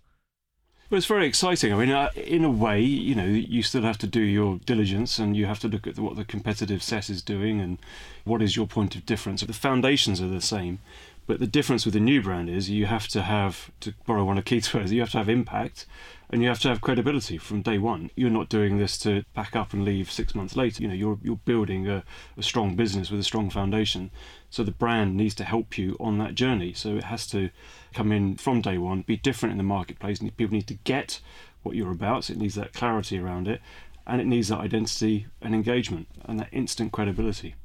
Well, 0.89 0.97
it's 0.97 1.07
very 1.07 1.25
exciting. 1.25 1.71
I 1.71 1.77
mean, 1.77 1.89
uh, 1.89 2.09
in 2.15 2.43
a 2.43 2.49
way, 2.49 2.81
you 2.81 3.15
know, 3.15 3.23
you 3.23 3.63
still 3.63 3.83
have 3.83 3.97
to 3.99 4.07
do 4.07 4.19
your 4.19 4.57
diligence 4.65 5.19
and 5.19 5.37
you 5.37 5.45
have 5.45 5.59
to 5.59 5.69
look 5.69 5.87
at 5.87 5.97
what 5.97 6.17
the 6.17 6.25
competitive 6.25 6.83
set 6.83 7.09
is 7.09 7.21
doing 7.21 7.61
and 7.61 7.77
what 8.25 8.41
is 8.41 8.57
your 8.57 8.67
point 8.67 8.95
of 8.95 9.05
difference. 9.05 9.41
The 9.41 9.53
foundations 9.53 10.19
are 10.19 10.27
the 10.27 10.41
same, 10.41 10.79
but 11.27 11.39
the 11.39 11.47
difference 11.47 11.85
with 11.85 11.93
the 11.93 12.01
new 12.01 12.21
brand 12.21 12.49
is 12.49 12.69
you 12.69 12.87
have 12.87 13.07
to 13.09 13.21
have, 13.21 13.71
to 13.79 13.93
borrow 14.05 14.25
one 14.25 14.37
of 14.37 14.43
Keith's 14.43 14.73
words, 14.73 14.91
you 14.91 14.99
have 14.99 15.11
to 15.11 15.19
have 15.19 15.29
impact 15.29 15.85
and 16.31 16.41
you 16.41 16.47
have 16.47 16.59
to 16.59 16.69
have 16.69 16.79
credibility 16.79 17.37
from 17.37 17.61
day 17.61 17.77
one. 17.77 18.09
You're 18.15 18.29
not 18.29 18.47
doing 18.47 18.77
this 18.77 18.97
to 18.99 19.23
pack 19.33 19.55
up 19.55 19.73
and 19.73 19.83
leave 19.83 20.09
six 20.09 20.33
months 20.33 20.55
later. 20.55 20.81
You 20.81 20.87
know, 20.87 20.95
you're 20.95 21.19
you're 21.21 21.35
building 21.35 21.87
a, 21.87 22.03
a 22.37 22.43
strong 22.43 22.75
business 22.75 23.11
with 23.11 23.19
a 23.19 23.23
strong 23.23 23.49
foundation. 23.49 24.11
So 24.49 24.63
the 24.63 24.71
brand 24.71 25.15
needs 25.15 25.35
to 25.35 25.43
help 25.43 25.77
you 25.77 25.97
on 25.99 26.17
that 26.19 26.35
journey. 26.35 26.73
So 26.73 26.95
it 26.95 27.03
has 27.05 27.27
to 27.27 27.49
come 27.93 28.11
in 28.11 28.37
from 28.37 28.61
day 28.61 28.77
one, 28.77 29.01
be 29.01 29.17
different 29.17 29.51
in 29.51 29.57
the 29.57 29.63
marketplace, 29.63 30.19
people 30.19 30.55
need 30.55 30.67
to 30.67 30.75
get 30.85 31.19
what 31.63 31.75
you're 31.75 31.91
about. 31.91 32.25
So 32.25 32.33
it 32.33 32.39
needs 32.39 32.55
that 32.55 32.73
clarity 32.73 33.19
around 33.19 33.47
it, 33.47 33.61
and 34.07 34.21
it 34.21 34.27
needs 34.27 34.47
that 34.47 34.59
identity 34.59 35.27
and 35.41 35.53
engagement 35.53 36.07
and 36.23 36.39
that 36.39 36.49
instant 36.51 36.91
credibility. 36.91 37.55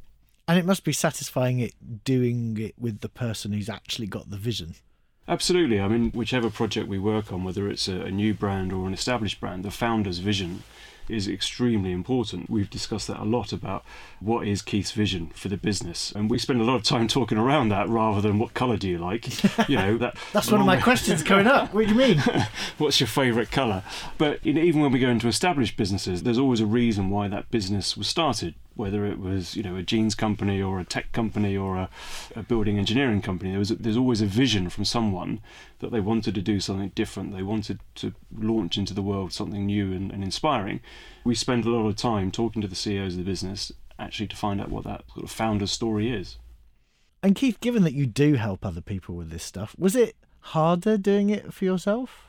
And 0.48 0.58
it 0.58 0.64
must 0.64 0.84
be 0.84 0.92
satisfying 0.92 1.58
it 1.58 2.04
doing 2.04 2.56
it 2.58 2.74
with 2.78 3.00
the 3.00 3.08
person 3.08 3.52
who's 3.52 3.68
actually 3.68 4.06
got 4.06 4.30
the 4.30 4.36
vision. 4.36 4.74
Absolutely. 5.28 5.80
I 5.80 5.88
mean, 5.88 6.10
whichever 6.12 6.50
project 6.50 6.88
we 6.88 6.98
work 6.98 7.32
on, 7.32 7.42
whether 7.42 7.68
it's 7.68 7.88
a, 7.88 8.02
a, 8.02 8.10
new 8.10 8.32
brand 8.32 8.72
or 8.72 8.86
an 8.86 8.94
established 8.94 9.40
brand, 9.40 9.64
the 9.64 9.72
founder's 9.72 10.18
vision 10.18 10.62
is 11.08 11.28
extremely 11.28 11.92
important. 11.92 12.48
We've 12.48 12.70
discussed 12.70 13.08
that 13.08 13.20
a 13.20 13.24
lot 13.24 13.52
about 13.52 13.84
what 14.20 14.46
is 14.46 14.62
Keith's 14.62 14.92
vision 14.92 15.28
for 15.34 15.48
the 15.48 15.56
business, 15.56 16.12
and 16.12 16.30
we 16.30 16.38
spend 16.38 16.60
a 16.60 16.64
lot 16.64 16.76
of 16.76 16.82
time 16.82 17.08
talking 17.08 17.38
around 17.38 17.68
that 17.68 17.88
rather 17.88 18.20
than 18.20 18.38
what 18.38 18.54
colour 18.54 18.76
do 18.76 18.88
you 18.88 18.98
like. 18.98 19.28
You 19.68 19.76
know, 19.76 19.98
that 19.98 20.16
that's 20.32 20.50
one 20.50 20.60
of 20.60 20.66
my 20.66 20.80
questions 20.80 21.22
coming 21.24 21.46
up. 21.46 21.72
What 21.72 21.86
do 21.86 21.92
you 21.92 21.98
mean? 21.98 22.18
What's 22.78 23.00
your 23.00 23.06
favourite 23.06 23.50
colour? 23.50 23.82
But 24.18 24.44
you 24.44 24.52
know, 24.52 24.62
even 24.62 24.80
when 24.80 24.92
we 24.92 24.98
go 24.98 25.08
into 25.08 25.28
established 25.28 25.76
businesses, 25.76 26.22
there's 26.22 26.38
always 26.38 26.60
a 26.60 26.66
reason 26.66 27.10
why 27.10 27.28
that 27.28 27.50
business 27.50 27.96
was 27.96 28.08
started 28.08 28.54
whether 28.76 29.04
it 29.06 29.18
was 29.18 29.56
you 29.56 29.62
know 29.62 29.76
a 29.76 29.82
jeans 29.82 30.14
company 30.14 30.60
or 30.60 30.78
a 30.78 30.84
tech 30.84 31.12
company 31.12 31.56
or 31.56 31.76
a, 31.76 31.90
a 32.34 32.42
building 32.42 32.78
engineering 32.78 33.22
company. 33.22 33.50
There 33.50 33.58
was 33.58 33.70
there's 33.70 33.96
always 33.96 34.20
a 34.20 34.26
vision 34.26 34.68
from 34.70 34.84
someone 34.84 35.40
that 35.80 35.90
they 35.90 36.00
wanted 36.00 36.34
to 36.34 36.42
do 36.42 36.60
something 36.60 36.90
different. 36.94 37.34
They 37.34 37.42
wanted 37.42 37.80
to 37.96 38.12
launch 38.36 38.78
into 38.78 38.94
the 38.94 39.02
world 39.02 39.32
something 39.32 39.66
new 39.66 39.92
and, 39.92 40.10
and 40.12 40.22
inspiring. 40.22 40.80
We 41.24 41.34
spend 41.34 41.64
a 41.64 41.70
lot 41.70 41.86
of 41.86 41.96
time 41.96 42.30
talking 42.30 42.62
to 42.62 42.68
the 42.68 42.76
CEOs 42.76 43.14
of 43.14 43.18
the 43.18 43.30
business 43.30 43.72
actually 43.98 44.28
to 44.28 44.36
find 44.36 44.60
out 44.60 44.70
what 44.70 44.84
that 44.84 45.04
sort 45.12 45.24
of 45.24 45.30
founder 45.30 45.66
story 45.66 46.10
is. 46.10 46.36
And 47.22 47.34
Keith, 47.34 47.60
given 47.60 47.82
that 47.82 47.94
you 47.94 48.06
do 48.06 48.34
help 48.34 48.64
other 48.64 48.80
people 48.80 49.16
with 49.16 49.30
this 49.30 49.42
stuff, 49.42 49.74
was 49.78 49.96
it 49.96 50.16
harder 50.40 50.96
doing 50.96 51.30
it 51.30 51.52
for 51.52 51.64
yourself? 51.64 52.25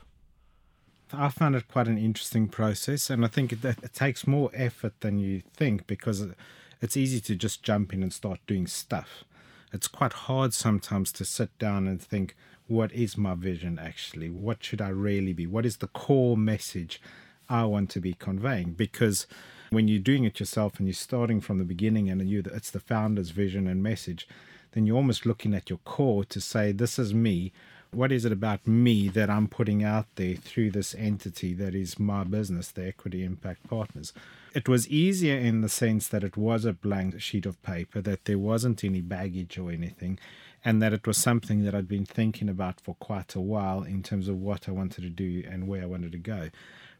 I 1.12 1.28
found 1.28 1.56
it 1.56 1.68
quite 1.68 1.88
an 1.88 1.98
interesting 1.98 2.48
process, 2.48 3.10
and 3.10 3.24
I 3.24 3.28
think 3.28 3.52
it, 3.52 3.64
it 3.64 3.94
takes 3.94 4.26
more 4.26 4.50
effort 4.52 5.00
than 5.00 5.18
you 5.18 5.42
think 5.54 5.86
because 5.86 6.26
it's 6.80 6.96
easy 6.96 7.20
to 7.20 7.34
just 7.34 7.62
jump 7.62 7.92
in 7.92 8.02
and 8.02 8.12
start 8.12 8.40
doing 8.46 8.66
stuff. 8.66 9.24
It's 9.72 9.88
quite 9.88 10.12
hard 10.12 10.54
sometimes 10.54 11.12
to 11.12 11.24
sit 11.24 11.56
down 11.58 11.86
and 11.86 12.00
think, 12.00 12.34
what 12.66 12.92
is 12.92 13.16
my 13.16 13.34
vision 13.34 13.78
actually? 13.78 14.30
What 14.30 14.62
should 14.62 14.80
I 14.80 14.88
really 14.88 15.32
be? 15.32 15.46
What 15.46 15.66
is 15.66 15.78
the 15.78 15.88
core 15.88 16.36
message 16.36 17.00
I 17.48 17.64
want 17.64 17.90
to 17.90 18.00
be 18.00 18.14
conveying? 18.14 18.72
Because 18.72 19.26
when 19.70 19.88
you're 19.88 20.00
doing 20.00 20.24
it 20.24 20.40
yourself 20.40 20.78
and 20.78 20.86
you're 20.86 20.94
starting 20.94 21.40
from 21.40 21.58
the 21.58 21.64
beginning 21.64 22.08
and 22.08 22.28
you 22.28 22.42
it's 22.46 22.70
the 22.70 22.80
founder's 22.80 23.30
vision 23.30 23.66
and 23.66 23.82
message, 23.82 24.28
then 24.72 24.86
you're 24.86 24.96
almost 24.96 25.26
looking 25.26 25.54
at 25.54 25.70
your 25.70 25.78
core 25.84 26.24
to 26.24 26.40
say, 26.40 26.72
this 26.72 26.98
is 26.98 27.14
me 27.14 27.52
what 27.90 28.12
is 28.12 28.24
it 28.24 28.32
about 28.32 28.66
me 28.66 29.08
that 29.08 29.30
I'm 29.30 29.48
putting 29.48 29.82
out 29.82 30.06
there 30.16 30.34
through 30.34 30.70
this 30.70 30.94
entity 30.94 31.54
that 31.54 31.74
is 31.74 31.98
my 31.98 32.24
business, 32.24 32.70
the 32.70 32.86
Equity 32.86 33.24
Impact 33.24 33.68
Partners? 33.68 34.12
It 34.54 34.68
was 34.68 34.88
easier 34.88 35.36
in 35.36 35.60
the 35.60 35.68
sense 35.68 36.08
that 36.08 36.24
it 36.24 36.36
was 36.36 36.64
a 36.64 36.72
blank 36.72 37.20
sheet 37.20 37.46
of 37.46 37.62
paper, 37.62 38.00
that 38.02 38.24
there 38.24 38.38
wasn't 38.38 38.84
any 38.84 39.00
baggage 39.00 39.58
or 39.58 39.70
anything, 39.70 40.18
and 40.64 40.82
that 40.82 40.92
it 40.92 41.06
was 41.06 41.16
something 41.18 41.64
that 41.64 41.74
I'd 41.74 41.88
been 41.88 42.06
thinking 42.06 42.48
about 42.48 42.80
for 42.80 42.94
quite 42.96 43.34
a 43.34 43.40
while 43.40 43.82
in 43.82 44.02
terms 44.02 44.28
of 44.28 44.36
what 44.36 44.68
I 44.68 44.72
wanted 44.72 45.02
to 45.02 45.10
do 45.10 45.44
and 45.48 45.68
where 45.68 45.82
I 45.82 45.86
wanted 45.86 46.12
to 46.12 46.18
go. 46.18 46.50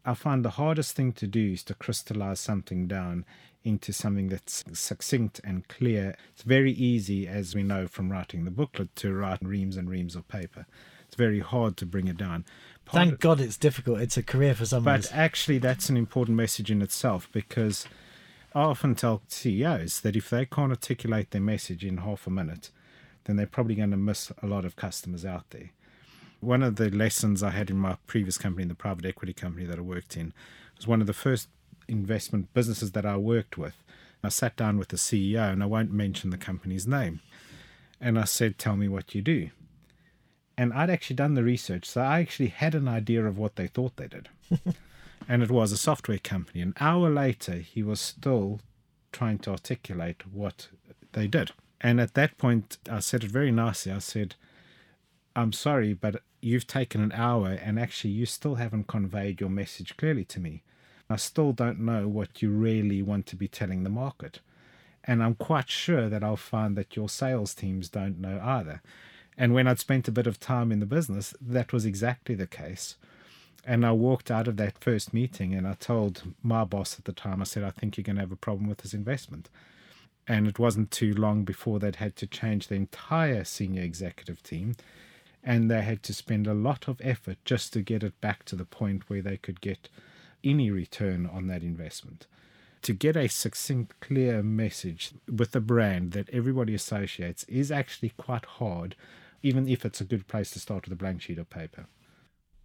I 0.05 0.13
find 0.13 0.43
the 0.43 0.51
hardest 0.51 0.95
thing 0.95 1.11
to 1.13 1.27
do 1.27 1.53
is 1.53 1.63
to 1.63 1.73
crystallize 1.73 2.39
something 2.39 2.87
down 2.87 3.25
into 3.63 3.91
something 3.91 4.29
that's 4.29 4.63
succinct 4.73 5.41
and 5.43 5.67
clear. 5.67 6.15
It's 6.33 6.43
very 6.43 6.71
easy, 6.71 7.27
as 7.27 7.53
we 7.53 7.63
know 7.63 7.87
from 7.87 8.11
writing 8.11 8.45
the 8.45 8.51
booklet, 8.51 8.95
to 8.97 9.13
write 9.13 9.41
reams 9.41 9.75
and 9.75 9.89
reams 9.89 10.15
of 10.15 10.27
paper. 10.27 10.65
It's 11.07 11.15
very 11.15 11.39
hard 11.39 11.75
to 11.77 11.85
bring 11.85 12.07
it 12.07 12.17
down. 12.17 12.45
Part 12.85 13.07
Thank 13.07 13.19
God 13.19 13.41
it's 13.41 13.57
difficult. 13.57 13.99
It's 13.99 14.17
a 14.17 14.23
career 14.23 14.55
for 14.55 14.65
some. 14.65 14.83
But 14.83 15.11
actually, 15.13 15.57
that's 15.57 15.89
an 15.89 15.97
important 15.97 16.37
message 16.37 16.71
in 16.71 16.81
itself 16.81 17.27
because 17.31 17.85
I 18.53 18.61
often 18.61 18.95
tell 18.95 19.21
CEOs 19.27 20.01
that 20.01 20.15
if 20.15 20.29
they 20.29 20.45
can't 20.45 20.71
articulate 20.71 21.31
their 21.31 21.41
message 21.41 21.83
in 21.83 21.97
half 21.97 22.27
a 22.27 22.29
minute, 22.29 22.71
then 23.25 23.35
they're 23.35 23.45
probably 23.47 23.75
going 23.75 23.91
to 23.91 23.97
miss 23.97 24.31
a 24.41 24.47
lot 24.47 24.65
of 24.65 24.75
customers 24.75 25.25
out 25.25 25.49
there. 25.49 25.71
One 26.39 26.63
of 26.63 26.77
the 26.77 26.89
lessons 26.89 27.43
I 27.43 27.49
had 27.49 27.69
in 27.69 27.77
my 27.77 27.97
previous 28.07 28.37
company, 28.37 28.63
in 28.63 28.69
the 28.69 28.75
private 28.75 29.05
equity 29.05 29.33
company 29.33 29.65
that 29.65 29.77
I 29.77 29.81
worked 29.81 30.15
in, 30.15 30.33
was 30.77 30.87
one 30.87 31.01
of 31.01 31.07
the 31.07 31.13
first 31.13 31.49
investment 31.87 32.53
businesses 32.53 32.91
that 32.93 33.05
I 33.05 33.17
worked 33.17 33.57
with. 33.57 33.75
I 34.23 34.29
sat 34.29 34.55
down 34.55 34.77
with 34.77 34.89
the 34.89 34.97
CEO, 34.97 35.51
and 35.51 35.63
I 35.63 35.65
won't 35.65 35.91
mention 35.91 36.29
the 36.29 36.37
company's 36.37 36.87
name. 36.87 37.21
And 38.01 38.17
I 38.17 38.25
said, 38.25 38.57
Tell 38.57 38.75
me 38.75 38.87
what 38.87 39.13
you 39.15 39.21
do. 39.21 39.49
And 40.57 40.73
I'd 40.73 40.89
actually 40.89 41.15
done 41.15 41.35
the 41.35 41.43
research, 41.43 41.85
so 41.85 42.01
I 42.01 42.19
actually 42.19 42.49
had 42.49 42.75
an 42.75 42.87
idea 42.87 43.25
of 43.25 43.37
what 43.37 43.55
they 43.55 43.67
thought 43.67 43.95
they 43.95 44.07
did. 44.07 44.29
and 45.27 45.41
it 45.41 45.51
was 45.51 45.71
a 45.71 45.77
software 45.77 46.19
company. 46.19 46.61
An 46.61 46.73
hour 46.79 47.09
later, 47.09 47.53
he 47.53 47.81
was 47.81 48.01
still 48.01 48.59
trying 49.11 49.39
to 49.39 49.51
articulate 49.51 50.23
what 50.31 50.67
they 51.13 51.27
did. 51.27 51.51
And 51.81 52.01
at 52.01 52.13
that 52.15 52.37
point, 52.37 52.77
I 52.89 52.99
said 52.99 53.23
it 53.23 53.31
very 53.31 53.51
nicely. 53.51 53.91
I 53.91 53.99
said, 53.99 54.35
I'm 55.39 55.53
sorry, 55.53 55.93
but 55.93 56.21
you've 56.41 56.67
taken 56.67 57.01
an 57.01 57.13
hour 57.13 57.47
and 57.47 57.79
actually 57.79 58.11
you 58.11 58.25
still 58.25 58.55
haven't 58.55 58.87
conveyed 58.87 59.39
your 59.39 59.49
message 59.49 59.95
clearly 59.95 60.25
to 60.25 60.39
me. 60.39 60.63
I 61.09 61.15
still 61.15 61.53
don't 61.53 61.79
know 61.79 62.09
what 62.09 62.41
you 62.41 62.51
really 62.51 63.01
want 63.01 63.25
to 63.27 63.37
be 63.37 63.47
telling 63.47 63.83
the 63.83 63.89
market. 63.89 64.41
And 65.05 65.23
I'm 65.23 65.35
quite 65.35 65.69
sure 65.69 66.09
that 66.09 66.25
I'll 66.25 66.35
find 66.35 66.75
that 66.75 66.97
your 66.97 67.07
sales 67.07 67.53
teams 67.55 67.87
don't 67.87 68.19
know 68.19 68.41
either. 68.43 68.81
And 69.37 69.53
when 69.53 69.65
I'd 69.65 69.79
spent 69.79 70.09
a 70.09 70.11
bit 70.11 70.27
of 70.27 70.41
time 70.41 70.73
in 70.73 70.81
the 70.81 70.85
business, 70.85 71.33
that 71.41 71.71
was 71.71 71.85
exactly 71.85 72.35
the 72.35 72.45
case. 72.45 72.97
And 73.63 73.85
I 73.85 73.93
walked 73.93 74.29
out 74.29 74.49
of 74.49 74.57
that 74.57 74.77
first 74.77 75.13
meeting 75.13 75.53
and 75.53 75.65
I 75.65 75.73
told 75.73 76.23
my 76.43 76.65
boss 76.65 76.99
at 76.99 77.05
the 77.05 77.13
time, 77.13 77.39
I 77.39 77.45
said, 77.45 77.63
I 77.63 77.71
think 77.71 77.95
you're 77.95 78.03
going 78.03 78.17
to 78.17 78.23
have 78.23 78.31
a 78.33 78.35
problem 78.35 78.67
with 78.67 78.79
this 78.79 78.93
investment. 78.93 79.49
And 80.27 80.47
it 80.47 80.59
wasn't 80.59 80.91
too 80.91 81.13
long 81.13 81.45
before 81.45 81.79
they'd 81.79 81.95
had 81.95 82.17
to 82.17 82.27
change 82.27 82.67
the 82.67 82.75
entire 82.75 83.45
senior 83.45 83.83
executive 83.83 84.43
team. 84.43 84.75
And 85.43 85.71
they 85.71 85.81
had 85.81 86.03
to 86.03 86.13
spend 86.13 86.47
a 86.47 86.53
lot 86.53 86.87
of 86.87 87.01
effort 87.03 87.37
just 87.45 87.73
to 87.73 87.81
get 87.81 88.03
it 88.03 88.19
back 88.21 88.43
to 88.45 88.55
the 88.55 88.65
point 88.65 89.09
where 89.09 89.21
they 89.21 89.37
could 89.37 89.61
get 89.61 89.89
any 90.43 90.69
return 90.71 91.25
on 91.25 91.47
that 91.47 91.63
investment. 91.63 92.27
To 92.83 92.93
get 92.93 93.15
a 93.15 93.27
succinct, 93.27 93.99
clear 93.99 94.41
message 94.41 95.11
with 95.29 95.55
a 95.55 95.59
brand 95.59 96.11
that 96.13 96.29
everybody 96.31 96.73
associates 96.73 97.43
is 97.45 97.71
actually 97.71 98.13
quite 98.17 98.45
hard, 98.45 98.95
even 99.41 99.67
if 99.67 99.85
it's 99.85 100.01
a 100.01 100.05
good 100.05 100.27
place 100.27 100.51
to 100.51 100.59
start 100.59 100.85
with 100.85 100.93
a 100.93 100.97
blank 100.97 101.21
sheet 101.21 101.39
of 101.39 101.49
paper. 101.49 101.87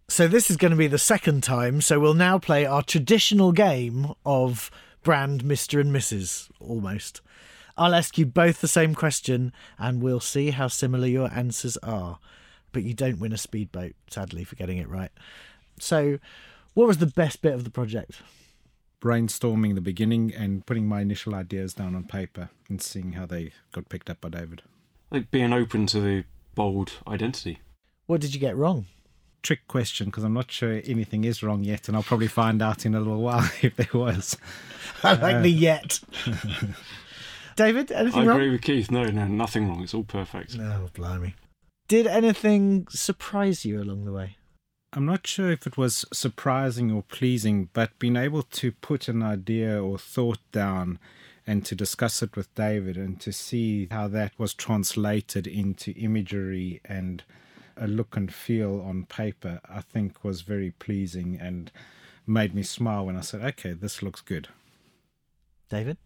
So 0.07 0.27
this 0.27 0.51
is 0.51 0.57
going 0.57 0.71
to 0.71 0.77
be 0.77 0.87
the 0.87 0.97
second 0.97 1.43
time. 1.43 1.81
So 1.81 1.99
we'll 1.99 2.13
now 2.13 2.37
play 2.37 2.65
our 2.65 2.83
traditional 2.83 3.51
game 3.51 4.13
of 4.25 4.69
brand 5.03 5.43
Mr. 5.43 5.81
and 5.81 5.93
Mrs. 5.93 6.49
almost. 6.59 7.21
I'll 7.77 7.95
ask 7.95 8.17
you 8.17 8.25
both 8.25 8.61
the 8.61 8.67
same 8.67 8.95
question 8.95 9.51
and 9.77 10.01
we'll 10.01 10.19
see 10.19 10.51
how 10.51 10.67
similar 10.67 11.07
your 11.07 11.31
answers 11.33 11.75
are. 11.77 12.19
But 12.75 12.83
you 12.83 12.93
don't 12.93 13.21
win 13.21 13.31
a 13.31 13.37
speedboat, 13.37 13.93
sadly, 14.09 14.43
for 14.43 14.57
getting 14.57 14.79
it 14.79 14.89
right. 14.89 15.11
So, 15.79 16.19
what 16.73 16.87
was 16.87 16.97
the 16.97 17.05
best 17.05 17.41
bit 17.41 17.53
of 17.53 17.63
the 17.63 17.69
project? 17.69 18.21
Brainstorming 18.99 19.75
the 19.75 19.81
beginning 19.81 20.33
and 20.35 20.65
putting 20.65 20.85
my 20.85 20.99
initial 20.99 21.33
ideas 21.33 21.73
down 21.73 21.95
on 21.95 22.03
paper 22.03 22.49
and 22.67 22.81
seeing 22.81 23.13
how 23.13 23.25
they 23.25 23.53
got 23.71 23.87
picked 23.87 24.09
up 24.09 24.19
by 24.19 24.27
David. 24.27 24.61
Like 25.09 25.31
being 25.31 25.53
open 25.53 25.85
to 25.87 26.01
the 26.01 26.25
bold 26.53 26.91
identity. 27.07 27.59
What 28.07 28.19
did 28.19 28.33
you 28.33 28.41
get 28.41 28.57
wrong? 28.57 28.87
trick 29.41 29.67
question 29.67 30.07
because 30.07 30.23
I'm 30.23 30.33
not 30.33 30.51
sure 30.51 30.81
anything 30.85 31.23
is 31.23 31.43
wrong 31.43 31.63
yet, 31.63 31.87
and 31.87 31.95
I'll 31.95 32.03
probably 32.03 32.27
find 32.27 32.61
out 32.61 32.85
in 32.85 32.93
a 32.93 32.99
little 32.99 33.21
while 33.21 33.47
if 33.61 33.77
there 33.77 33.87
was. 33.93 34.35
I 35.03 35.13
like 35.13 35.35
uh, 35.35 35.41
the 35.41 35.49
yet. 35.49 36.01
David, 37.55 37.91
anything 37.91 38.23
I 38.23 38.25
wrong? 38.25 38.37
I 38.37 38.41
agree 38.41 38.49
with 38.49 38.63
Keith. 38.63 38.91
No, 38.91 39.05
no, 39.05 39.27
nothing 39.27 39.69
wrong. 39.69 39.83
It's 39.83 39.93
all 39.93 40.03
perfect. 40.03 40.57
No, 40.57 40.89
blimey. 40.93 41.35
Did 41.87 42.07
anything 42.07 42.87
surprise 42.89 43.63
you 43.63 43.79
along 43.79 44.05
the 44.05 44.11
way? 44.11 44.37
I'm 44.93 45.05
not 45.05 45.27
sure 45.27 45.51
if 45.51 45.67
it 45.67 45.77
was 45.77 46.03
surprising 46.11 46.91
or 46.91 47.03
pleasing, 47.03 47.69
but 47.73 47.99
being 47.99 48.15
able 48.15 48.41
to 48.41 48.71
put 48.71 49.07
an 49.07 49.21
idea 49.21 49.83
or 49.83 49.99
thought 49.99 50.39
down 50.51 50.97
and 51.45 51.63
to 51.65 51.75
discuss 51.75 52.23
it 52.23 52.35
with 52.35 52.53
David 52.55 52.97
and 52.97 53.19
to 53.21 53.31
see 53.31 53.87
how 53.91 54.07
that 54.07 54.31
was 54.39 54.55
translated 54.55 55.45
into 55.45 55.91
imagery 55.91 56.81
and 56.85 57.23
a 57.77 57.87
look 57.87 58.15
and 58.15 58.33
feel 58.33 58.81
on 58.81 59.05
paper, 59.05 59.59
I 59.69 59.81
think 59.81 60.23
was 60.23 60.41
very 60.41 60.71
pleasing 60.71 61.37
and 61.39 61.71
made 62.25 62.55
me 62.55 62.63
smile 62.63 63.05
when 63.05 63.17
I 63.17 63.21
said, 63.21 63.41
okay, 63.41 63.73
this 63.73 64.01
looks 64.01 64.21
good. 64.21 64.47
David? 65.69 65.97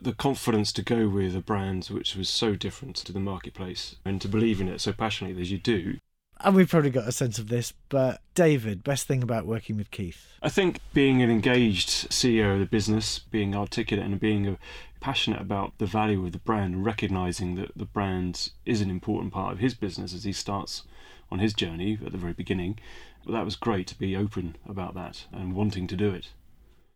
The 0.00 0.12
confidence 0.12 0.72
to 0.72 0.82
go 0.82 1.08
with 1.08 1.34
a 1.34 1.40
brand 1.40 1.86
which 1.86 2.16
was 2.16 2.28
so 2.28 2.54
different 2.54 2.96
to 2.96 3.12
the 3.12 3.20
marketplace 3.20 3.96
and 4.04 4.20
to 4.20 4.28
believe 4.28 4.60
in 4.60 4.68
it 4.68 4.80
so 4.80 4.92
passionately 4.92 5.40
as 5.40 5.50
you 5.50 5.58
do. 5.58 5.98
And 6.40 6.54
we've 6.54 6.68
probably 6.68 6.90
got 6.90 7.08
a 7.08 7.12
sense 7.12 7.38
of 7.38 7.48
this, 7.48 7.72
but 7.88 8.20
David, 8.34 8.84
best 8.84 9.06
thing 9.06 9.22
about 9.22 9.46
working 9.46 9.78
with 9.78 9.90
Keith? 9.90 10.34
I 10.42 10.50
think 10.50 10.80
being 10.92 11.22
an 11.22 11.30
engaged 11.30 12.10
CEO 12.10 12.54
of 12.54 12.60
the 12.60 12.66
business, 12.66 13.18
being 13.18 13.56
articulate 13.56 14.04
and 14.04 14.20
being 14.20 14.58
passionate 15.00 15.40
about 15.40 15.72
the 15.78 15.86
value 15.86 16.26
of 16.26 16.32
the 16.32 16.38
brand 16.38 16.74
and 16.74 16.84
recognizing 16.84 17.54
that 17.54 17.72
the 17.74 17.86
brand 17.86 18.50
is 18.66 18.82
an 18.82 18.90
important 18.90 19.32
part 19.32 19.54
of 19.54 19.60
his 19.60 19.72
business 19.72 20.12
as 20.12 20.24
he 20.24 20.32
starts 20.32 20.82
on 21.30 21.38
his 21.38 21.54
journey 21.54 21.98
at 22.04 22.12
the 22.12 22.18
very 22.18 22.34
beginning. 22.34 22.78
But 23.24 23.32
that 23.32 23.44
was 23.44 23.56
great 23.56 23.86
to 23.88 23.98
be 23.98 24.14
open 24.14 24.56
about 24.68 24.94
that 24.94 25.24
and 25.32 25.54
wanting 25.54 25.86
to 25.86 25.96
do 25.96 26.10
it. 26.10 26.32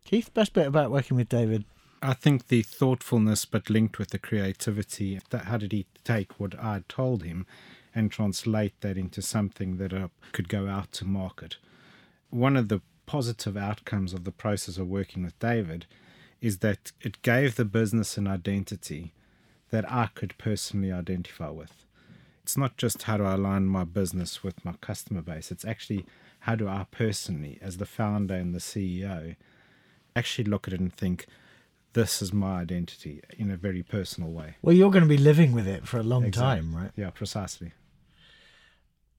Keith, 0.05 0.31
best 0.33 0.53
bit 0.53 0.67
about 0.67 0.91
working 0.91 1.17
with 1.17 1.29
David? 1.29 1.65
I 2.01 2.13
think 2.13 2.47
the 2.47 2.63
thoughtfulness, 2.63 3.45
but 3.45 3.69
linked 3.69 3.99
with 3.99 4.09
the 4.09 4.19
creativity. 4.19 5.19
That 5.29 5.45
how 5.45 5.57
did 5.57 5.71
he 5.71 5.85
take 6.03 6.39
what 6.39 6.57
I 6.59 6.83
told 6.87 7.23
him 7.23 7.45
and 7.93 8.11
translate 8.11 8.79
that 8.81 8.97
into 8.97 9.21
something 9.21 9.77
that 9.77 9.93
uh, 9.93 10.07
could 10.31 10.49
go 10.49 10.67
out 10.67 10.91
to 10.93 11.05
market? 11.05 11.57
One 12.29 12.57
of 12.57 12.69
the 12.69 12.81
positive 13.05 13.57
outcomes 13.57 14.13
of 14.13 14.23
the 14.23 14.31
process 14.31 14.77
of 14.77 14.87
working 14.87 15.23
with 15.23 15.37
David 15.39 15.85
is 16.39 16.59
that 16.59 16.91
it 17.01 17.21
gave 17.21 17.55
the 17.55 17.65
business 17.65 18.17
an 18.17 18.27
identity 18.27 19.13
that 19.69 19.89
I 19.91 20.07
could 20.15 20.37
personally 20.37 20.91
identify 20.91 21.49
with 21.49 21.85
it's 22.51 22.57
not 22.57 22.75
just 22.77 23.03
how 23.03 23.17
do 23.17 23.23
I 23.23 23.33
align 23.35 23.65
my 23.67 23.83
business 23.83 24.43
with 24.43 24.65
my 24.65 24.73
customer 24.81 25.21
base, 25.21 25.51
it's 25.51 25.65
actually 25.65 26.05
how 26.41 26.55
do 26.55 26.67
I 26.67 26.85
personally, 26.91 27.59
as 27.61 27.77
the 27.77 27.85
founder 27.85 28.33
and 28.33 28.53
the 28.53 28.59
CEO, 28.59 29.35
actually 30.15 30.45
look 30.45 30.67
at 30.67 30.73
it 30.73 30.79
and 30.79 30.93
think, 30.93 31.27
this 31.93 32.21
is 32.21 32.31
my 32.31 32.61
identity 32.61 33.21
in 33.37 33.51
a 33.51 33.57
very 33.57 33.83
personal 33.83 34.31
way. 34.31 34.55
Well, 34.61 34.75
you're 34.75 34.91
going 34.91 35.03
to 35.03 35.09
be 35.09 35.17
living 35.17 35.51
with 35.51 35.67
it 35.67 35.87
for 35.87 35.97
a 35.97 36.03
long 36.03 36.25
exactly. 36.25 36.61
time, 36.61 36.75
right? 36.75 36.91
Yeah, 36.95 37.09
precisely. 37.09 37.73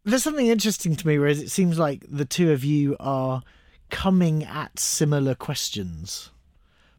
There's 0.04 0.22
something 0.22 0.46
interesting 0.46 0.96
to 0.96 1.06
me, 1.06 1.18
whereas 1.18 1.40
it 1.40 1.50
seems 1.50 1.78
like 1.78 2.04
the 2.08 2.24
two 2.24 2.50
of 2.50 2.64
you 2.64 2.96
are 2.98 3.42
coming 3.90 4.42
at 4.42 4.78
similar 4.78 5.34
questions, 5.34 6.30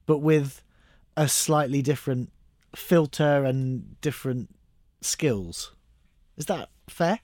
but 0.05 0.19
with 0.19 0.61
a 1.17 1.27
slightly 1.27 1.81
different 1.81 2.31
filter 2.75 3.43
and 3.43 3.99
different 4.01 4.55
skills. 5.01 5.73
Is 6.37 6.45
that 6.45 6.69
fair? 6.87 7.19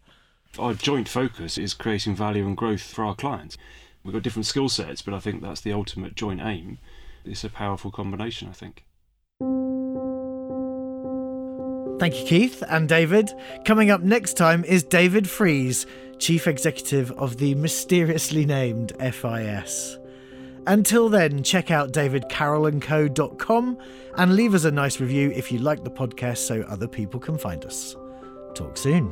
Our 0.57 0.73
joint 0.73 1.07
focus 1.07 1.57
is 1.57 1.73
creating 1.73 2.15
value 2.15 2.45
and 2.45 2.57
growth 2.57 2.81
for 2.81 3.05
our 3.05 3.15
clients. 3.15 3.57
We've 4.03 4.13
got 4.13 4.23
different 4.23 4.47
skill 4.47 4.69
sets, 4.69 5.01
but 5.01 5.13
I 5.13 5.19
think 5.19 5.41
that's 5.41 5.61
the 5.61 5.73
ultimate 5.73 6.15
joint 6.15 6.41
aim. 6.41 6.79
It's 7.25 7.43
a 7.43 7.49
powerful 7.49 7.91
combination, 7.91 8.49
I 8.49 8.53
think. 8.53 8.85
Thank 11.99 12.17
you, 12.17 12.25
Keith 12.25 12.63
and 12.69 12.87
David. 12.87 13.33
Coming 13.65 13.91
up 13.91 14.01
next 14.01 14.37
time 14.37 14.63
is 14.63 14.83
David 14.83 15.29
Freeze, 15.29 15.85
Chief 16.17 16.47
Executive 16.47 17.11
of 17.11 17.37
the 17.37 17.55
mysteriously 17.55 18.45
named 18.45 18.93
FIS. 18.99 19.97
Until 20.65 21.09
then, 21.09 21.43
check 21.43 21.71
out 21.71 21.91
davidcarrollandco.com 21.91 23.77
and 24.17 24.35
leave 24.35 24.53
us 24.53 24.63
a 24.63 24.71
nice 24.71 24.99
review 24.99 25.31
if 25.35 25.51
you 25.51 25.59
like 25.59 25.83
the 25.83 25.91
podcast 25.91 26.37
so 26.37 26.61
other 26.61 26.87
people 26.87 27.19
can 27.19 27.37
find 27.37 27.65
us. 27.65 27.95
Talk 28.53 28.77
soon. 28.77 29.07